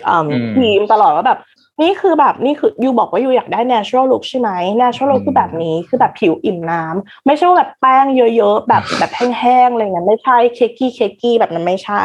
[0.09, 1.39] อืมอืมทีมตลอดว่าแบบ
[1.81, 4.51] นี่คือแบบนี่คือ you บอกว่า you อยากได้ natural look ใช่ไหม
[4.81, 12.03] natural look คือแบบนี้คือแบบผิวอิ่มน้ำไม่ใช่ว่าแบบแป้งเยอะๆ แบบแบบแห้งๆอะไรเงี้ยไม่ใช่ cakey cakey แบบนั้นไม่ใช่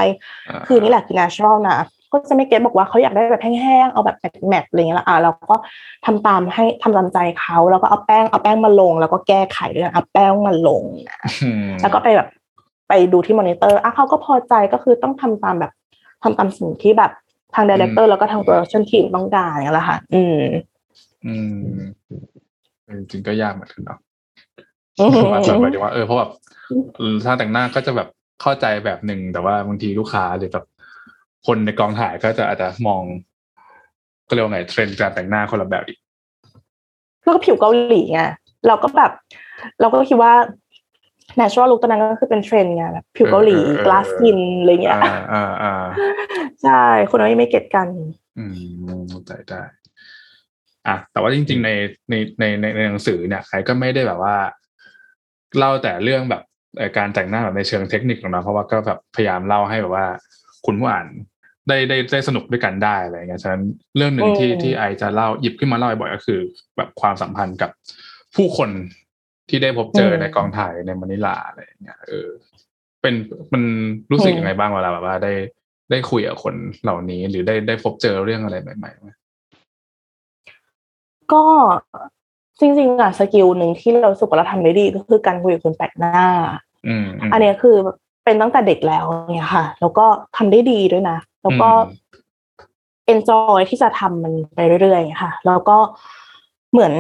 [0.58, 1.78] าคือนี่แหละคือ natural นะ
[2.12, 5.56] ก็จะไม่ get บอกว่าเขาอยากได้แบบแห้งๆเอาแบบ matte ๆอะไรเงี้ยละอะเราก็
[6.06, 12.30] ทำตามให้ทำตามใจเขาแล้วก็เอาแป้งเอาแป้งมาลง แล้วก็แก้ไขด้วยการเอาแป้งมาลงนะอืมแล้วก็ไปแบบ
[12.90, 15.72] ไปดูที่มอนิเตอร์อะเขาก็พอใจก็คือต้องทำตามแบบ
[16.24, 17.12] ทำตามสิ่งที่แบบ
[17.56, 20.42] ทาง director แล้วก็ทาง production team ต้องการอย่างเงี้ยแหละค่ะ อืม
[21.26, 21.34] อื
[21.70, 21.80] ม
[22.86, 24.00] เออจริงก็ยากเหมือนกันเนาะ
[25.00, 26.32] อืมว่าแบบหมายถึงว่าเออเพราะแบบ
[27.26, 28.08] ถ้าแต่งหน้าก็จะแบบ
[28.42, 30.66] เข้าใจแบบหนึ่งแต่ว่าบางทีลูกค้าหรือแบบ
[31.48, 33.04] คนในกองถ่ายก็จะอาจจะมอง
[34.28, 36.00] ก็เรียกว่าไงเทรนด์การแต่งหน้าคนละแบบอีก
[37.22, 38.22] แล้วก็ผิวเกาหลีไง
[38.68, 39.12] เราก็แบบ
[39.82, 40.34] เราก็คิดว่า
[41.40, 45.74] natural look ตอนนั้นก็คือเป็นเทรนด์ไงแบบผิวเกาหลีเออเออเออ glass skin อะไรเงี้ยอ่าอ่าอ่า
[46.64, 47.88] ใช่ คนเราไม่ get กัน
[48.38, 48.54] อืม
[49.10, 49.62] เข้าใจได้
[50.88, 51.70] อะแต่ว่าจริง ๆ ใน
[52.10, 54.36] ในในในในหนังสือเนี่ยไอ้ก็ไม่ได้แบบว่า
[55.58, 56.44] เล่าแต่เรื่องแบบ
[56.78, 60.06] เอ่อการแต่งหน้าแบบในเชิงเทคนิคหรอกนะเพราะว่าก็แบบพยายามเล่าให้แบบว่า
[60.66, 61.08] คุณผู้อ่าน
[61.68, 63.64] ได้ได้ได้สนุกด้วยกันได้อะไรเงี้ยฉะนั้น
[63.98, 66.40] เรื่องหนึ่งที่อืมที่ไอจะเล่าหยิบขึ้นมาเล่าบ่อยๆก็คือ
[66.78, 67.72] แบบความสัมพันธ์กับ
[68.36, 68.70] ผู้คน
[69.50, 72.28] ที่ได้พบเจอในกองถ่ายในมะนิลาอะไรอย่างเงี้ยเออ
[73.02, 73.14] เป็น
[73.54, 73.64] มัน
[74.12, 75.34] รู้สึกยังไงบ้างเวลาแบบว่าได้
[75.92, 79.08] ได้คุยกับคนเหล่านี้ หรือได้ได้พบเจอเรื่องอะไรใหม่ๆไหม
[81.34, 81.44] ก็
[82.60, 86.26] จริงๆอะสกิลหนึ่งที่เรารู้สึกว่าเราทำได้ดีก็คือการคุยกับคนแปลกหน้า
[86.88, 87.76] อืมมอันเนี้ยคือ
[88.24, 90.06] เป็นตั้งแต่เด็กแล้วเนี่ยค่ะ แล้วก็
[90.38, 95.78] ทำได้ดีด้วยนะ แล้วก็อืม enjoy ที่จะทำมันไปเรื่อยๆค่ะ แล้วก็
[96.72, 96.94] เหมือน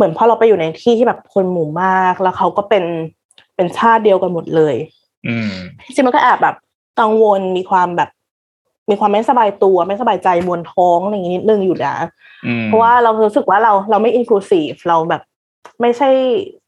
[0.00, 2.84] เหมือนพอเราไปอยู่ในที่ที่แบบคนหมู่มาก แล้วเขาก็เป็น
[3.56, 4.74] เป็นชาติเดียวกันหมดเลย
[5.26, 5.50] อืม
[5.84, 6.56] จริงๆมันก็แอบแบบ
[7.00, 8.10] กังวลมีความแบบ
[8.90, 11.94] มีความไม่สบายตัวไม่สบายใจมวนท้องอะไรอย่างนี้นิดนึงอยู่นะ
[12.46, 15.22] อืมเพราะว่าเรารู้สึกว่าเราเราไม่ inclusive เราแบบ
[15.80, 16.08] ไม่ใช่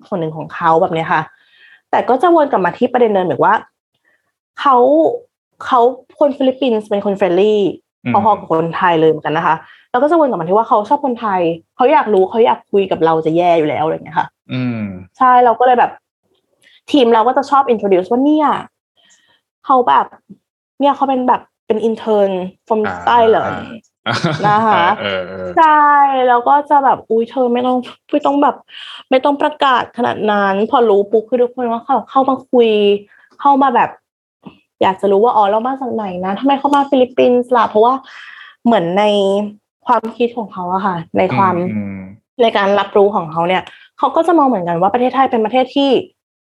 [0.09, 1.23] คนหนึ่งของเขาแบบเนี้ยค่ะ
[1.91, 3.55] แต่ก็จะวนกลับมาที่ประเด็นเดิมแบบว่า
[4.61, 4.77] เขา
[5.65, 5.81] เขา
[6.19, 7.61] คนฟิลิปปินส์เป็นคน friendly
[8.13, 9.57] พอๆกับคนไทยเลยเหมือนกันนะคะ
[9.93, 11.41] แล้วก็จะวนกลับมาที่ว่าเขาชอบคนไทย
[11.77, 14.83] เขาอยากรู้เขาอยากคุยกับเราจะแย่อยู่แล้วอะไรอย่างเงี้ยค่ะ อืม
[15.19, 15.93] ใช่เราก็เลยแบบ
[16.93, 18.49] ทีมเราก็จะชอบ introduce ว่าเนี่ย
[19.67, 20.07] เขาแบบ
[20.81, 22.33] เนี่ยเขาเป็นแบบเป็น intern
[22.67, 23.57] from อ่า Thailand
[24.49, 25.87] นะคะเออเออใช่
[26.29, 27.77] แล้วก็จะแบบอุ้ยเธอไม่ต้อง
[28.11, 28.57] ไม่ต้องแบบ
[29.11, 32.71] ไม่ต้องประกาศขนาดนั้น พอรู้ปุ๊บคือทุกคนว่าเขาเข้ามาคุย
[33.41, 33.91] เข้ามาแบบ
[34.83, 37.95] อยากจะรู้ว่าอ๋อเรามาจากไหนนะทำไมเขามาฟิลิปปินส์ล่ะเพราะว่า
[38.65, 39.05] เหมือนใน
[39.87, 42.01] ความคิดของเขาอะค่ะ ในความอืม
[42.43, 43.63] ในการรับรู้ของเขาเนี่ย
[43.99, 45.91] เขาก็จะมองเหมือนกันว่าประเทศไทยเป็นประเทศที่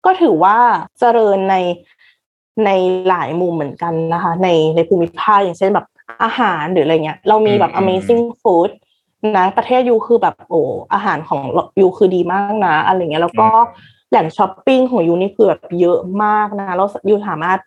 [0.06, 0.56] ก็ถือว่า
[0.98, 1.56] เจริญใน
[2.64, 2.70] ใน
[3.08, 5.86] หลายมุมเหมือนกันนะคะ ในในภูมิภาคอย่างเช่นแบบ
[6.22, 8.70] อาหารหรืออะไรเงี้ย เรามีแบบอืม amazing food
[9.36, 10.60] นะประเทศยูคือแบบโอ้
[10.92, 11.40] อาหารของ
[11.80, 13.48] ยูคือดีมากนะอะไรเงี้ยแล้วก็
[14.10, 17.58] แหล่งช้อปปิ้งของยูนี่คือแบบเยอะมากนะแล้วยูสามารถ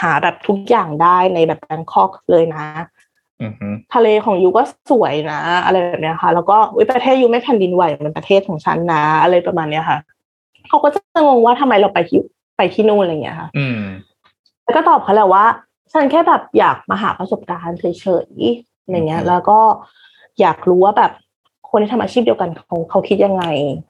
[0.00, 2.91] หาแบบทุกอย่างได้ในแบบแบงคอกเลยนะอืมอืม
[3.94, 9.98] ทะเลของยูก็สวยนะ อะไรแบบเนี้ยค่ะ แล้วก็อุ๊ยประเทศยูไม่แผ่นดินไหวเหมือนประเทศของฉันนะ อะไรประมาณเนี้ยค่ะ
[10.68, 12.20] เขาก็จะงงว่าทำไมเราไปที่
[12.56, 13.80] ไปที่นู่นอะไรเงี้ยค่ะ อืม
[14.64, 15.44] แล้วก็ตอบเขาแหละว่า
[15.92, 17.84] ฉันแค่แบบอยากมาหาประสบการณ์เฉ
[18.26, 19.58] ยๆอะไรเงี้ย แล้วก็
[20.40, 21.12] อยากรู้ว่าแบบ
[21.70, 23.44] คนที่ทำอาชีพเดียวกันเขาเขาคิดยังไง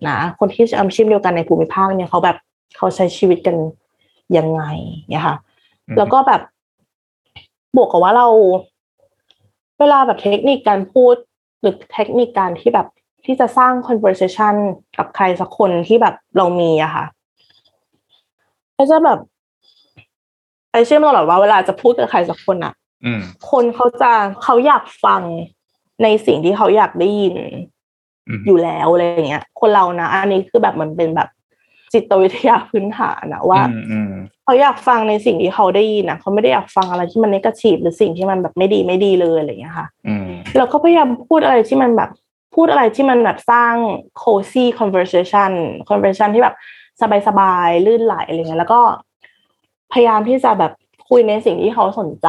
[0.08, 2.36] นะคนที่ทำอาชีพเดียวกันในภูมิภาคเนี่ยเขาแบบ
[2.76, 3.56] เขาใช้ชีวิตกัน
[4.36, 4.62] ยังไง
[5.10, 5.36] เนี่ยค่ะ
[5.88, 6.40] อืมแล้วก็แบบ
[7.76, 8.28] บวกกับว่าเรา
[9.82, 11.14] เวลาแบบเทคนิคการพูด
[11.60, 12.86] หรือเทคนิคการที่แบบ
[13.24, 14.54] ที่จะสร้าง conversation
[14.96, 17.04] กับใครสักคนที่แบบเรามีอะค่ะ
[18.76, 19.18] ก็จะแบบ
[20.72, 22.74] ไอเชื่อมาตลอดว่าเวลาจะพูดกับใครสักคนอะ
[23.04, 23.20] อืม
[23.50, 24.12] คนเขาจะ
[24.42, 25.22] เขาอยากฟัง
[26.02, 27.36] ในสิ่งที่เขาอยากได้ยิน
[28.28, 31.28] อืมอยู่แล้วอะไรอย่างเงี้ย คนเรานะอันนี้คือแบบมันเป็นแบบ
[31.92, 34.12] จิตวิทยาพื้นฐานนะว่าอืมอืม
[34.44, 42.10] เขาอยากฟังในสิ่งที่เขาได้ยินนะเขาไม่ได้อยากฟังอะไรที่มันนกาทีฟหรือสิ่งที่มันแบบไม่ดีไม่ดีเลยอะไรอย่างเงี้ยค่ะอืมเราก็พยายามพูดอะไรที่มันแบบ
[42.54, 43.74] พูดอะไรที่มันแบบสร้าง
[44.22, 45.52] cozy conversation
[45.88, 46.56] conversation ที่แบบ
[47.28, 48.80] สบายๆลื่นไหลอะไรเงี้ยแล้วก็
[49.92, 50.72] พยายามที่จะแบบ
[51.08, 52.28] คุยในสิ่งที่เขาสนใจ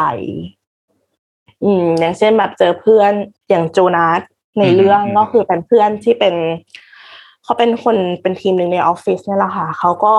[1.63, 3.11] อืม อย่างเช่นแบบเจอเพื่อน
[3.49, 4.21] อย่างโจนาส
[4.59, 6.35] ในเรื่องก็คือเป็นเพื่อนที่เป็น
[7.43, 10.13] เขาเป็นคนเป็นทีมหนึ่งในออฟฟิศเนี่ยแหละค่ะเขาก็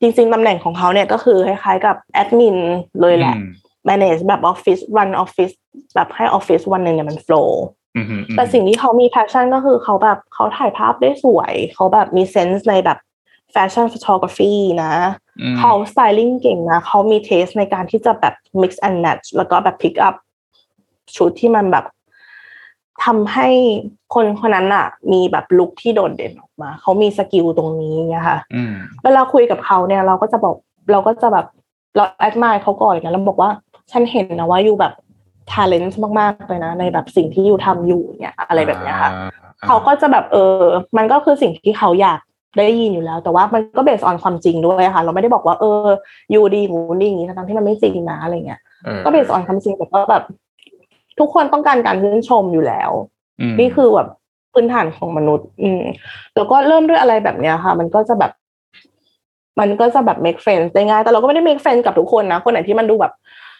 [0.00, 2.56] จริงๆตำแหน่งของเขาเนี่ยก็คือคล้ายๆกับแอดมิน
[3.00, 3.48] เลยแหละอืม
[3.88, 5.50] manage แบบออฟฟิศ run ออฟฟิศ
[5.94, 7.50] แบบให้ออฟฟิศวันหนึ่งเนี่ยมัน flow
[7.96, 12.98] อืมอืมอืมแต่สิ่งที่เขามี passion ก็คือเขาแบบเขาถ่ายภาพได้สวย เขาแบบมี sense ในแบบ
[13.54, 14.92] fashion photography นะ
[15.40, 20.14] อืมเขา styling เก่งนะ เขามี taste ในการที่จะแบบ mix and match แล้วก็แบบ pick up
[21.16, 21.84] ชุดที่มันแบบ
[23.04, 23.48] ทำให้
[24.14, 28.74] คนคนนั้นอะมีแบบลุคที่โดดเด่นออกมา เขามี skill ตรงนี้เนี่ยค่ะอืม
[29.04, 30.54] เวลาคุยกับเขาเนี่ย เราก็จะบอก
[30.92, 31.46] เราก็จะแบบ
[31.96, 33.50] เรา admire เขาก่อนนะแล้วบอกว่า
[33.90, 34.92] ฉันเห็นนะว่า you แบบ
[35.50, 40.62] talent มากๆเลยนะ ในแบบสิ่งที่ you ทำอยู่เนี่ย อะไรแบบเนี้ยค่ะอ่าเขาก็จะแบบเออ
[40.96, 42.20] มันก็คือสิ่งที่เขาอยาก
[42.56, 45.86] ได้ยินอยู่แล้ว แต่ว่ามันก็ based on ความจริงด้วยค่ะ เราไม่ได้บอกว่าเออ
[46.30, 50.22] อยู่ดีหมูดีอย่างนี้ทั้งที่มันไม่จริงนะอะไรเงี้ยออก็เบสออนความจริงแต่ก็แบบ
[51.20, 52.90] ทุกคนต้องการการชื่นชมอยู่แล้ว
[53.52, 54.08] มนี่คือแบบ
[54.52, 55.82] พื้นฐานของมนุษย์ อืม
[56.36, 58.32] แล้วก็เริ่มด้วยอะไรแบบเนี้ยค่ะ มันก็จะแบบ
[59.60, 63.12] มันก็จะแบบ make friends ได้ง่าย แต่เราก็ไม่ได้ make friends กับทุกคนนะ คนไหนที่มันดูแบบ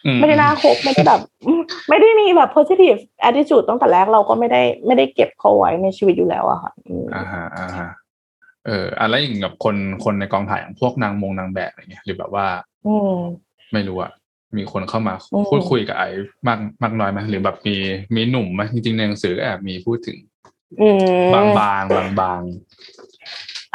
[0.05, 2.99] อืไม่ได้น่าคบไม่ได้แบบอืมไม่ได้มีแบบ positive
[3.29, 7.89] attitude ตั้งแต่แรกเราก็ไม่ได้ไม่ได้เก็บเขาไว้ในชีวิตอยู่แล้วอะค่ะอืมอ่าฮะอ่าฮะ
[8.65, 12.45] เอออะไรอย่างกับคนคนในกองถ่ายอย่างพวกนางมงนางแบบอะไรเงี้ยหรือแบบว่า
[12.87, 13.13] อืม
[13.73, 14.11] ไม่รู้อะ
[14.57, 16.07] มีคนเข้ามาอืมพูดคุยกับไอ้
[16.47, 17.75] มากมากน้อยไหมหรือแบบมี
[18.15, 20.17] มีหนุ่มไหมจริงๆในหนังสือก็แอบมีพูดถึง
[20.81, 20.89] อื
[21.23, 22.41] มบางบางบางบาง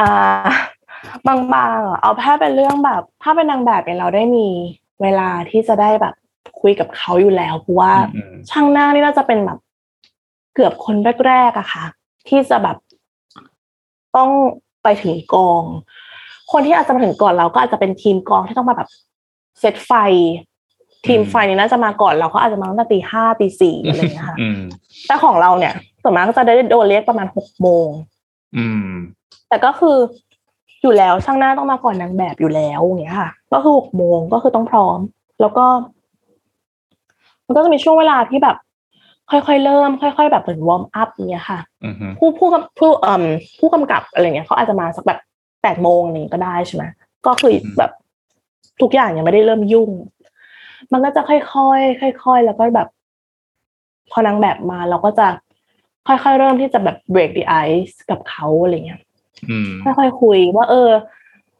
[0.00, 0.12] อ่า
[1.26, 4.46] บางบางอะเอาแค่เป็นเรื่องแบบถ้าเป็นนางแบบเนี่ยเราได้มี
[5.02, 6.14] เวลาที่จะได้แบบ
[6.60, 9.58] คุยกับเขาอยู่แล้วเพราะว่าอืมช่างหน้านี่น่าจะเป็นแบบ
[10.54, 10.96] เกือบคน
[11.26, 11.84] แรกๆอะค่ะ
[12.28, 12.76] ที่จะแบบ
[14.16, 14.30] ต้อง
[14.82, 15.64] ไปถึงกอง
[16.52, 18.88] คนที่อาจจะมาถึงก่อนเราก็อาจจะเป็นทีมกองที่ต้องมาแบบ
[19.60, 19.92] เซตไฟ
[21.06, 24.60] ทีมไฟนี่น่าจะมาก่อนเราก็อาจจะมาตั้งแต่ตีห้าตีสี่อะไรอย่างเงี้ยค่ะอืม
[25.06, 27.88] แต่ของเราเนี่ยส่วนมากก็จะได้โดนเรียกประมาณหกโมง
[28.56, 28.88] อืม
[29.48, 29.96] แต่ก็คือ
[30.82, 34.98] อยู่แล้วช่างหน้าต้องมาก่อนนางแบบอยู่แล้วอย่างเงี้ยค่ะ ก็คือหกโมงก็คือต้องพร้อม
[35.40, 35.66] แล้วก็
[37.46, 38.56] มันก็จะมีช่วงเวลาที่แบบ
[39.30, 43.24] ค่อยๆเริ่ม ค่อย ๆ แบบเหมือนวอร์มอัพอย่างเงี้ยค่ะอืมผู้ผู้กำผู้เอ่ม
[43.58, 45.18] ผู้กำกับอะไรเงี้ยเขาอาจจะมาสักแบบ
[45.62, 46.84] แปดโมงนี้ก็ได้ใช่ไหม
[47.26, 47.90] ก็คือแบบ
[48.82, 49.90] ทุกอย่างยังไม่ได้เริ่มยุ่ง
[50.92, 51.38] มันก็จะค่อ
[52.12, 52.88] ยๆค่อยๆแล้วก็แบบ
[54.10, 55.26] พอนางแบบมาเราก็จะ
[56.08, 59.00] ค่อยๆเริ่มที่จะแบบ break the ice กับเขาอะไรเงี้ย
[59.50, 60.90] อืมค่อยๆคุยว่า เออ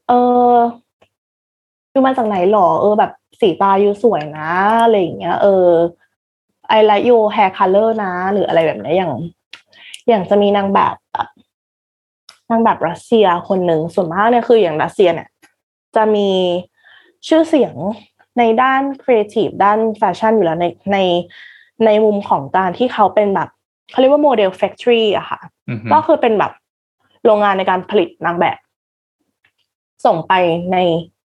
[0.09, 0.13] เอ
[0.53, 0.55] อ
[1.91, 4.51] อยู่มาจากไหนหรอ เออ แบบสีตา you สวยนะ
[4.83, 5.69] อะไรอย่างเงี้ย เออ
[6.77, 9.13] I like your hair color นะ หรืออะไรแบบเนี้ยอย่าง
[10.09, 11.29] อย่างจะมีนางแบบแบบ
[12.51, 15.29] นางแบบรัสเซียคนหนึ่งส่วนมากเนี่ยคืออย่างรัสเซียเนี่ย
[15.97, 16.29] จะมี
[17.29, 17.75] ชื่อเสียง
[18.39, 20.99] ในด้านครีเอทีฟด้านแฟชั่นอยู่แล้วในใน
[21.85, 23.49] ในมุมของการที่เขาเป็นแบบ
[23.91, 26.53] เขาเรียกว่า model factory อะค่ะอืมก็คือเป็นแบบ
[27.25, 28.59] โรงงานในการผลิตนางแบบ
[30.05, 30.33] ส่งไป
[30.73, 30.77] ใน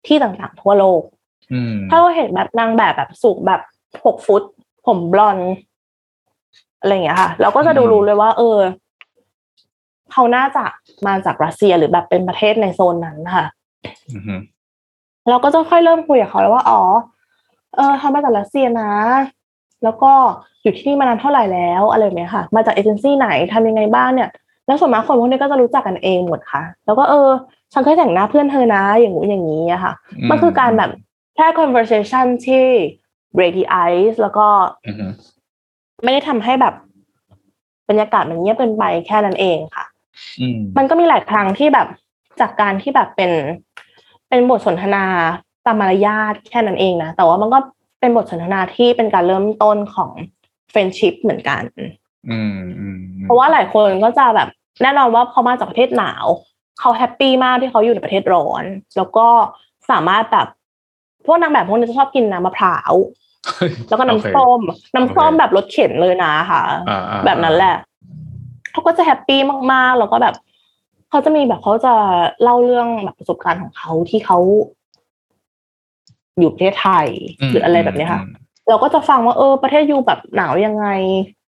[0.08, 1.02] ที่ต่างๆทั่วโลก
[1.54, 3.62] อืมถ้าเราเห็นแบบนางแบบแบบสูงแบบ
[4.06, 4.44] หกฟุต
[4.86, 5.52] ผมบลอนด์
[6.80, 8.58] อะไรอย่างเงี้ยค่ะ เราก็จะดูรู้เลยว่า เออ
[10.12, 10.66] เขาน่าจะ
[11.08, 13.46] มาจากรัสเซียหรือแบบเป็นประเทศในโซนนั้นค่ะ
[14.16, 14.42] อืม
[15.30, 16.82] เราก็จะค่อยเริ่มคุยกับเขาแล้วว่าอ๋อ
[17.76, 18.92] เออเขามาจากรัสเซียนะ
[19.84, 20.12] แล้วก็
[20.64, 24.30] อยู่ที่นี่มานานเท่าไหร่แล้วอะไรแบบเนี้ยค่ะ มาจากเอเจนซี่ไหนทำยังไงบ้างเนี่ย
[24.68, 27.30] แล้วส่วนมากคนพวกนี้ก็จะรู้จักกันเองหมดค่ะ แล้วก็เออ
[27.74, 29.94] ฉันเคยแต่งหน้าเพื่อนเธอนะอย่างงู้นอย่างนี้อะค่ะ
[30.30, 30.90] มันคือการแบบ
[31.36, 32.66] แค่ conversation ที่
[33.36, 34.48] break the ice แล้วก็
[34.86, 35.12] อืม
[36.04, 36.74] ไม่ได้ทำให้แบบ
[37.90, 39.86] บรรยากาศมันเงียบเกินไปแค่นั้นเองค่ะ
[40.40, 41.88] อืมมันก็มีหลายครั้งที่แบบ
[42.40, 43.32] จากการที่แบบเป็น
[44.30, 45.06] เป็นบทสนทนา
[45.66, 47.60] ตามมารยาทแค่นั้นเองนะ แต่ว่ามันก็
[48.00, 50.12] เป็นบทสนทนาที่เป็นการเริ่มต้นของ
[50.70, 51.64] friendship เหมือนกัน
[52.30, 54.48] อืมอืมเพราะว่าหลายคนก็จะแบบ
[54.82, 56.26] แน่นอนว่าพอมาจากประเทศหนาว
[56.80, 58.64] เขา happy มากที่เขาอยู่ในประเทศร้อน
[58.98, 59.28] แล้วก็
[59.90, 60.48] สามารถแบบ
[61.26, 62.94] พวกนางแบบพวกนี้จะชอบกินน้ำมะพร้าว
[63.90, 64.62] แล้วก็น้ำส้ม
[64.96, 67.76] น้ำส้มแบบรถเข็นเลยนะค่ะอ่าอ่าแบบนั้นแหละ
[68.72, 69.40] เขาก็จะ happy
[69.72, 70.36] มากๆ แล้วก็แบบ
[71.16, 71.94] เขาจะมีแบบเขาจะ
[72.44, 74.38] เล่าเรื่องแบบประสบการณ์ของเขาที่เขา
[76.40, 77.08] อยู่ประเทศไทย
[77.50, 78.22] หรืออะไรแบบเนี้ยค่ะ
[78.70, 80.88] เราก็จะฟังว่าเออประเทศยูแบบหนาวยังไง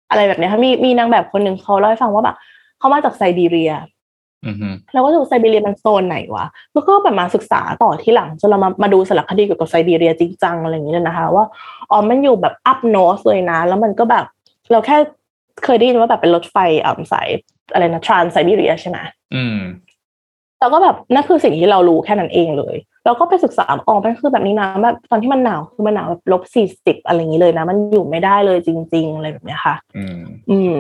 [0.10, 2.36] อะไรแบบเนี้ยค่ะมีมีนางแบบคนหนึ่งเขาเล่าให้ฟังว่าแบบ
[2.80, 3.72] เขามาจากไซบีเรีย
[4.46, 11.46] อือฮึเราก็ดูไซบีเรียมันโซนไหนวะแล้วก็แบบมาศึกษาต่อที่หลังจนเรามามาดูสารคดีเกี่ยวกับไซบีเรียจริงจังอะไรอย่างเงี้ยนะคะ ว่า
[11.92, 14.26] อ๋อมันอยู่แบบอัพโนสเลยนะ แล้วมันก็แบบ
[14.72, 14.98] เราแค่
[15.64, 17.28] เคยได้ยินว่าแบบเป็นรถไฟอ่าสาย
[17.74, 18.98] อะไรนะทรานไซบีเรียใช่ไหม
[19.36, 19.60] อืม
[20.60, 30.74] เราก็แบบนั่นคือสิ่งที่เรารู้แค่นั้นเองเลยเราก็ไปศึกษาอ๋อมันคือแบบนี้นะแบบตอนที่มันหนาวคือมันหนาวแบบลบสี่สิบอะไรอย่างนี้เลยนะ มันอยู่ไม่ได้เลยจริง ๆ อะไรแบบเนี้ยค่ะอืมอืม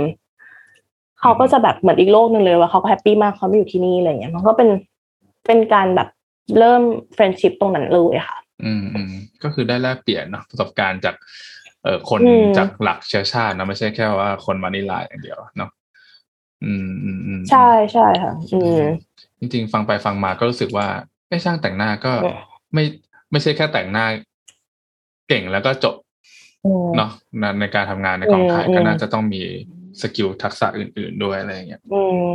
[1.19, 4.69] เขาก็จะแบบเหมือนอีกโลกหนึ่งเลยว่าเขาก็ happy มากเขามาอยู่ที่นี่อะไรเงี้ยมันก็เป็น
[5.47, 6.09] เป็นการแบบ
[6.59, 6.81] เริ่ม
[7.13, 9.11] friendship ตรงนั้นเลยค่ะ อืมอืม
[9.43, 11.15] ก็คือได้แลกเปลี่ยนเนาะประสบการณ์จาก
[11.83, 15.69] เอ่อคนอืมจากหลากเชื้อชาตินะไม่ใช่แค่ว่าคนมานิลาอย่างเดียวเนาะ
[16.65, 18.81] อืมอืมอืมใช่ใช่ค่ะ อืม
[19.39, 20.87] จริง ๆ ฟังไปฟังมาก็รู้สึกว่า
[21.29, 22.35] ไอ้ช่างแต่งหน้าก็อืม
[22.73, 22.83] ไม่
[23.31, 24.05] ไม่ใช่แค่แต่งหน้า
[25.27, 25.95] เก่งแล้วก็จบ
[26.65, 29.41] อืมเนาะในในการทำงานในกองถ่ายอืมก็อืมน่าจะต้องมี
[30.01, 32.27] skill ทักษะอื่น ๆ ด้วยอะไรอย่างเงี้ยอืม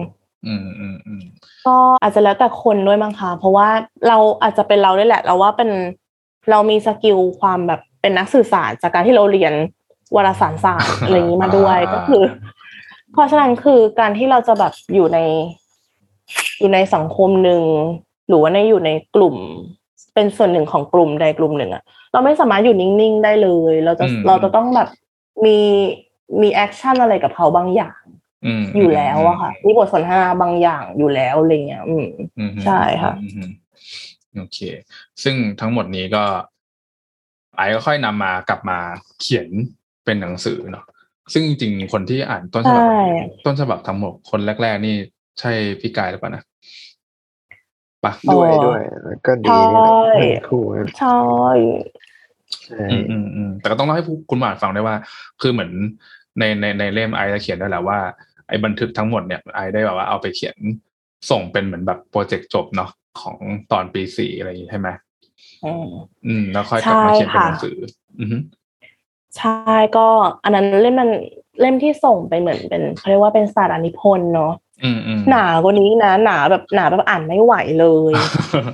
[0.47, 1.23] อืมอืมอืม
[1.67, 3.69] ก็อาจจะแล้วแต่คนด้วยมั้งคะเพราะว่า
[4.09, 5.71] เราอาจจะเป็นเราด้วยแหละ เราว่าเป็น
[6.51, 9.55] เรามี skill ความแบบเป็นนักสื่อสารจากการที่เราเรียน
[10.17, 12.23] วารสารศาสตร์อะไรอย่างนี้มาด้วยก็คือ
[13.13, 15.19] เพราะฉะนั้นคือการที่เราจะแบบอยู่ใน
[16.61, 17.63] อยู่ในสังคมหนึ่ง
[18.29, 19.37] หรือว่าในอยู่ในกลุ่ม
[20.15, 21.83] เป็นส่วนหนึ่งของกลุ่มใดกลุ่มหนึ่งอะ
[22.13, 24.89] เราไม่สามารถอยู่นิ่งๆได้เลย เราจะเราจะต้องแบบ
[25.45, 25.59] มี
[26.43, 27.99] มี action อะไรกับเขาบางอย่าง
[28.47, 32.07] อืมอยู่แล้วอะค่ะมีบทสนทนาบางอย่างอยู่แล้วอะไรเงี้ย อืม
[32.39, 33.51] อืมใช่ค่ะอืมอืม
[34.37, 34.59] โอเค
[35.23, 36.25] ซึ่งทั้งหมดนี้ก็
[37.57, 38.79] ไอ้ก็ค่อยนำมากลับมา
[39.21, 39.49] เขียน
[40.05, 40.85] เป็นหนังสือเนาะ
[41.33, 43.01] ซึ่งจริงๆคนที่อ่านต้นฉบับใช่
[43.45, 44.97] ต้นฉบับทั้งหมดคนแรก ๆ นี่
[45.41, 46.43] ใช่พี่กายหรือเปล่านะ
[48.05, 51.17] ปะด้วยด้วยแล้วก็ดีนี่แหละทั้งคู่นะใช่
[52.65, 54.97] ใช่อืมอืมอืมแต่ก็ต้องเล่าให้ผู้คุณหมานฟังได้วยว่า
[55.41, 55.73] คือเหมือน
[56.39, 57.99] ในในในเล่มไอจะเขียนได้วยแหละว่า
[58.49, 60.57] ไอ้บันทึกทั้งหมดเนี่ยไอได้แบบว่าเอาไปเขียน
[61.31, 63.39] ส่งเป็นเหมือนแบบโปรเจกต์จบเนาะของ
[63.73, 64.89] ตอนปีสี่อะไรอย่างงี้ใช่ไหม
[65.65, 65.87] อืม
[66.27, 67.77] อืมแล้วค่อยกลับมาใช่เขียนเป็นค่ะหนังสือ
[68.21, 68.37] อือฮึ
[69.39, 69.55] ใช่
[69.97, 70.07] ก็
[70.45, 71.11] อันนั้นเล่มนั้น
[71.61, 74.53] เล่มที่ส่งไปเหมือนเป็นเขาเรียกว่าเป็นสารานิพนธ์เนาะ
[74.85, 78.13] อืมอืมหนากว่านี้นะหนาแบบหนาแบบอ่านไม่ไหวเลย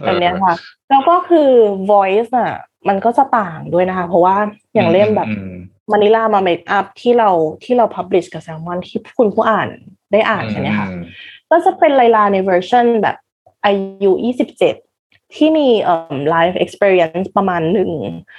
[0.05, 0.55] แบบเนี้ยค่ะ
[0.91, 1.51] แล้วก็คือ
[1.91, 2.53] voice อะ
[2.89, 4.37] มันก็จะต่างด้วยนะคะ เพราะว่า
[4.75, 5.55] อย่างเล่มแบบอืม
[5.91, 7.31] มานิลามาเมคอัพที่เรา
[7.65, 9.69] ที่เรา publish กับแซลมอนที่คุณผู้อ่าน
[10.13, 11.03] ได้อ่านใช่ไหมคะอืม
[11.51, 13.17] ก็จะเป็นไลลาในเวอร์ชันแบบ
[13.65, 13.73] อา
[14.05, 14.13] ยุ
[14.57, 14.88] 27
[15.35, 17.91] ที่มีเอ่อ life experience ประมาณหนึ่ง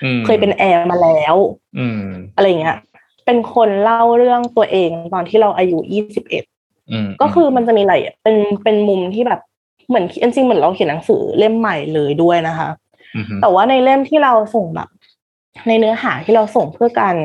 [0.04, 1.36] อืมเคยเป็นแอร์มาแล้ว
[1.80, 2.02] อืม
[2.36, 2.78] อะไรเงี้ย
[3.26, 5.80] เป็นคนเล่าเรื่องตัวเองตอนที่เราอายุ
[6.34, 9.42] 21อืมก็คือมันจะมีอะไรอะเป็นเป็นมุมที่แบบ
[9.88, 12.70] เหมือนจริงๆเหมือนเราเขียนหนังสือเล่มใหม่เลยด้วยนะคะ
[13.16, 14.90] อืมอืมแต่ว่าในเล่มที่เราส่งแบบ
[15.68, 17.16] ในเนื้อหาที่เราส่งเพื่อการ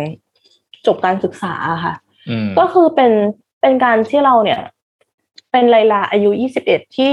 [0.87, 1.95] จบการศึกษาอะค่ะ
[2.31, 3.13] อืมก็คือเป็น
[3.61, 4.61] เป็นการที่เราเนี่ย
[5.53, 6.31] เป็นไลลาอายุ
[6.65, 7.13] 21ที่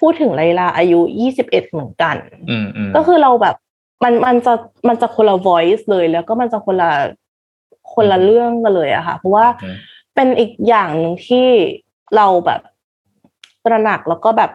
[0.00, 2.16] พูดถึงไลลาอายุ21เหมือนกัน
[2.50, 3.56] อืมอืมก็คือเราแบบ
[4.04, 4.54] มันมันจะ
[4.88, 6.90] มันจะคนละ voice เลยแล้วก็มันจะคนละ
[7.94, 9.76] คนละเรื่องกันเลยอะค่ะ เพราะว่าอืม
[10.14, 11.48] เป็นอีกอย่างหนึ่งที่
[12.16, 12.60] เราแบบ
[13.64, 14.50] ตระหนักแล้วก็แบบ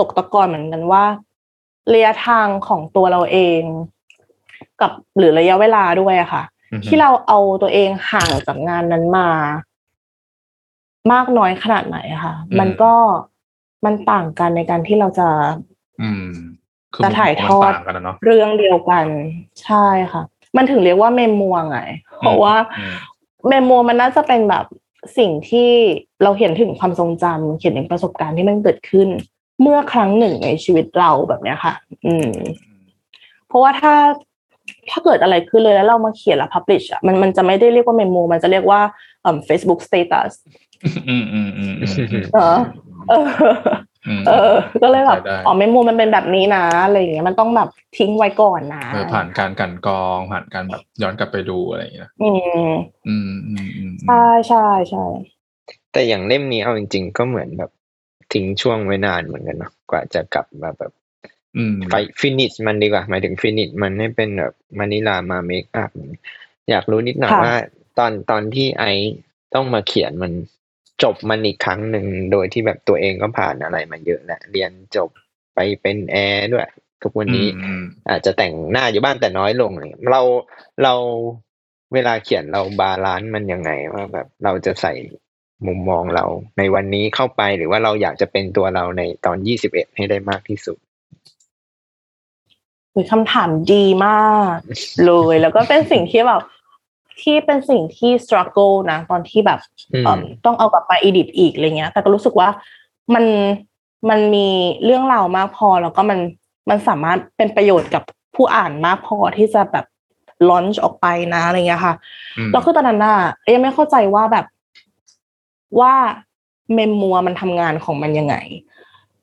[0.00, 1.04] ตกตะกอนเหมือนกันว่า
[1.92, 3.62] ระยะทางของตัวเราเอง
[4.80, 9.28] กับหรือระยะเวลาด้วยอะค่ะอืมที่เราเอาตัวเองห่างจากงานนั้นมา
[11.12, 12.92] มากน้อยขนาดไหนอะค่ะ มันก็
[13.84, 15.28] มันต่างกันในการที่เราจะ
[16.02, 16.26] อืม
[16.94, 19.06] คือจะถ่ายทอดมันต่างกันนะเนาะเรื่องเดียวกัน
[19.64, 20.22] ใช่ค่ะ
[20.56, 21.78] มันถึงเรียกว่าเมมัวไง
[22.20, 22.94] เพราะว่าอืม
[23.48, 24.64] เมมัวมันน่าจะเป็นแบบ
[25.18, 25.70] สิ่งที่
[26.22, 29.08] เราเขียนถึงความทรงจำเขียนถึงประสบการณ์ที่มันเกิดขึ้น
[29.62, 31.74] เมื่อครั้งหนึ่งในชีวิตเราแบบเนี้ยค่ะ
[32.06, 32.30] อืม
[33.48, 33.94] เพราะว่าถ้า
[34.90, 38.80] ถ้าเกิดอะไรขึ้นเลยแล้วเรามาเขียนแล้วพับลิชอะมันมันจะไม่ได้เรียกว่าเมมัวมันจะเรียกว่า
[39.22, 40.30] เอ่อ Facebook status
[41.08, 42.58] อืมอืมอืมอืมอืมเออ
[43.10, 43.26] เออ
[44.08, 52.30] อืมเออ ก็เลยแบบได้อ๋อเมมัวมันเป็นแบบนี้นะอะไรอย่างเงี้ยมันต้องแบบทิ้งไว้ก่อนนะเออผ่านการกลันกรองผ่านการแบบย้อนกลับไปดูอะไรอย่างเงี้ยอื
[52.66, 52.68] ม
[53.08, 55.04] อืมอืมอืมใช่ใช่ใช่
[55.92, 57.70] แต่อย่างเล่มนี้เอาจริง ๆ ก็เหมือนแบบ
[58.32, 60.92] ทิ้งช่วงไว้นานเหมือนกันเนาะกว่าจะกลับมาแบบ
[61.56, 65.90] อืม finish มันดีกว่า หมายถึง finish มันให้เป็นแบบมานิลามา makeup
[66.70, 67.56] อยากรู้นิดหน่อยว่า
[67.98, 68.84] ตอนตอนที่ไอ
[69.54, 70.32] ต้องมาเขียนมัน
[71.02, 75.10] จบมันอีกครั้งหนึ่งโดยที่แบบตัวเองก็ผ่านอะไรมาเยอะแหละเรียนจบ
[75.54, 76.68] ไปเป็นแอร์ด้วย
[77.02, 80.22] ทุกวันนี้อืมอาจจะแต่งหน้าอยู่บ้านแต่น้อยลงเลยเรา
[80.82, 80.94] เรา
[81.94, 84.92] เวลาเขียนเราบาลานซ์มันยังไงว่าแบบเราจะใส่
[85.66, 86.24] มุมมองเรา
[86.58, 90.78] ในวันนี้เข้าไปหรือว่าเราอยากจะเป็นตัวเราในตอนยี่สิบเอ็ดให้ได้มากที่สุด
[92.92, 94.56] หรือคำถามดีมาก
[95.04, 96.42] เลยแล้วก็เป็นสิ่งที่แบบ
[97.22, 99.60] ที่เป็นสิ่งที่ struggle นะ ตอนที่แบบ
[99.94, 102.48] อืมเอิ่มต้องเอากลับมา edit อีกอะไรเงี้ย แต่ก็รู้สึกว่า
[103.14, 103.24] มัน
[104.10, 104.48] มันมี
[104.84, 106.18] เรื่องราวมากพอแล้วก็มัน
[106.70, 108.02] มันสามารถเป็นประโยชน์กับ
[108.34, 109.86] ผู้อ่านมากพอที่จะแบบ
[110.48, 111.94] launch ออกไปนะอะไรเงี้ยค่ะ
[112.38, 113.18] อืมแล้วคือตอนนั้นน่ะ
[113.54, 114.46] ยังไม่เข้าใจว่าแบบ
[115.80, 115.94] ว่า
[116.74, 118.36] เมมมัวมันทำงานของมันยังไง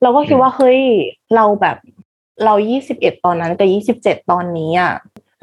[0.02, 0.82] เราก็คิดว่าเฮ้ย
[1.36, 1.78] เราแบบ
[2.46, 4.94] เรายี่สิบเอ็ดตอนนั้นกับยี่สิบเจ็ดตอนนี้อะ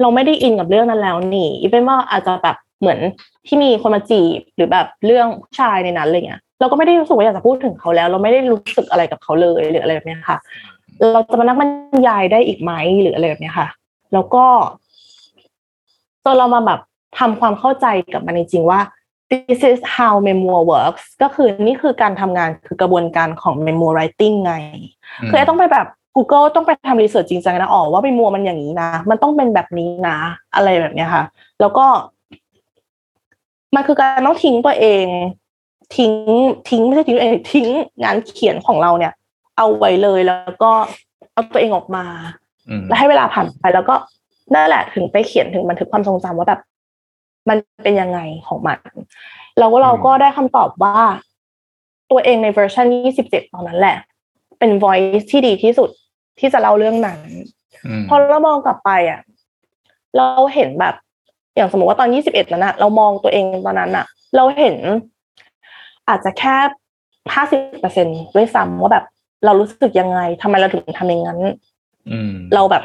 [0.01, 2.99] เราไม่ได้อินกับเรื่องนั้นแล้วนี่อีเป็นว่าอาจจะแบบเหมือน
[3.47, 10.37] ที่มีคนมาจีบหรือแบบเรื่องผู้ชายในนั้นอะไรเงี้ยเราก็ไม่ได้รู้สึกว่าอยากจะพูดถึงเขาแล้ว เราไม่ได้รู้สึกอะไรกับเขาเลยหรืออะไรแบบเนี้ยค่ะ
[11.11, 12.71] เราจะมานั่งบรรยายได้อีกไหม
[13.01, 13.67] หรืออะไรแบบเนี้ยค่ะ
[14.13, 14.45] แล้วก็
[16.23, 16.79] จนเรามาแบบ
[17.19, 18.79] ทำความเข้าใจกับมันจริงๆว่า
[19.31, 24.53] this is how memoir works ก็คือนี่คือการทำงานคือกระบวนการของ memoir writing ไง
[25.29, 30.17] คือไอ้ต้องไปแบบ Google ต้องไปทำรีเสิร์ชจริงจังนะอ๋อว่าเป็นมัวมันอย่างนี้นะ มันต้องเป็นแบบนี้นะ
[30.55, 31.23] อะไรแบบเนี้ยค่ะ
[31.59, 31.85] แล้วก็
[33.75, 35.05] มันคือการต้องทิ้งตัวเอง
[35.97, 36.13] ทิ้ง
[36.69, 37.67] ทิ้งไม่ใช่ทิ้งตัวเองทิ้ง
[38.03, 39.13] งานเขียนของเราเนี่ย
[39.57, 40.71] เอาไว้เลยแล้วก็
[41.33, 42.05] เอาตัวเองออกมา
[42.69, 43.95] อืมแล้วให้เวลาผ่านไปแล้วก็
[44.53, 46.61] นั่นแหละถึงไปเขียนถึงบันทึกความทรงจำว่าแบบ
[47.49, 48.77] มันเป็นยังไงของมัน
[49.57, 50.97] แล้วก็เราก็ได้คำตอบว่า
[52.11, 52.85] ตัวเองในเวอร์ชัน
[53.21, 53.97] 27 ตอนนั้นแหละ
[54.59, 55.89] เป็น voice ที่ดีที่สุด
[56.39, 57.19] ที่จะเล่าเรื่องนั้น
[57.85, 59.21] อืมพอเรามองกลับไปอะ
[60.17, 60.95] เราเห็นแบบ
[61.55, 64.05] อย่างสมมติว่าตอน21นั้นอะเรามองตัวเองตอนนั้นอะ
[64.35, 64.75] เราเห็น
[66.09, 66.55] อาจจะแค่
[67.35, 69.05] 50เปอร์เซ็นด้วยซ้ำว่าแบบ
[69.45, 71.39] เรารู้สึกยังไงทำไมเราถึงทำอย่างนั้น
[72.09, 72.83] อืมเราแบบ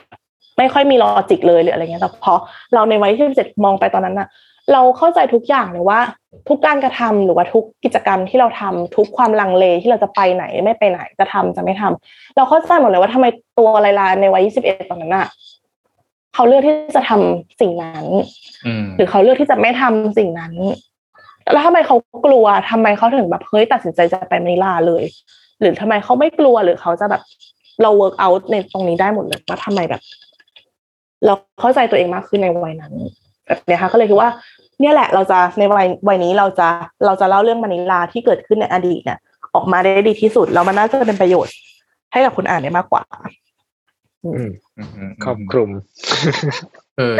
[0.59, 2.35] ไม่ค่อยมีลอจิกเลยหรืออะไรเงี้ยแต่พอ
[2.75, 4.29] เราในวัยที่เจ็ดมองไปตอนนั้นน่ะ
[4.73, 6.01] เราเข้าใจทุกอย่างเลยว่า
[6.49, 13.27] ทุกการกระทำหรือว่าทุกกิจกรรมที่เราทำทุกความลังเลที่เราจะไปไหนไม่ไปไหนจะทำจะไม่ทำเราเข้าใจหมดเลยว่าทำไม
[13.59, 15.27] ตัวลายลาในวัยยี่สิบเอ็ดตอนนั้นน่ะ
[16.35, 18.07] เขาเลือกที่จะทำสิ่งนั้น
[18.67, 20.55] อืมหรือเขาเลือกที่จะไม่ทำสิ่งนั้น
[21.53, 21.97] แล้วทำไมเขา
[22.27, 25.05] กลัวทำไมเขาถึงแบบเฮ้ยตัดสินใจจะไปมะนิลาเลย
[25.61, 27.23] หรือทำไมเขาไม่กลัวหรือเขาจะแบบ
[27.83, 30.03] เรา work out ในตรงนี้ได้หมดเลยว่าทำไมแบบ
[31.27, 32.93] เราเข้าใจตัวเองมากขึ้นในวัยนั้น
[33.47, 34.31] แบบเนี้ยค่ะก็เลยคิดว่า
[34.81, 36.68] เนี่ยแหละเราจะในวัยวัยนี้เราจะ
[37.07, 39.18] เราจะเล่าเรื่องมะนิลาที่เกิดขึ้นในอดีตเนี่ย
[39.55, 41.55] ออกมาได้ดีที่สุดแล้วมันน่าจะเป็นประโยชน์
[42.12, 43.03] ให้กับคนอ่านได้มากกว่า
[44.24, 45.70] อืมอืมอืมครอบคลุม
[46.99, 47.14] เออ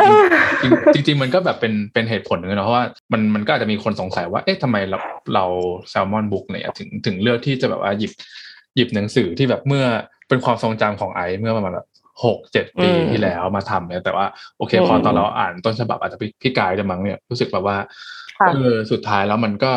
[0.95, 4.99] จริงจริงๆมันก็แบบเป็นเป็นเหตุผลหนึ่งนะเพราะว่ามันมันก็อาจจะมีคนสงสัยว่า เอ๊ะทำไมเรา
[5.35, 5.45] เรา
[5.91, 8.13] แซลมอนบุ๊กเนี่ยถึงถึงเลือกที่จะแบบว่าหยิบ
[8.77, 9.85] หยิบหนังสือที่แบบเมื่อ
[10.29, 11.87] เป็นความทรงจำของไอซ์เมื่อประมาณแบบ
[12.25, 17.77] หกเจ็ดปีอืมที่แล้วมาทำเนี่ยแต่ว่าโอเคอืมพอตอนเราอ่านต้นฉบับอาจจะพี่พี่กายจะมั้งเนี่ยรู้สึกแบบว่า
[18.39, 19.73] ค่ะเออสุดท้ายแล้วมันก็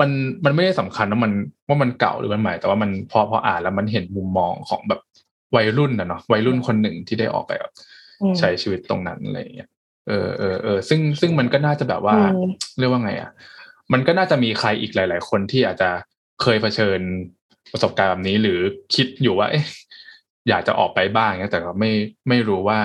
[0.00, 0.10] มัน
[0.44, 1.32] มันไม่ได้สำคัญว่ามัน
[1.68, 5.00] ว่ามันเก่าหรือมันใหม่ แต่ว่ามันพอพออ่านแล้วมันเห็นมุมมองของแบบ
[5.56, 7.72] วัยรุ่นนะเนาะวัยรุ่นคนหนึ่งที่ได้ออกไปแบบ
[8.22, 9.68] อืมใช้ชีวิตตรงนั้นอะไรอย่างเงี้ย
[10.08, 13.30] เออเออเออซึ่งซึ่งมันก็น่าจะแบบว่าอืมเรียกว่าไงอะ
[13.92, 15.90] มันก็น่าจะมีใครอีกหลาย ๆ คนที่อาจจะ
[16.42, 17.00] เคยเผชิญ
[17.72, 18.58] ประสบการณ์แบบนี้หรือ
[18.94, 19.64] คิดอยู่ว่าเอ๊ะ
[20.48, 21.90] อยากจะออกไปบ้างเงี้ยแต่ก็ไม่
[22.28, 22.80] ไม่รู้ว่า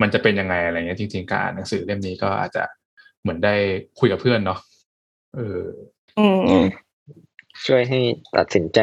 [0.00, 2.64] มันจะเป็นยังไงอะไรเงี้ยจริง ๆ การอ่านหนังสือเล่มนี้ก็อาจจะ
[3.22, 3.54] เหมือนได้
[3.98, 4.60] คุยกับเพื่อนเนาะ
[5.36, 5.62] เออ
[6.18, 6.26] อื
[6.62, 6.64] ม
[7.66, 8.00] ช่วยให้
[8.36, 8.80] ตัดสินใจ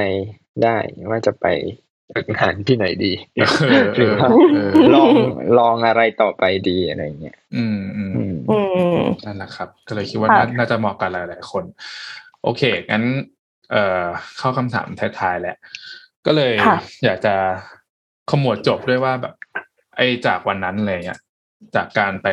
[0.64, 0.78] ได้
[1.10, 1.46] ว่าจะไป
[2.14, 3.14] ฝึกงานที่ไหนดี
[3.70, 5.14] เออหรือว่าเออลอง
[5.60, 8.58] ลองอะไรต่อไปดีอะไรเงี้ยอืมอืมอืมอื
[9.06, 11.64] มนั่นแหละครับ ก็เลยคิดว่าค่ะน่าน่าจะเหมาะกับหลาย ๆ คน
[12.44, 12.62] โอเค
[12.92, 13.04] งั้น
[13.72, 14.04] เอ่อ
[14.38, 14.88] เข้าคำถาม
[15.20, 15.58] ท้ายๆแหละ
[16.26, 17.36] ก็เลยค่ะอยากจะ
[18.32, 19.36] ขมวดจบด้วยว่าแบบ
[19.98, 21.20] ไอ้จากวันนั้นอะไรเงี้ย
[21.76, 22.28] จากการไป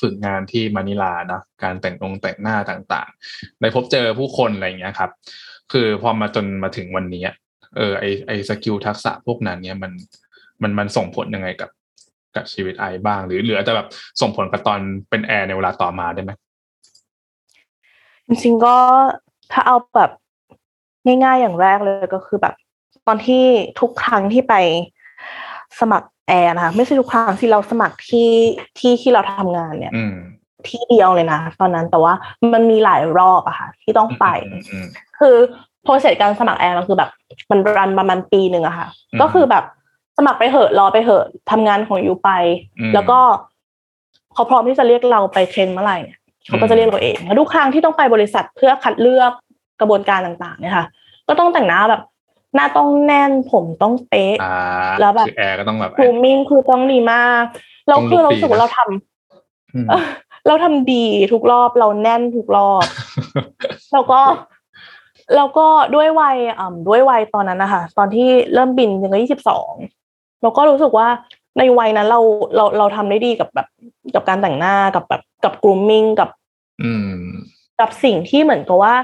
[0.00, 5.10] ฝึกงานที่มะนิลานะการแต่งองค์แต่งหน้าต่างๆได้พบเจอผู้คนอะไรเงี้ยครับ
[5.72, 7.22] คือพอมาจนมาถึงวันนี้
[7.76, 9.92] เออไอไอ skill ทักษะพวกนั้นเนี่ยมัน
[10.62, 11.70] มันมันส่งผลยังไงกับ
[12.36, 13.88] กับชีวิตไอบ้าง หรือหรืออาจจะแบบ
[14.20, 16.32] ส่งผลกับตอนเป็นแอร์ในเวลาต่อมาได้ไหม
[18.26, 18.76] จริงๆก็
[19.52, 20.10] ถ้าเอาแบบ
[21.06, 22.54] ง่ายๆอย่างแรกเลยก็คือแบบ
[23.06, 23.44] ตอนที่
[23.80, 24.54] ทุกครั้งที่ไป
[25.80, 28.30] สมัครแอร์นะคะไม่ใช่ทุกครั้งที่เราสมัครที่
[28.78, 30.16] ที่ที่เราทำงานเนี่ยอืม
[30.68, 32.12] ที่เดียวเลยนะตอนนั้นแต่ว่า
[32.52, 34.86] มันมีหลายรอบอะค่ะ ที่ต้องไปอืมอืม
[35.18, 35.36] คือ
[35.82, 37.10] process การสมัครแอร์มันคือแบบ
[37.50, 39.64] มัน run ประมาณปีหนึ่งอะค่ะอืมก็คือแบบ
[40.18, 42.30] สมัครไปเหอะรอไปเหอะทำงานของ you ไป
[42.78, 43.18] อืมแล้วก็
[44.34, 49.32] เขาพร้อมที่จะเรียกเราไป train เมื่อไหร่เนี่ยเขาก็จะเรียกเราเองแล้วทุกครั้งที่ต้องไปบริษัทเพื่อคัดเลือก
[49.80, 50.86] กระบวนการต่าง ๆ เนี่ยค่ะ
[51.28, 52.02] ก็ต้องแต่งหน้าแบบ
[52.54, 54.56] หน้าต้องแน่นผมต้องเป๊ะอ่า
[55.00, 57.44] แล้วแบบคือแอร์ก็ต้องแบบกรูมมิ่งคือต้องดีมาก
[57.88, 60.04] เราต้องคือเราลุคดีรู้สึกว่าเราทำอืมเออ
[60.46, 62.84] เราทำดีทุกรอบเราแน่นทุกรอบ
[63.92, 64.20] แล้วก็
[65.36, 69.72] แล้วก็ด้วยวัยอ่าด้วยวัยตอนนั้นนะคะตอนที่เริ่มบินยังก็ยี่สิบสอง
[70.42, 71.08] เราก็รู้สึกว่า
[71.58, 72.20] ในวัยนั้นเรา
[72.56, 73.68] เราเราทำได้ดีกับแบบ
[74.14, 76.30] กับการแต่งหน้ากับแบบกับ grooming กับ
[76.82, 77.20] อืม
[77.80, 78.94] กับสิ่งที่เหมือนกับว่า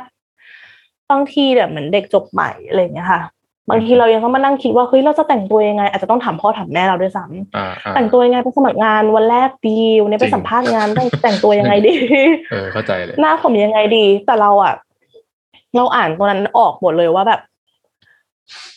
[1.10, 3.22] บางทีเนี่ยเหมือนเด็กจบใหม่อะไรอย่างเงี้ยค่ะ
[3.70, 11.94] บางทีเรายังต้องมานั่งคิดว่าเฮ้ยเราจะแต่งตัวยังไง อาจจะต้องถามพ่อถามแม่เราด้วยซ้ำอ่าอ่าแต่งตัวยังไงไปสมัครงานวันแรกดีวันนี้ไปจริงสัมภาษณ์งานต้องแต่งตัวยังไงดี
[12.50, 14.74] เออเข้าใจเลยหน้าผมยังไงดี แต่เราอะ
[15.76, 17.40] เราอ่านตัวนั้นออกหมดเลยว่าแบบ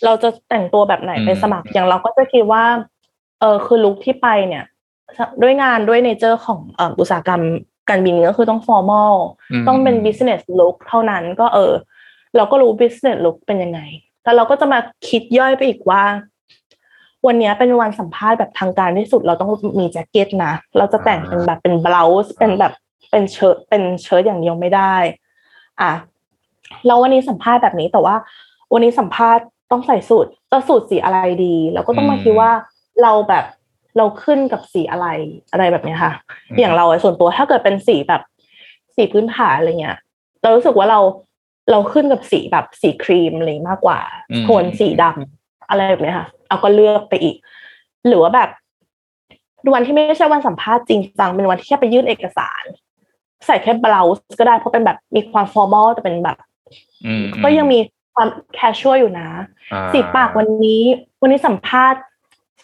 [0.05, 2.63] เราจะแต่งตัวแบบไหนอืมไปสมัครอย่างเราก็จะคิดว่า
[3.39, 4.63] เออคือลุคที่ไปเนี่ย
[5.41, 7.41] ด้วยงานด้วย nature ของเอ่ออุตสาหกรรม
[7.89, 11.73] การบินก็คือต้อง formal ต้องเป็น business look เท่านั้นก็เออ
[12.35, 13.79] เราก็รู้ business look เป็นยังไง
[14.23, 16.03] แต่เราก็จะมาคิดย่อยไปอีกว่า
[17.27, 22.73] วันเนี้ยเป็นวันสัมภาษณ์แบบทางการที่สุด เราต้องมีแจ็คเก็ตนะเราจะแต่งเป็นแบบเป็นบล u ส์เป็นแบบ
[23.11, 24.95] เป็นเชิ้ตเป็นเชิ้ตอย่างเดียวไม่ได้
[25.81, 25.91] อะ
[26.85, 28.15] เราวันนี้สัมภาษณ์แบบนี้แต่ว่า
[28.73, 32.51] วันนี้สัมภาษณ์ต้องใส่สูตรจะสูตรสีอะไรดีเราก็ต้องมาคิดว่า
[33.03, 33.45] เราแบบ
[33.97, 35.07] เราขึ้นกับสีอะไร
[35.51, 36.13] อะไรแบบเนี้ยค่ะ
[36.59, 38.21] อย่างเราอะส่วนตัวถ้าเกิดเป็นสีแบบ
[38.95, 39.97] สีพื้นฐานอะไรเงี้ย
[40.41, 40.99] เรารู้สึกว่าเรา
[41.69, 43.99] เราขึ้นกับสีแบบสีครีมอะไรมากกว่า
[44.31, 47.35] อืมโทนสีดำอะไรแบบเนี้ยค่ะ เอาก็เลือกไปอีก
[48.07, 48.49] หรือว่าแบบ
[49.73, 52.63] วันที่ไม่ใช่วันสัมภาษณ์จริงจังเป็นวันที่แค่ไปยื่นเอกสาร
[53.45, 56.37] ใส่แค่บล u ส์ก็ได้เพราะเป็นแบบมีความฟอร์มอลแต่เป็นแบบ
[57.05, 57.79] อืมก็ยังมี
[58.15, 59.29] ความ casual อยู่นะ
[59.73, 60.83] อ่าสีปากวันนี้
[61.21, 62.01] วันนี้สัมภาษณ์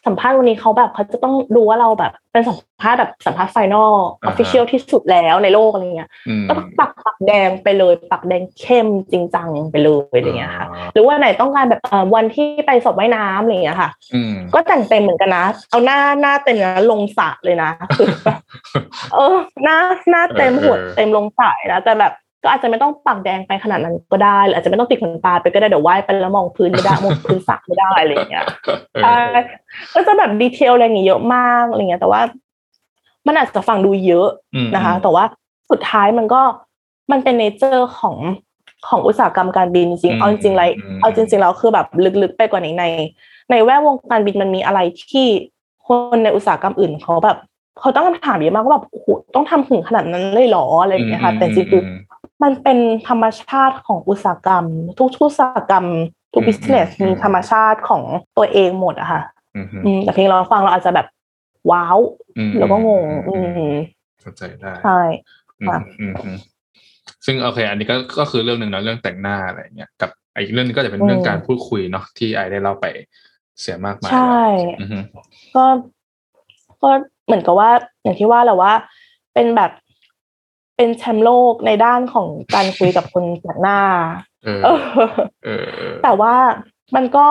[0.07, 3.93] สัมภาษณ์วันนี้เขาแบบเขาจะต้องดูว่าเราแบบเป็นสัมภาษณ์แบบสัมภาษณ์ final
[4.25, 18.39] official ที่สุดแล้วในโลกอะไรเงี้ยอืมก็ปากปากแดงไปเลย ปากแดงเข้มจริงจังไปเลยอะไรเงี้ยค่ะ หรือว่าไหนต้องการแบบเอ่อวันที่ไปสอบว่ายน้ำอะไรเงี้ยค่ะอืมก็แต่งเต็มเหมือนกันนะ เอาหน้าหน้าเต็มนะลงสระเลยนะคือแบบ
[19.13, 19.77] เออหน้า
[20.09, 22.13] หน้าเต็มเออหัวเออเต็มลงสระนะแต่แบบ
[22.43, 28.45] ก็อาจจะไม่ต้องปักแดงไปขนาดนั้นก็ได้หรืออาจจะไม่ต้องติดขนตาไปก็ได้เดี๋ยวว่ายไปแล้วมองพื้นไม่ได้มองพื้นสระไม่ได้อะไรอย่างเงี้ย
[29.03, 29.41] เออใช่
[29.93, 32.21] ก็จะแบบดีเทลอะไรอย่างเงี้ยเยอะมากอะไรเงี้ย แต่ว่า
[33.27, 35.23] มันอาจจะฟังดูเยอะอืมนะคะ แต่ว่า
[35.71, 36.41] สุดท้ายมันก็
[37.11, 38.15] มันเป็นเนเจอร์ของ
[38.87, 40.71] ของอุตสาหกรรมการบินจริงๆเอาจริงๆเลย
[41.01, 41.87] เอาจริงๆแล้วคือแบบ
[42.21, 42.85] ลึกๆไปกว่านี้ใน
[43.51, 44.79] ในแวดวงการบินมันมีอะไร
[45.09, 45.27] ที่
[45.85, 47.37] คนในอุตสาหกรรมอื่นเขาแบบ
[47.79, 51.81] เขาต้องคำถามเยอะมากว่าแบบโอ้โหต้องทำถึงขนาดนั้นเลยเหรออะไรอย่างเงี้ยค่ะแต่จริงๆคือ
[52.43, 52.77] มันเป็น
[53.07, 54.65] ธรรมชาติของอุตสาหกรรม
[54.99, 55.85] ทุกอุตสาหกรรม
[56.33, 58.03] ทุกอืมบิสเนสอืมมีธรรมชาติของ
[58.37, 59.21] ตัวเองหมดอะค่ะ
[59.55, 61.07] อืมอืมอืมแต่เพียงเราฟังเราอาจจะแบบ
[61.71, 61.97] ว้าว
[62.37, 63.73] อืมแล้วก็งงอือืมม
[64.21, 64.99] เข้าใจได้ใช่
[65.59, 66.37] อืมค่ะอืมอืม
[67.25, 72.85] ซึ่งโอเค อันนี้ก็ก็คือเรื่องหนึ่งนะเรื่องแต่งหน้าอะไรเงี้ยกับอีกเรื่องหนึงก็จะเป็นเรื่องการพูดคุยเนาะที่ไอได้เล่าไป
[73.59, 74.41] เสียมากมายใช่
[74.79, 74.99] อือฮึ
[75.55, 75.65] ก็
[76.83, 76.89] ก็
[77.25, 77.69] เหมือนกับว่า
[78.03, 78.73] อย่างที่ว่าแหละว่า
[79.33, 79.71] เป็นแบบ
[80.77, 83.79] เป็นแชมป์โลกในด้านของการคุยกับคนแปลกหน้า
[84.43, 85.09] เออเออ
[85.45, 86.33] เออเออแต่ว่า
[86.95, 87.27] มันก็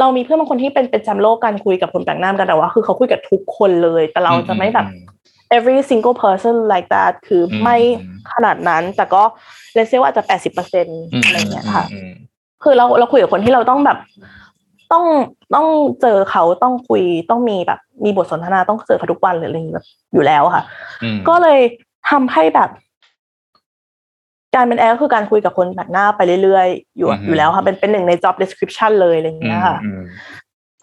[0.00, 4.86] เรามีเพื่อนบางคนที่เป็นเป็นแชมป์โลกการคุยกับคนแปลกหน้าเหมือนกันแต่ว่า คือเขาคุยกับทุกคนเลย แต่เราจะไม่แบบ
[5.56, 9.22] every single person like that คืออมไม่อืมขนาดนั้น แต่ก็
[9.74, 12.10] เลเซลอาจจะแปดสิบเปอร์เซ็นต์อืมอะไรอย่างเงี้ยค่ะอืม
[12.62, 13.98] คือเราเราคุยกับคนที่เราต้องแบบ
[14.92, 15.04] ต้อง
[15.54, 15.66] ต้อง
[16.02, 20.62] เจอเขาต้องคุยต้องมีแบบมีบทสนทนาต้องเจอเขาทุกวันหรืออะไรอย่างเงี้ยแบบอยู่แล้วค่ะ
[21.02, 21.60] อืมก็เลย
[22.10, 22.70] ทำให้แบบ
[24.54, 30.02] การเป็นแอร์ก็คือการคุยกับคนแปลกหน้าไปเรื่อยๆอยู่อยู่แล้วค่ะเป็นเป็นหนึ่งใน job description เลยอะไรอย่างเงี้ยค่ะอืม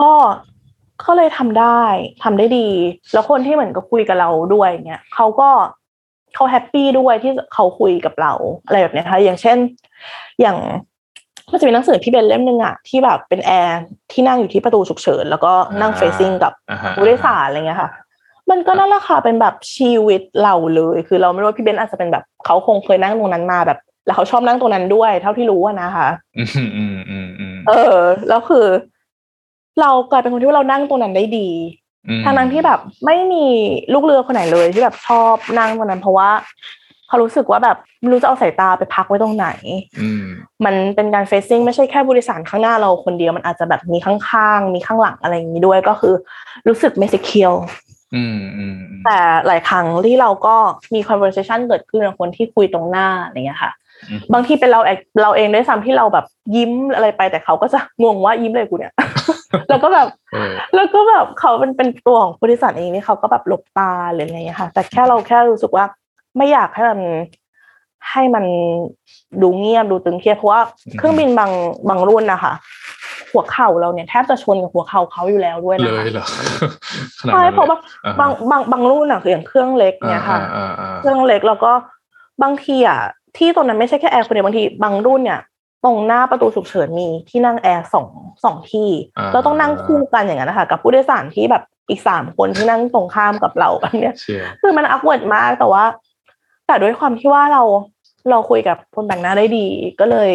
[0.01, 0.11] ก็
[1.05, 1.83] ก็เลยทำได้
[2.23, 2.67] ทำได้ดี
[3.13, 5.49] แล้วคนที่เหมือนกับคุยกับเราด้วยเนี่ยเขาก็
[6.35, 8.33] เขา happy ด้วยที่เขาคุยกับเรา
[8.65, 9.57] อะไรแบบเนี้ยค่ะอย่างเช่น
[10.41, 10.57] อย่าง
[11.51, 13.79] ก็จะมีหนังสือพี่เบนเล่มหนึ่งอะที่แบบเป็นแอร์
[14.11, 17.89] ที่นั่งอยู่ที่ประตูฉุกเฉิน แล้วก็นั่งอ่าเฟซิ่งกับอ่าฮะผู้โดยสารอะไรเงี้ยค่ะ
[18.49, 28.65] มันก็นั่นแหละค่ะเป็นแบบชีวิตเราเลย คือเราไม่รู้ว่าพี่เบนอาจจะเป็นแบบเขาคงเคยนั่งตรงนั้นมาแบบ แล้วเขาชอบนั่งตรงนั้นด้วย เท่าที่รู้อะนะคะอืมอืมอืมอืมเออ แล้วคือ
[29.81, 31.49] เรากลายเป็นคนที่ว่าเรานั่งตรงนั้นได้ดี
[32.19, 33.45] มทางนั้นที่แบบไม่มี
[33.93, 36.29] ลูกเรือคนไหนเลยที่แบบชอบนั่งตรงนั้น เพราะว่า
[37.07, 39.47] เขารู้สึกว่าแบบไม่รู้จะเอาสายตาไปพักไว้ตรงไหน
[40.01, 40.23] อืม
[40.65, 46.13] มันเป็นการเฟซซิ่งไม่ใช่แค่บริษัทข้างหน้าเราคนเดียวมันอาจจะแบบมีข้างๆมีข้างหลังอะไรอย่างนี้ด้วยก็คือ
[46.67, 47.94] รู้สึกไม่ secure อืมอืมอืม
[49.05, 50.55] แต่หลายครั้งที่เราก็
[50.93, 53.71] มี conversation เกิดขึ้นกับคนที่คุยตรงหน้าอะไรอย่างเงี้ยค่ะ
[54.09, 56.25] อืมบางทีเป็นเราเองเราเองด้วยซ้ำที่เราแบบ
[56.55, 58.93] ยิ้มอะไรไปแต่เขาก็จะงงว่ายิ้มอะไรกูเนี่ย
[59.69, 65.85] แล้วก็แบบเออแล้วก็แบบเขาเป็นเป็นตัวของบริษัทเองนี่เขาก็แบบหลบตาหรืออะไรอย่างเงี้ยค่ะ แต่แค่เราแค่รู้สึกว่า
[66.37, 66.99] ไม่อยากให้มัน
[68.11, 68.45] ให้มัน
[69.41, 70.61] ดูเงียบดูตึงเครียดเพราะว่า
[70.97, 71.51] เครื่องบินบาง
[71.89, 72.53] บางรุ่นนะคะ
[73.35, 76.27] หัวเข่าเราเนี่ยแทบจะชนกับหัวเข่าเขาอยู่แล้วด้วยเลนะคะยเหรอ
[77.19, 81.71] ขนาดใช่นั้นเพราะว่าอ่ฮบางบางบางรุ่นอะคืออย่างเครื่องเล็กเนี่ยค่ะอ่าอ่าอ่าเครื่องเล็กแล้วก็
[82.43, 82.99] บางทีอะ
[83.37, 85.39] ที่ตรงนั้นไม่ใช่แค่แอร์คนเดียวบางทีบางรุ่นเนี่ย
[85.83, 88.07] ตรงหน้าประตูฉุกเฉินมีที่นั่งแอร์สอง
[88.43, 95.83] สองที่อ่าเราต้องนั่งคู่กันอย่างนั้นนะคะกับผู้โดยสารที่แบบอีกสามคนที่นั่งตรงข้ามกับเราแบบเนี้ยเชียร์คือมัน awkward มากแต่ว่า
[96.67, 97.63] แต่ด้วยความที่ว่าเรา
[98.29, 99.67] เราคุยกับคนแปลกหน้าได้ดี
[99.99, 100.29] ก็เลย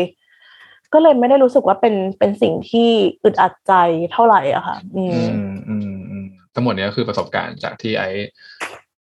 [0.92, 2.90] ก็เลยไม่ได้รู้สึกว่าเป็นเป็นสิ่งที่
[3.24, 3.72] อึดอัดใจ
[4.12, 8.08] เท่าไหร่อะค่ะ อืมอืมอืมอืมทั้งหมดเนี้ยก็คือประสบการณ์จากที่ไอ้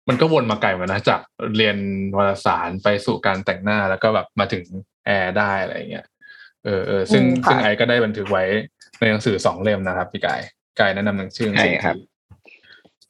[0.09, 1.21] มันก็วนมาไกลเหมือนกันนะจาก
[1.57, 1.77] เรียน
[2.17, 4.65] วารสารไปสู่การแต่งหน้าแล้วก็แบบมาถึง
[5.07, 6.07] แอร์ได้อะไรเงี้ย
[6.65, 8.45] เออเออซึ่งอืมค่ะซึ่งไอ้ก็ได้บันทึกไว้
[9.01, 10.41] ในหนังสือสองเล่มนะครับพี่กาย
[10.79, 11.97] กายแนะนำหนังชื่อหนังใช่สือครับ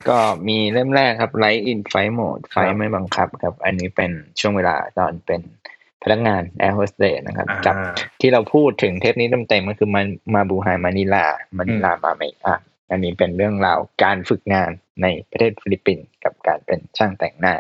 [0.09, 5.41] ก็มีเล่มแรกครับ Light in Flight Mode ไฟไม่บังคับครับ อันนี้เป็นช่วงเวลาตอนเป็น
[6.03, 7.75] พนักงาน Air Hostess นะครับอ่ากับ
[8.21, 10.03] ที่เราพูดถึงเทปนี้เต็มๆก็คือมา
[10.35, 11.27] มาบูไฮมานิลา
[11.57, 14.71] มานิลามาเมกอัพอันนี้เป็นเรื่องราวการฝึกงาน
[15.03, 17.55] ในประเทศฟิลิปปินส์กับการเป็นช่างแต่งหน้า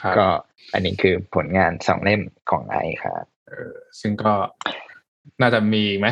[0.00, 0.26] ครับก็
[0.72, 2.20] อันนี้คือผลงานสองเล่ม
[2.50, 4.32] ของไอซ์ครับเออซึ่งก็
[5.40, 6.08] น่าจะมีอีกไหม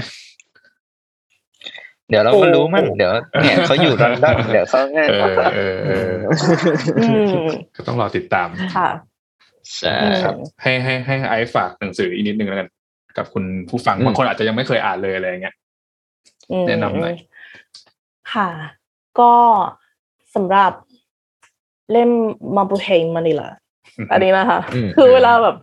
[2.08, 3.12] เดี๋ยวเราก็รู้มั้งเดี๋ยว
[3.42, 6.12] เนี่ยเขาอยู่ลอนดอนเดี๋ยวเขาง่ายเออเออเออ
[6.98, 7.04] อื
[7.42, 7.46] ม
[7.76, 8.88] ก็ต้องรอติดตามค่ะ
[9.78, 12.68] ใช่อืมครับให้ให้ให้ไอ้ฝากหนังสืออีกนิดนึงแล้วกัน
[13.16, 15.54] กับคุณผู้ฟังอืมบางคนอาจจะยังไม่เคยอ่านเลยอะไรอย่างเงี้ย
[16.50, 17.16] อืมแนะนำหน่อย
[18.32, 18.48] ค่ะ
[19.20, 19.32] ก็
[20.34, 20.72] สำหรับ
[21.92, 22.10] เล่ม
[22.56, 23.48] Mabuhay Manila
[24.12, 25.56] อันนี้นะคะอืมคือเวลาแบบ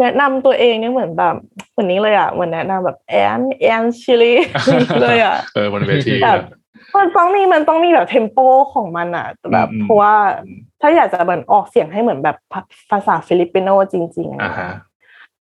[0.00, 1.34] แนะนำตัวเองเนี่ยเหมือนแบบ
[1.72, 4.32] เหมือนนี้เลยอะเหมือนแนะนำแบบแอนแอนชิลี
[5.02, 6.44] เลยอะเออบนเวทีแบบ
[6.98, 8.38] มันต้องมีมันต้องมีแบบ tempo
[8.74, 10.14] ของมันอะแบบอืมเพราะว่า
[10.80, 12.60] ถ้าอยากจะเหมือนออกเสียงให้เหมือนแบบภา
[12.90, 14.70] ภาษาฟิลิปปิโนจริงๆอ่าอะฮะ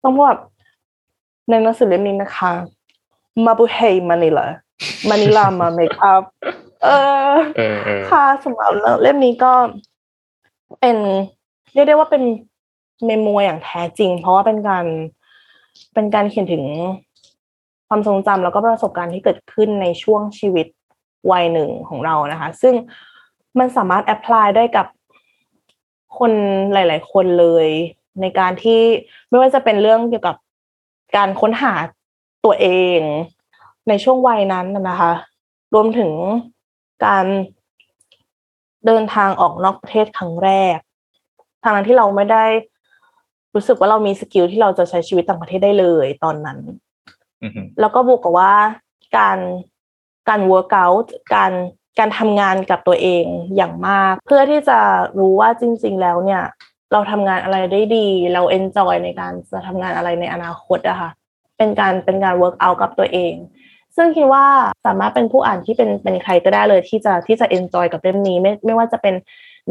[0.03, 0.41] ต้องพูดแบบ
[1.49, 2.51] ในหนังสือเล่มนี้นะคะ
[3.45, 3.77] Mabuhay Manila
[4.09, 4.45] มานิลา
[5.09, 6.23] มา make up
[6.83, 6.89] เอ
[7.31, 8.71] อเออเออค่ะสำหรับ
[9.01, 9.51] เล่มนี้ก็
[10.79, 10.97] เป็น
[11.73, 12.23] เรียกได้ว่าเป็น
[13.05, 14.85] memoir อย่างแท้จริง เพราะว่าเป็นการ
[15.93, 16.63] เป็นการเขียนถึง
[17.87, 20.67] ความทรงจำแล้วก็ประสบการณ์ที่เกิดขึ้นในช่วงชีวิต
[21.31, 22.73] วัยหนึ่งของเรานะคะ ซึ่ง
[23.59, 24.87] มันสามารถ apply ได้กับ
[26.17, 26.31] คน
[26.73, 27.67] หลาย ๆ คนเลย
[28.21, 28.81] ในการที่
[29.29, 30.35] ไม่ว่าจะเป็นเรื่องเกี่ยวกับ
[31.15, 31.73] การค้นหา
[32.45, 32.67] ตัวเอ
[32.97, 32.99] ง
[33.89, 35.13] ในช่วงวัยนั้นน่ะนะคะ
[35.73, 36.11] รวมถึง
[37.05, 37.25] การ
[38.85, 40.77] เดินทางออกนอกประเทศครั้งแรก
[41.63, 42.45] ทางนั้นที่เราไม่ได้
[43.55, 46.59] รู้สึกว่าเรามีสกิลที่เราจะใช้ชีวิตต่างประเทศได้เลยตอนนั้น
[47.43, 48.53] อือฮึแล้วก็บวกกับว่า
[49.17, 49.37] การ
[50.29, 51.51] การ work out การ
[51.99, 53.25] การทำงานกับตัวเอง
[53.55, 54.79] อย่างมาก เพื่อที่จะ
[55.19, 56.43] รู้ว่าจริง ๆ แล้วเนี่ย
[56.93, 61.09] เราทำงานอะไรได้ดี เรา enjoy ในการจะทำงานอะไรในอนาคตอะค่ะ
[61.57, 63.33] เป็นการเป็นการ work out กับตัวเอง
[63.95, 64.45] ซึ่งคิดว่า
[64.85, 69.15] สามารถเป็นผู้อ่านที่เป็นเป็นใครก็ได้เลยที่จะที่จะ enjoy กับเล่มนี้ไม่ไม่ว่าจะเป็น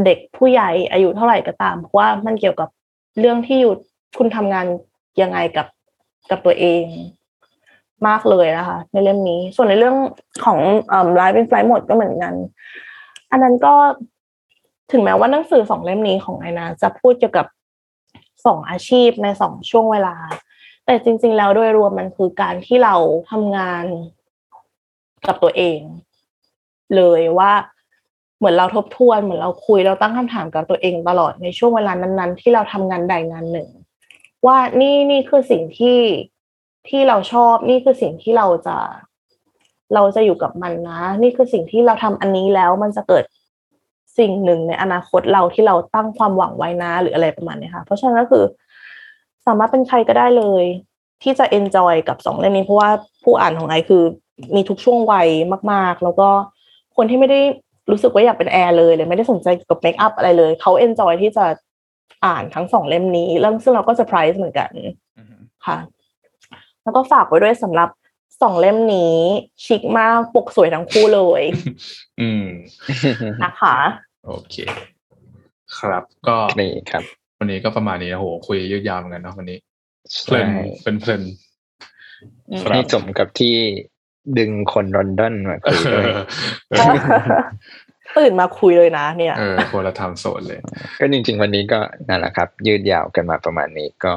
[0.05, 2.69] เด็กผู้ใหญ่อายุเท่าไหร่ก็ตาม เพราะว่ามันเกี่ยวกับ
[3.21, 3.75] เรื่องที่อยู่
[4.19, 4.67] คุณทำงาน
[5.23, 5.67] ยังไงกับ
[6.31, 6.85] กับตัวเอง
[8.07, 9.97] มากเลยนะคะ ในเล่มนี้ ส่วนในเรื่อง
[10.45, 10.59] ของ
[11.17, 12.35] ไลฟ์เป็นไฟหมดก็เหมือนกัน
[13.31, 13.75] อันนั้นก็
[14.93, 17.47] ถึงแม้ว่าหนังสือสองเล่มนี้ของไอนาจะพูดเกี่ยวกับ
[18.47, 20.17] สองอาชีพในสองช่วงเวลา
[20.85, 22.95] แต่จริง ๆ แล้วโดยรวมมันคือการที่เรา
[23.31, 23.85] ทำงาน
[25.27, 25.81] กับตัวเอง
[26.97, 27.53] เลยว่า
[28.39, 33.69] เหมือนเราทบทวน เหมือนเราคุยเราตั้งคำถามกับตัวเองตลอดในช่วงเวลานั้น ๆ ที่เราทำงานใดงานหนึ่ง
[34.47, 35.99] ว่านี่นี่คือสิ่งที่
[36.89, 38.77] ที่เราชอบนี่คือสิ่งที่เราจะ
[39.95, 43.25] เราจะอยู่กับมันนะ นี่คือสิ่งที่เราทำอันนี้แล้วมันจะเกิด
[44.19, 48.45] สิ่งหนึ่งในอนาคตเราที่เราตั้งความหวังไว้นะหรืออะไรประมาณนี้ค่ะ เพราะฉะนั้นก็คือ
[49.47, 50.65] สามารถเป็นใครก็ได้เลย
[51.23, 52.91] ที่จะ enjoy กับสองเล่มนี้เพราะว่า
[53.25, 54.03] ผู้อ่านของไอคือ
[54.57, 55.29] มีทุกช่วงวัย
[55.73, 56.29] มาก ๆ แล้วก็
[56.97, 57.41] คนที่ไม่ได้
[57.91, 61.45] รู้สึกว่าอยากเป็นแอร์เลยหรือไม่ได้สนใจเกี่ยวกับเมคอัพอะไรเลยเขา enjoy ที่จะ
[62.27, 64.71] อ่านทั้งสองเล่มนี้แล้วซึ่งเราก็เซอร์ไพรส์เหมือนกัน
[65.17, 65.37] อือฮึ
[65.67, 65.79] ค่ะ
[66.89, 67.89] แล้วก็ฝากไว้ด้วยสำหรับ
[68.43, 69.17] สองเล่มนี้
[69.65, 71.43] ชิคมากปกสวยทั้งคู่เลย
[72.21, 72.45] อืม
[73.43, 73.77] นะคะ
[74.27, 74.55] โอเค
[75.79, 77.03] ครับก็นี่ครับ
[77.39, 79.59] วันนี้ก็ประมาณนี้นะโหคุยยืดยาวเหมือนกันเนาะวันนี้
[80.25, 80.49] เพลิใช่น
[80.83, 81.23] เป็นเพลิน
[82.51, 83.57] อืมครับให้สมกับที่
[84.39, 86.05] ดึงคนลอนดอนมาคุยด้วย
[86.69, 86.99] เออ
[88.17, 90.61] ตื่นมาคุยเลยนะ เนี่ยเออคนละทำโซนเลย
[91.01, 94.15] ก็จริง ๆ วันนี้ก็นั่นแหละครับ ยืดยาวกันมาประมาณนี้ก็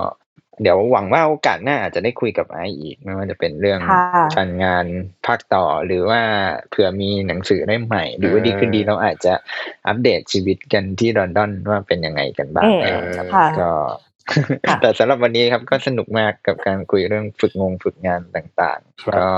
[0.61, 4.03] เดี๋ยวหวังว่าโอกาสหน้าอาจจะได้คุยกับไอซ์อีก ไม่ว่าจะเป็นเรื่องค่ะ
[4.35, 4.85] การงาน
[5.25, 6.21] ภาคต่อหรือว่า
[6.69, 9.33] เผื่อมีหนังสือเล่มใหม่ หรือว่าดีขึ้นดีเราอาจจะ
[9.87, 14.10] อัปเดตชีวิตกันที่ลอนดอนว่าเป็นยังไงกันบ้างอืมนะครับค่ะก็ค่ะ
[14.81, 19.29] แต่สำหรับวันนี้ครับก็สนุกมากกับการคุยเรื่องฝึกงงฝึกงานต่างครับๆก็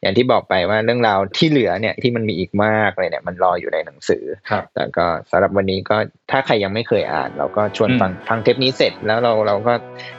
[0.00, 5.96] อย่างที่บอกไปว่าเรื่องราวที่เหลือเนี่ยที่มันมีอีกมากเลยเนี่ยมันรออยู่ในหนังสือครับแต่ก็สำหรับวันนี้ก็
[6.30, 9.74] ถ้าใครยังไม่เคยอ่าน เราก็ชวนอืมฟังฟังเทปนี้เสร็จแล้วเราเราก็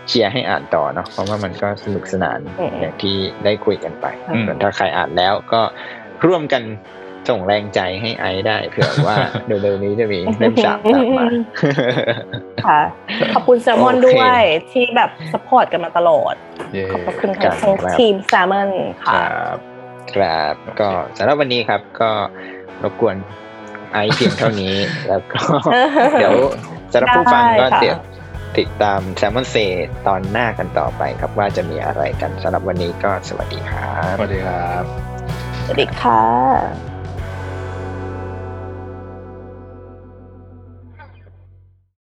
[0.07, 3.15] เชียร์ให้อ่านต่อเนาะเพราะว่ามันก็สนุกสนานอืมอย่างที่
[3.45, 5.61] ได้คุยกันไปอืมส่วนถ้าใครอ่านแล้วก็
[6.27, 6.63] ร่วมกัน
[7.29, 9.15] ส่งแรงใจให้ไอซ์ได้เผื่อว่า
[9.47, 11.27] เร็วๆนี้จะมีเล่มสามตามมา
[12.65, 12.81] ค่ะ
[13.33, 14.41] ขอบคุณแซลมอนโอเคด้วย
[14.71, 16.35] ที่แบบ support กันมาตลอด
[16.73, 18.69] เย้ขอบพระคุณครัค่ะบทั้งครับทีมแซลมอน
[19.05, 19.57] คค่ะรับ
[20.15, 22.11] ครับก็สำหรับวันนี้ครับก็
[22.83, 23.15] รบกวน
[23.93, 24.75] ไอซ์เพียงเท่านี้
[25.07, 25.41] แล้วก็
[26.19, 26.35] เดี๋ยว
[26.93, 27.99] สำหรับผู้ฟังก็ได้ค่ะเดี๋ยว
[28.59, 29.55] ติดตามแซมมอนเซ
[30.07, 34.83] ตอนหน้ากันต่อไปครับว่าจะมีอะไรกันสำหรับวันนี้ก็สวัสดีครับ สวัสดีครับ
[35.65, 36.90] สวัสดีค่ะ